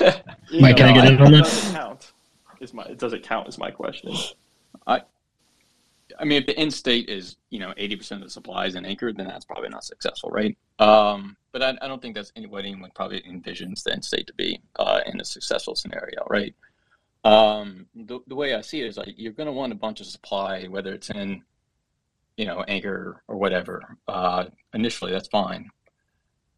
you 0.50 0.60
Mike, 0.60 0.76
can 0.76 0.86
I 0.86 0.92
get 0.92 1.12
in 1.12 1.20
on 1.20 1.34
it 1.34 1.44
that? 1.44 1.70
count. 1.74 2.12
Is 2.60 2.74
my 2.74 2.84
does 2.94 3.12
it 3.12 3.22
count? 3.22 3.48
Is 3.48 3.58
my 3.58 3.70
question. 3.70 4.14
I 4.86 5.02
I 6.18 6.24
mean, 6.24 6.40
if 6.40 6.46
the 6.46 6.58
end 6.58 6.72
state 6.72 7.08
is 7.08 7.36
you 7.50 7.58
know 7.58 7.72
eighty 7.76 7.96
percent 7.96 8.22
of 8.22 8.28
the 8.28 8.32
supply 8.32 8.66
is 8.66 8.74
in 8.74 8.84
Anchor, 8.84 9.12
then 9.12 9.26
that's 9.26 9.44
probably 9.44 9.68
not 9.68 9.84
successful, 9.84 10.30
right? 10.30 10.56
Um, 10.78 11.36
but 11.52 11.62
I, 11.62 11.76
I 11.82 11.88
don't 11.88 12.00
think 12.00 12.14
that's 12.14 12.32
what 12.48 12.64
anyone 12.64 12.90
probably 12.94 13.20
envisions 13.22 13.82
the 13.82 13.92
end 13.92 14.04
state 14.04 14.26
to 14.26 14.34
be 14.34 14.60
uh, 14.78 15.00
in 15.06 15.20
a 15.20 15.24
successful 15.24 15.74
scenario, 15.74 16.24
right? 16.28 16.54
Um, 17.24 17.86
the, 17.94 18.20
the 18.26 18.34
way 18.34 18.54
I 18.54 18.60
see 18.60 18.80
it 18.80 18.86
is 18.86 18.96
like 18.96 19.14
you're 19.16 19.32
going 19.32 19.48
to 19.48 19.52
want 19.52 19.72
a 19.72 19.76
bunch 19.76 20.00
of 20.00 20.06
supply, 20.06 20.66
whether 20.66 20.92
it's 20.92 21.10
in 21.10 21.42
you 22.36 22.46
know 22.46 22.62
Anchor 22.68 23.22
or 23.28 23.36
whatever. 23.36 23.96
Uh, 24.06 24.44
initially, 24.74 25.12
that's 25.12 25.28
fine. 25.28 25.70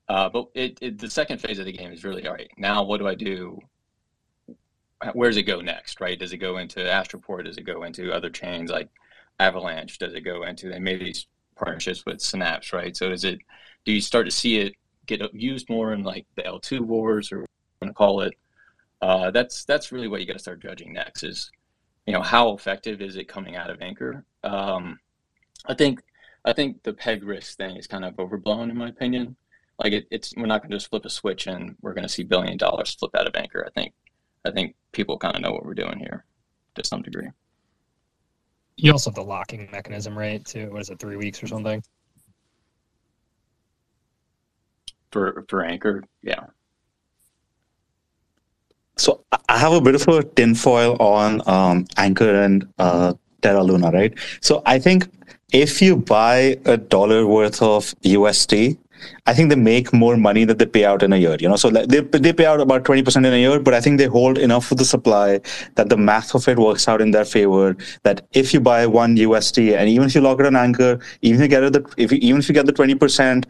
Uh, 0.09 0.29
but 0.29 0.49
it, 0.55 0.79
it, 0.81 0.99
the 0.99 1.09
second 1.09 1.39
phase 1.41 1.59
of 1.61 1.67
the 1.67 1.73
game 1.73 1.93
is 1.93 2.03
really 2.03 2.27
all 2.27 2.35
right. 2.35 2.51
Now, 2.59 2.83
what 2.83 2.99
do 2.99 3.07
I 3.07 3.15
do? 3.15 3.61
Where 5.13 5.31
does 5.31 5.37
it 5.37 5.45
go 5.45 5.61
next? 5.61 6.01
Right? 6.01 6.19
Does 6.19 6.33
it 6.33 6.39
go 6.39 6.59
into 6.59 6.81
Astroport? 6.81 7.45
Does 7.45 7.57
it 7.57 7.65
go 7.65 7.85
into 7.85 8.13
other 8.13 8.31
chains 8.31 8.71
like 8.71 8.89
Avalanche? 9.39 9.99
Does 9.99 10.15
it 10.15 10.21
go 10.21 10.43
into? 10.45 10.69
They 10.69 10.79
made 10.79 11.01
these 11.01 11.27
partnerships 11.57 12.05
with 12.05 12.21
Synapse, 12.21 12.73
right? 12.73 12.97
So, 12.97 13.11
is 13.11 13.25
it? 13.25 13.39
Do 13.85 13.93
you 13.93 14.01
start 14.01 14.27
to 14.27 14.31
see 14.31 14.59
it 14.59 14.75
get 15.07 15.35
used 15.35 15.69
more 15.71 15.93
in 15.93 16.03
like 16.05 16.27
the 16.37 16.43
L2 16.43 16.81
wars, 16.81 17.33
or 17.33 17.47
want 17.81 17.91
to 17.91 17.93
call 17.95 18.21
it? 18.21 18.35
Uh, 19.01 19.31
that's 19.31 19.65
that's 19.65 19.93
really 19.93 20.09
what 20.09 20.21
you 20.21 20.27
got 20.27 20.35
to 20.35 20.39
start 20.39 20.61
judging 20.61 20.93
next. 20.93 21.23
Is 21.23 21.51
you 22.07 22.13
know 22.13 22.23
how 22.23 22.53
effective 22.53 23.01
is 23.01 23.17
it 23.17 23.29
coming 23.29 23.57
out 23.57 23.71
of 23.71 23.81
Anchor? 23.81 24.25
Um, 24.45 24.99
I 25.67 25.75
think 25.75 26.03
I 26.45 26.53
think 26.53 26.83
the 26.83 26.93
peg 26.93 27.25
risk 27.25 27.57
thing 27.57 27.77
is 27.77 27.87
kind 27.87 28.05
of 28.05 28.19
overblown 28.19 28.71
in 28.71 28.77
my 28.77 28.89
opinion. 28.89 29.37
Like 29.79 29.93
it, 29.93 30.07
it's 30.11 30.35
we're 30.37 30.47
not 30.47 30.61
going 30.61 30.71
to 30.71 30.77
just 30.77 30.91
flip 30.91 31.05
a 31.07 31.11
switch 31.11 31.47
and 31.47 31.77
we're 31.81 31.95
going 31.95 32.07
to 32.07 32.09
see 32.09 32.23
billion 32.23 32.59
dollars 32.59 32.95
flip 32.95 33.15
out 33.15 33.27
of 33.27 33.35
Anchor. 33.35 33.65
I 33.67 33.71
think 33.71 33.95
I 34.45 34.51
think 34.51 34.75
people 34.93 35.19
kind 35.19 35.37
of 35.37 35.43
know 35.43 35.53
what 35.53 35.65
we're 35.65 35.75
doing 35.75 35.99
here 35.99 36.25
to 36.75 36.85
some 36.85 37.03
degree. 37.03 37.29
You 38.77 38.93
also 38.93 39.11
have 39.11 39.17
the 39.17 39.23
locking 39.23 39.69
mechanism, 39.71 40.17
right? 40.17 40.45
Too. 40.45 40.71
what 40.71 40.81
is 40.81 40.91
it, 40.91 40.99
three 40.99 41.17
weeks 41.17 41.43
or 41.43 41.47
something? 41.47 41.83
For 45.13 45.45
for 45.49 45.63
Anchor, 45.65 46.05
yeah. 46.23 46.47
So 48.97 49.25
I 49.49 49.59
have 49.59 49.73
a 49.73 49.81
bit 49.81 49.95
of 49.95 50.07
a 50.09 50.23
tinfoil 50.23 50.97
on 51.01 51.47
um, 51.49 51.87
Anchor 51.97 52.43
and 52.43 52.69
uh, 52.79 53.15
Terra 53.43 53.63
Luna, 53.63 53.91
right? 53.91 54.15
So 54.41 54.63
I 54.67 54.79
think 54.79 55.09
if 55.53 55.83
you 55.83 55.97
buy 55.97 56.59
a 56.65 56.77
dollar 56.77 57.27
worth 57.27 57.61
of 57.63 57.95
UST, 58.03 58.79
I 59.27 59.35
think 59.35 59.51
they 59.51 59.57
make 59.57 59.93
more 59.93 60.17
money 60.17 60.45
than 60.45 60.59
they 60.59 60.67
pay 60.67 60.85
out 60.85 61.03
in 61.03 61.13
a 61.13 61.17
year. 61.17 61.37
You 61.41 61.49
know, 61.49 61.57
so 61.57 61.71
they 61.71 62.01
they 62.01 62.33
pay 62.33 62.47
out 62.47 62.61
about 62.61 62.85
twenty 62.85 63.03
percent 63.03 63.27
in 63.27 63.33
a 63.33 63.39
year, 63.39 63.59
but 63.59 63.75
I 63.75 63.81
think 63.81 63.99
they 63.99 64.07
hold 64.07 64.39
enough 64.39 64.71
of 64.71 64.79
the 64.79 64.85
supply 64.85 65.41
that 65.77 65.89
the 65.89 65.97
math 65.97 66.35
of 66.35 66.49
it 66.49 66.59
works 66.59 66.89
out 66.89 67.01
in 67.01 67.11
their 67.11 67.25
favor. 67.25 67.77
That 68.03 68.27
if 68.33 68.55
you 68.55 68.61
buy 68.61 68.87
one 68.87 69.17
USD, 69.17 69.77
and 69.77 69.89
even 69.89 70.09
if 70.09 70.15
you 70.15 70.21
lock 70.21 70.41
it 70.41 70.47
on 70.47 70.57
Anchor, 70.57 70.99
even 71.23 71.41
if 71.41 71.43
you 71.43 71.49
get 71.49 71.73
the 71.73 71.85
if 71.97 72.13
you, 72.13 72.19
even 72.23 72.41
if 72.41 72.49
you 72.49 72.55
get 72.55 72.67
the 72.67 72.73
twenty 72.73 72.95
percent, 72.95 73.47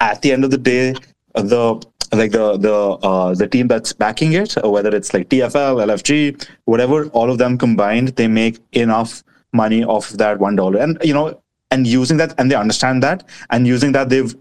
at 0.00 0.22
the 0.22 0.32
end 0.32 0.44
of 0.44 0.50
the 0.50 0.58
day, 0.58 0.94
the 1.34 1.82
like 2.12 2.32
the 2.32 2.56
the 2.56 2.74
uh, 2.74 3.34
the 3.34 3.46
team 3.46 3.68
that's 3.68 3.92
backing 3.92 4.32
it, 4.32 4.54
whether 4.64 4.94
it's 4.94 5.12
like 5.12 5.28
TFL, 5.28 5.84
LFG, 5.86 6.48
whatever, 6.64 7.06
all 7.08 7.30
of 7.30 7.38
them 7.38 7.58
combined, 7.58 8.08
they 8.16 8.28
make 8.28 8.58
enough 8.72 9.22
money 9.52 9.84
off 9.84 10.10
that 10.10 10.38
one 10.38 10.56
dollar. 10.56 10.78
And 10.80 10.98
you 11.02 11.14
know, 11.14 11.40
and 11.70 11.86
using 11.86 12.16
that, 12.16 12.34
and 12.38 12.50
they 12.50 12.54
understand 12.54 13.02
that, 13.02 13.24
and 13.50 13.66
using 13.66 13.92
that, 13.92 14.08
they've 14.08 14.34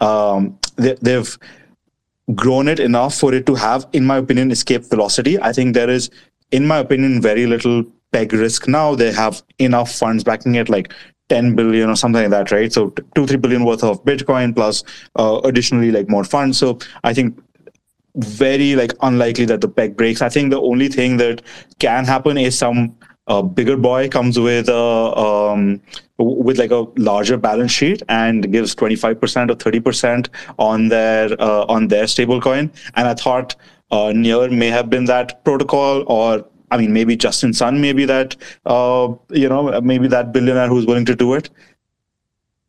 um, 0.00 0.58
they, 0.76 0.94
they've 1.02 1.38
grown 2.34 2.68
it 2.68 2.80
enough 2.80 3.14
for 3.14 3.34
it 3.34 3.46
to 3.46 3.54
have, 3.54 3.86
in 3.92 4.04
my 4.04 4.18
opinion, 4.18 4.50
escape 4.50 4.84
velocity. 4.84 5.40
I 5.40 5.52
think 5.52 5.74
there 5.74 5.90
is, 5.90 6.10
in 6.50 6.66
my 6.66 6.78
opinion, 6.78 7.22
very 7.22 7.46
little 7.46 7.84
peg 8.12 8.32
risk 8.32 8.68
now. 8.68 8.94
They 8.94 9.12
have 9.12 9.42
enough 9.58 9.92
funds 9.92 10.24
backing 10.24 10.54
it, 10.54 10.68
like 10.68 10.92
10 11.28 11.54
billion 11.54 11.90
or 11.90 11.96
something 11.96 12.22
like 12.22 12.30
that, 12.30 12.50
right? 12.50 12.72
So 12.72 12.90
two, 13.14 13.26
three 13.26 13.36
billion 13.36 13.64
worth 13.64 13.84
of 13.84 14.02
Bitcoin 14.04 14.54
plus 14.54 14.84
uh, 15.16 15.40
additionally 15.44 15.90
like 15.90 16.08
more 16.08 16.24
funds. 16.24 16.58
So 16.58 16.78
I 17.04 17.14
think 17.14 17.38
very 18.16 18.74
like 18.74 18.92
unlikely 19.02 19.44
that 19.46 19.60
the 19.60 19.68
peg 19.68 19.96
breaks. 19.96 20.22
I 20.22 20.28
think 20.28 20.50
the 20.50 20.60
only 20.60 20.88
thing 20.88 21.18
that 21.18 21.42
can 21.78 22.04
happen 22.04 22.36
is 22.36 22.58
some 22.58 22.96
uh, 23.28 23.42
bigger 23.42 23.76
boy 23.76 24.08
comes 24.08 24.38
with 24.38 24.68
a 24.68 24.74
um, 24.74 25.80
with 26.18 26.58
like 26.58 26.70
a 26.70 26.86
larger 26.96 27.36
balance 27.36 27.70
sheet 27.70 28.02
and 28.08 28.50
gives 28.50 28.74
25% 28.74 29.50
or 29.50 29.54
30% 29.54 30.28
on 30.58 30.88
their 30.88 31.40
uh, 31.40 31.64
on 31.68 31.88
their 31.88 32.04
stablecoin. 32.04 32.70
And 32.94 33.08
I 33.08 33.14
thought 33.14 33.54
uh, 33.90 34.12
Near 34.14 34.50
may 34.50 34.68
have 34.68 34.90
been 34.90 35.04
that 35.04 35.44
protocol 35.44 36.04
or 36.06 36.44
I 36.70 36.76
mean, 36.76 36.92
maybe 36.92 37.16
Justin 37.16 37.54
Sun, 37.54 37.80
maybe 37.80 38.04
that, 38.04 38.36
uh, 38.66 39.14
you 39.30 39.48
know, 39.48 39.80
maybe 39.80 40.06
that 40.08 40.32
billionaire 40.32 40.68
who's 40.68 40.84
willing 40.84 41.06
to 41.06 41.14
do 41.14 41.32
it. 41.32 41.48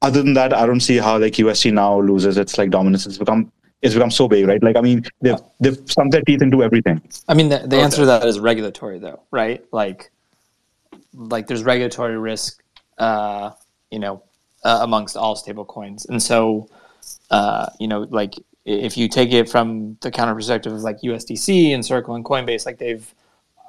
Other 0.02 0.24
than 0.24 0.34
that, 0.36 0.54
I 0.54 0.66
don't 0.66 0.80
see 0.80 0.98
how 0.98 1.18
like 1.18 1.38
UST 1.38 1.66
now 1.68 2.00
loses 2.00 2.38
its 2.38 2.58
like 2.58 2.70
dominance. 2.70 3.06
It's 3.06 3.18
become 3.18 3.52
it's 3.82 3.94
become 3.94 4.12
so 4.12 4.28
big, 4.28 4.48
right? 4.48 4.62
Like, 4.62 4.76
I 4.78 4.82
mean, 4.82 5.06
they've 5.22 5.40
they've 5.60 5.78
sunk 5.86 6.12
their 6.12 6.22
teeth 6.22 6.42
into 6.42 6.64
everything. 6.64 7.02
I 7.28 7.34
mean, 7.34 7.50
the, 7.50 7.60
the 7.60 7.78
answer 7.78 7.98
to 7.98 8.06
that 8.06 8.26
is 8.26 8.40
regulatory, 8.40 9.00
though, 9.00 9.22
right? 9.32 9.64
Like, 9.74 10.12
like 11.14 11.48
there's 11.48 11.64
regulatory 11.64 12.18
risk, 12.18 12.64
uh, 12.98 13.52
you 13.92 14.00
know, 14.00 14.24
uh, 14.64 14.80
amongst 14.82 15.16
all 15.16 15.36
stable 15.36 15.66
coins, 15.66 16.06
and 16.06 16.22
so, 16.22 16.70
uh, 17.32 17.68
you 17.80 17.88
know, 17.88 18.08
like 18.10 18.36
if 18.66 18.98
you 18.98 19.08
take 19.08 19.32
it 19.32 19.50
from 19.50 19.98
the 20.02 20.12
counter 20.12 20.36
perspective 20.36 20.72
of 20.72 20.82
like 20.82 21.02
USDC 21.02 21.74
and 21.74 21.86
Circle 21.86 22.16
and 22.16 22.24
Coinbase, 22.24 22.66
like 22.66 22.78
they've 22.78 23.14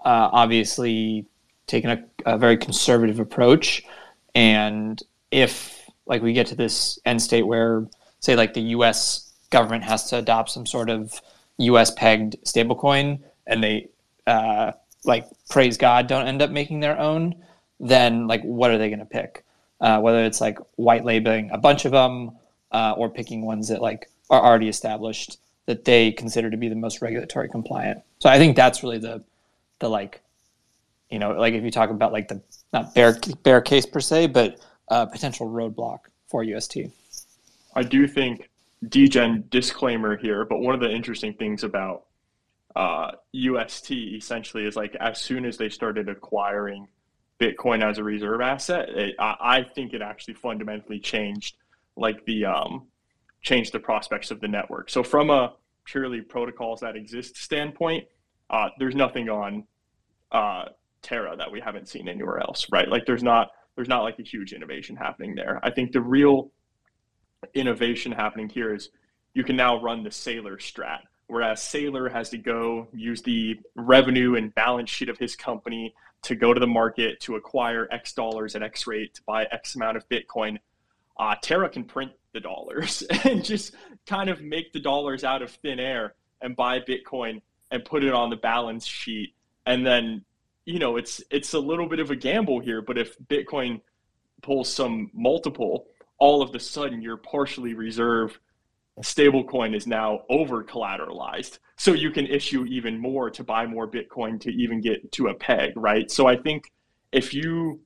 uh, 0.05 0.29
obviously 0.33 1.27
taken 1.67 1.91
a, 1.91 2.35
a, 2.35 2.39
very 2.39 2.57
conservative 2.57 3.21
approach. 3.21 3.83
And 4.35 5.01
if 5.31 5.89
like 6.07 6.23
we 6.23 6.33
get 6.33 6.49
to 6.49 6.55
this 6.55 6.99
end 7.05 7.23
state 7.23 7.47
where, 7.47 7.87
say, 8.19 8.37
like 8.37 8.55
the 8.55 8.63
U.S. 8.63 9.33
government 9.51 9.85
has 9.85 10.11
to 10.11 10.19
adopt 10.19 10.51
some 10.51 10.67
sort 10.67 10.91
of 10.91 11.21
U.S. 11.59 11.91
pegged 11.91 12.37
stablecoin, 12.45 13.21
and 13.47 13.63
they 13.63 13.89
uh, 14.27 14.73
like 15.05 15.27
praise 15.49 15.77
God 15.77 16.07
don't 16.07 16.27
end 16.27 16.43
up 16.43 16.51
making 16.51 16.81
their 16.81 16.99
own, 16.99 17.35
then 17.79 18.27
like 18.27 18.43
what 18.43 18.71
are 18.71 18.79
they 18.79 18.89
going 18.89 19.01
to 19.01 19.07
pick? 19.07 19.45
Uh, 19.81 19.99
whether 20.01 20.25
it's 20.25 20.41
like 20.41 20.59
white 20.77 21.05
labeling 21.05 21.51
a 21.53 21.59
bunch 21.59 21.85
of 21.87 21.93
them 21.93 22.33
uh, 22.71 22.95
or 22.97 23.09
picking 23.09 23.47
ones 23.47 23.69
that 23.69 23.81
like 23.81 24.11
are 24.29 24.43
already 24.43 24.69
established 24.69 25.39
that 25.67 25.85
they 25.85 26.13
consider 26.13 26.51
to 26.51 26.57
be 26.57 26.69
the 26.69 26.75
most 26.75 27.01
regulatory 27.01 27.49
compliant. 27.49 28.03
So 28.19 28.29
I 28.29 28.39
think 28.39 28.57
that's 28.57 28.83
really 28.83 28.99
the 28.99 29.25
the 29.81 29.89
like 29.89 30.23
you 31.11 31.19
know 31.19 31.33
like 31.33 31.55
if 31.55 31.65
you 31.65 31.71
talk 31.71 31.91
about 31.91 32.13
like 32.13 32.29
the 32.29 32.41
not 32.73 32.95
bear 32.95 33.19
bear 33.43 33.61
case 33.61 33.85
per 33.85 34.01
se 34.01 34.29
but 34.29 34.59
uh, 34.89 35.05
potential 35.07 35.49
roadblock 35.51 36.01
for 36.29 36.45
ust 36.45 36.77
i 37.75 37.83
do 37.83 38.07
think 38.07 38.49
degen 38.89 39.45
disclaimer 39.51 40.17
here 40.17 40.45
but 40.45 40.61
one 40.61 40.75
of 40.75 40.81
the 40.81 40.91
interesting 40.91 41.35
things 41.35 41.65
about 41.65 42.05
uh, 42.77 43.13
ust 43.35 43.91
essentially 43.91 44.65
is 44.65 44.77
like 44.77 44.95
as 44.97 45.21
soon 45.21 45.45
as 45.45 45.57
they 45.57 45.69
started 45.69 46.09
acquiring 46.09 46.87
bitcoin 47.41 47.83
as 47.83 47.99
a 47.99 48.05
reserve 48.05 48.41
asset 48.41 48.89
it, 48.91 49.15
I, 49.19 49.37
I, 49.41 49.63
think 49.63 49.93
it 49.93 50.03
actually 50.03 50.35
fundamentally 50.35 51.01
changed 51.01 51.57
like 51.97 52.25
the 52.27 52.45
um, 52.45 52.87
changed 53.43 53.73
the 53.73 53.81
prospects 53.81 54.31
of 54.31 54.41
the 54.41 54.49
network 54.49 54.91
so 54.91 55.03
from 55.03 55.31
a 55.31 55.55
purely 55.85 56.21
protocols 56.21 56.81
that 56.81 56.97
exist 56.97 57.37
standpoint 57.37 58.05
uh, 58.51 58.69
there's 58.79 58.95
nothing 58.95 59.29
on 59.29 59.65
uh, 60.33 60.67
Terra 61.03 61.37
that 61.37 61.51
we 61.51 61.61
haven't 61.61 61.89
seen 61.89 62.09
anywhere 62.09 62.41
else, 62.41 62.67
right? 62.71 62.89
Like 62.89 63.07
there's 63.07 63.23
not 63.23 63.51
there's 63.77 63.89
not 63.89 64.03
like 64.03 64.19
a 64.19 64.23
huge 64.23 64.53
innovation 64.53 64.97
happening 64.97 65.35
there. 65.35 65.61
I 65.63 65.71
think 65.71 65.93
the 65.93 66.01
real 66.01 66.51
innovation 67.55 68.13
happening 68.13 68.49
here 68.49 68.75
is 68.75 68.91
you 69.33 69.45
can 69.45 69.57
now 69.57 69.81
run 69.81 70.03
the 70.03 70.11
Saylor 70.11 70.57
strat, 70.57 71.01
whereas 71.31 71.61
Saylor 71.61 72.11
has 72.11 72.31
to 72.31 72.39
go 72.39 72.89
use 72.93 73.23
the 73.23 73.59
revenue 73.75 74.37
and 74.37 74.55
balance 74.55 74.91
sheet 74.91 75.09
of 75.09 75.19
his 75.19 75.37
company 75.37 75.95
to 76.23 76.35
go 76.35 76.53
to 76.53 76.61
the 76.61 76.67
market 76.67 77.21
to 77.21 77.37
acquire 77.37 77.89
X 77.91 78.13
dollars 78.13 78.55
at 78.55 78.63
X 78.63 78.87
rate 78.87 79.15
to 79.15 79.23
buy 79.23 79.47
X 79.51 79.75
amount 79.75 79.97
of 79.97 80.09
Bitcoin. 80.09 80.59
Uh, 81.19 81.35
Terra 81.41 81.69
can 81.69 81.85
print 81.85 82.13
the 82.33 82.41
dollars 82.41 83.03
and 83.25 83.45
just 83.45 83.75
kind 84.07 84.29
of 84.31 84.43
make 84.43 84.73
the 84.73 84.81
dollars 84.81 85.25
out 85.25 85.43
of 85.43 85.51
thin 85.51 85.81
air 85.81 86.15
and 86.43 86.57
buy 86.57 86.81
Bitcoin 86.81 87.41
and 87.71 87.85
put 87.85 88.05
it 88.05 88.13
on 88.13 88.31
the 88.31 88.37
balance 88.37 88.85
sheet 88.85 89.35
and 89.67 89.87
then 89.87 90.25
you 90.65 90.79
know 90.79 90.97
it's 90.97 91.23
it's 91.31 91.55
a 91.55 91.59
little 91.59 91.87
bit 91.87 92.01
of 92.01 92.11
a 92.11 92.17
gamble 92.17 92.61
here 92.61 92.83
but 92.83 92.99
if 92.99 93.19
bitcoin 93.29 93.81
pulls 94.43 94.73
some 94.73 95.11
multiple 95.13 95.87
all 96.19 96.43
of 96.43 96.53
the 96.53 96.61
sudden 96.61 97.01
you're 97.01 97.17
partially 97.17 97.75
reserved 99.01 99.49
stablecoin 99.49 99.75
is 99.75 99.87
now 99.87 100.21
over 100.29 100.63
collateralized 100.65 101.59
so 101.77 101.93
you 101.93 102.11
can 102.11 102.27
issue 102.27 102.65
even 102.67 102.99
more 102.99 103.31
to 103.31 103.43
buy 103.45 103.67
more 103.67 103.89
bitcoin 103.89 104.41
to 104.41 104.51
even 104.51 104.81
get 104.81 105.11
to 105.13 105.29
a 105.29 105.35
peg 105.35 105.73
right 105.77 106.11
so 106.11 106.27
i 106.27 106.37
think 106.37 106.71
if 107.13 107.35
you 107.35 107.81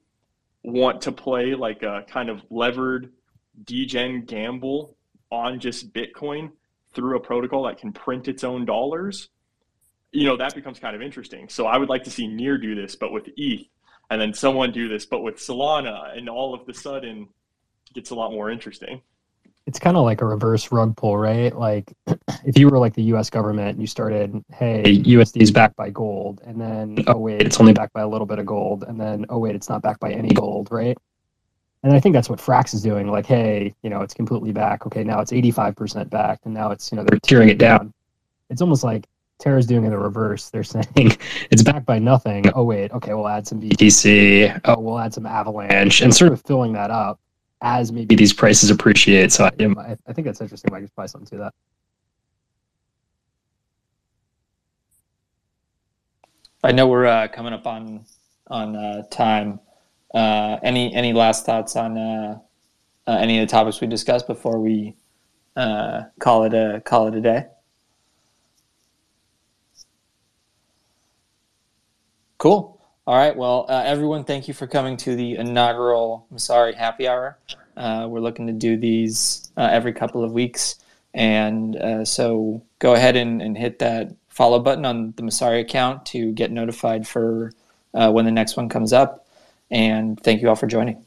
want 0.62 1.00
to 1.00 1.12
play 1.12 1.54
like 1.54 1.82
a 1.82 2.04
kind 2.08 2.28
of 2.28 2.42
levered 2.50 3.12
degen 3.64 4.24
gamble 4.24 4.96
on 5.30 5.60
just 5.60 5.92
bitcoin 5.92 6.50
through 6.94 7.16
a 7.16 7.20
protocol 7.20 7.64
that 7.64 7.78
can 7.78 7.92
print 7.92 8.28
its 8.28 8.44
own 8.44 8.64
dollars 8.64 9.28
you 10.14 10.26
know 10.26 10.36
that 10.36 10.54
becomes 10.54 10.78
kind 10.78 10.96
of 10.96 11.02
interesting. 11.02 11.48
So 11.48 11.66
I 11.66 11.76
would 11.76 11.88
like 11.88 12.04
to 12.04 12.10
see 12.10 12.26
Near 12.26 12.56
do 12.56 12.74
this, 12.74 12.94
but 12.94 13.12
with 13.12 13.28
ETH, 13.36 13.66
and 14.10 14.20
then 14.20 14.32
someone 14.32 14.70
do 14.70 14.88
this, 14.88 15.04
but 15.04 15.22
with 15.22 15.36
Solana, 15.36 16.16
and 16.16 16.28
all 16.28 16.54
of 16.54 16.64
the 16.66 16.72
sudden 16.72 17.28
gets 17.92 18.10
a 18.10 18.14
lot 18.14 18.30
more 18.30 18.48
interesting. 18.48 19.02
It's 19.66 19.78
kind 19.78 19.96
of 19.96 20.04
like 20.04 20.20
a 20.20 20.26
reverse 20.26 20.70
rug 20.70 20.94
pull, 20.96 21.16
right? 21.16 21.56
Like 21.56 21.90
if 22.44 22.58
you 22.58 22.68
were 22.68 22.78
like 22.78 22.94
the 22.94 23.02
U.S. 23.04 23.30
government 23.30 23.70
and 23.70 23.80
you 23.80 23.86
started, 23.86 24.44
hey, 24.52 24.82
USD 24.84 25.40
is 25.40 25.50
backed 25.50 25.76
by 25.76 25.90
gold, 25.90 26.42
and 26.44 26.60
then 26.60 27.04
oh. 27.06 27.14
oh 27.14 27.18
wait, 27.18 27.42
it's 27.42 27.58
only 27.60 27.72
backed 27.72 27.94
by 27.94 28.02
a 28.02 28.08
little 28.08 28.26
bit 28.26 28.38
of 28.38 28.46
gold, 28.46 28.84
and 28.84 29.00
then 29.00 29.24
oh 29.30 29.38
wait, 29.38 29.54
it's 29.54 29.68
not 29.68 29.82
backed 29.82 30.00
by 30.00 30.12
any 30.12 30.28
gold, 30.28 30.68
right? 30.70 30.98
And 31.82 31.92
I 31.92 32.00
think 32.00 32.14
that's 32.14 32.30
what 32.30 32.38
Frax 32.38 32.72
is 32.72 32.82
doing. 32.82 33.08
Like, 33.08 33.26
hey, 33.26 33.74
you 33.82 33.90
know, 33.90 34.00
it's 34.00 34.14
completely 34.14 34.52
back. 34.52 34.86
Okay, 34.86 35.04
now 35.04 35.20
it's 35.20 35.32
85% 35.32 36.08
backed, 36.08 36.46
and 36.46 36.54
now 36.54 36.70
it's 36.70 36.90
you 36.90 36.96
know 36.96 37.04
they're 37.04 37.18
tearing 37.20 37.48
it 37.48 37.58
down. 37.58 37.92
It's 38.50 38.62
almost 38.62 38.84
like 38.84 39.06
Terra's 39.38 39.66
doing 39.66 39.84
it 39.84 39.90
the 39.90 39.98
reverse. 39.98 40.50
They're 40.50 40.62
saying 40.64 41.16
it's 41.50 41.62
backed 41.62 41.86
by 41.86 41.98
nothing. 41.98 42.50
Oh 42.54 42.64
wait, 42.64 42.90
okay, 42.92 43.14
we'll 43.14 43.28
add 43.28 43.46
some 43.46 43.60
BTC. 43.60 44.60
Oh, 44.64 44.78
we'll 44.78 44.98
add 44.98 45.14
some 45.14 45.26
Avalanche, 45.26 46.00
and 46.00 46.14
sort 46.14 46.32
of 46.32 46.42
filling 46.42 46.72
that 46.74 46.90
up 46.90 47.18
as 47.64 47.90
maybe 47.90 48.14
these 48.14 48.32
prices 48.32 48.70
appreciate. 48.70 49.32
So 49.32 49.46
I, 49.46 49.96
I 50.06 50.12
think 50.12 50.26
that's 50.26 50.40
interesting. 50.40 50.72
I 50.72 50.80
could 50.80 50.94
buy 50.94 51.06
something 51.06 51.26
to 51.38 51.44
that. 51.44 51.54
I 56.62 56.72
know 56.72 56.86
we're 56.86 57.06
uh, 57.06 57.28
coming 57.28 57.52
up 57.52 57.66
on 57.66 58.04
on 58.48 58.76
uh, 58.76 59.02
time. 59.10 59.60
Uh, 60.14 60.58
any 60.62 60.94
any 60.94 61.12
last 61.12 61.46
thoughts 61.46 61.74
on 61.74 61.98
uh, 61.98 62.38
uh, 63.06 63.16
any 63.18 63.40
of 63.40 63.48
the 63.48 63.50
topics 63.50 63.80
we 63.80 63.86
discussed 63.86 64.26
before 64.26 64.60
we 64.60 64.94
uh, 65.56 66.02
call 66.20 66.44
it 66.44 66.52
a 66.54 66.82
call 66.84 67.08
it 67.08 67.14
a 67.14 67.20
day? 67.20 67.46
Cool. 72.38 72.73
All 73.06 73.16
right. 73.16 73.36
Well, 73.36 73.66
uh, 73.68 73.82
everyone, 73.84 74.24
thank 74.24 74.48
you 74.48 74.54
for 74.54 74.66
coming 74.66 74.96
to 74.98 75.14
the 75.14 75.36
inaugural 75.36 76.26
Messari 76.32 76.74
Happy 76.74 77.06
Hour. 77.06 77.36
Uh, 77.76 78.06
we're 78.08 78.20
looking 78.20 78.46
to 78.46 78.52
do 78.54 78.78
these 78.78 79.50
uh, 79.58 79.68
every 79.70 79.92
couple 79.92 80.24
of 80.24 80.32
weeks. 80.32 80.76
And 81.12 81.76
uh, 81.76 82.06
so 82.06 82.62
go 82.78 82.94
ahead 82.94 83.14
and, 83.14 83.42
and, 83.42 83.58
hit 83.58 83.78
that 83.80 84.12
follow 84.28 84.58
button 84.58 84.86
on 84.86 85.12
the 85.16 85.22
Messari 85.22 85.60
account 85.60 86.06
to 86.06 86.32
get 86.32 86.50
notified 86.50 87.06
for 87.06 87.52
uh, 87.92 88.10
when 88.10 88.24
the 88.24 88.30
next 88.30 88.56
one 88.56 88.70
comes 88.70 88.94
up. 88.94 89.26
And 89.70 90.18
thank 90.22 90.40
you 90.40 90.48
all 90.48 90.56
for 90.56 90.66
joining. 90.66 91.04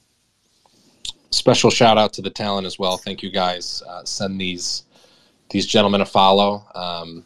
Special 1.31 1.71
shout 1.71 1.97
out 1.97 2.13
to 2.13 2.21
the 2.21 2.29
talent 2.29 2.67
as 2.67 2.77
well. 2.77 2.97
Thank 2.97 3.23
you 3.23 3.31
guys. 3.31 3.81
Uh, 3.87 4.03
send 4.05 4.39
these 4.39 4.83
these 5.49 5.65
gentlemen 5.65 6.01
a 6.01 6.05
follow. 6.05 6.63
Um, 6.75 7.25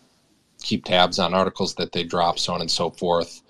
keep 0.61 0.85
tabs 0.85 1.19
on 1.19 1.33
articles 1.33 1.75
that 1.75 1.91
they 1.91 2.03
drop, 2.03 2.39
so 2.39 2.53
on 2.53 2.61
and 2.61 2.71
so 2.71 2.89
forth. 2.89 3.41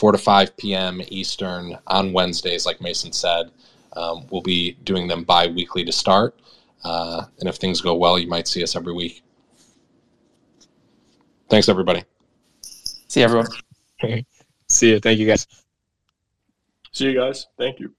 4 0.00 0.12
to 0.12 0.18
5 0.18 0.56
p.m. 0.56 1.02
Eastern 1.08 1.76
on 1.86 2.14
Wednesdays, 2.14 2.64
like 2.64 2.80
Mason 2.80 3.12
said. 3.12 3.50
Um, 3.92 4.26
we'll 4.30 4.40
be 4.40 4.72
doing 4.82 5.06
them 5.06 5.24
bi 5.24 5.46
weekly 5.46 5.84
to 5.84 5.92
start. 5.92 6.40
Uh, 6.82 7.26
and 7.38 7.46
if 7.46 7.56
things 7.56 7.82
go 7.82 7.94
well, 7.94 8.18
you 8.18 8.26
might 8.26 8.48
see 8.48 8.62
us 8.62 8.74
every 8.74 8.94
week. 8.94 9.22
Thanks, 11.50 11.68
everybody. 11.68 12.02
See 12.62 13.20
you, 13.20 13.24
everyone. 13.24 13.48
See 14.68 14.92
you. 14.92 15.00
Thank 15.00 15.18
you, 15.18 15.26
guys. 15.26 15.46
See 16.92 17.04
you 17.04 17.20
guys. 17.20 17.48
Thank 17.58 17.78
you. 17.78 17.94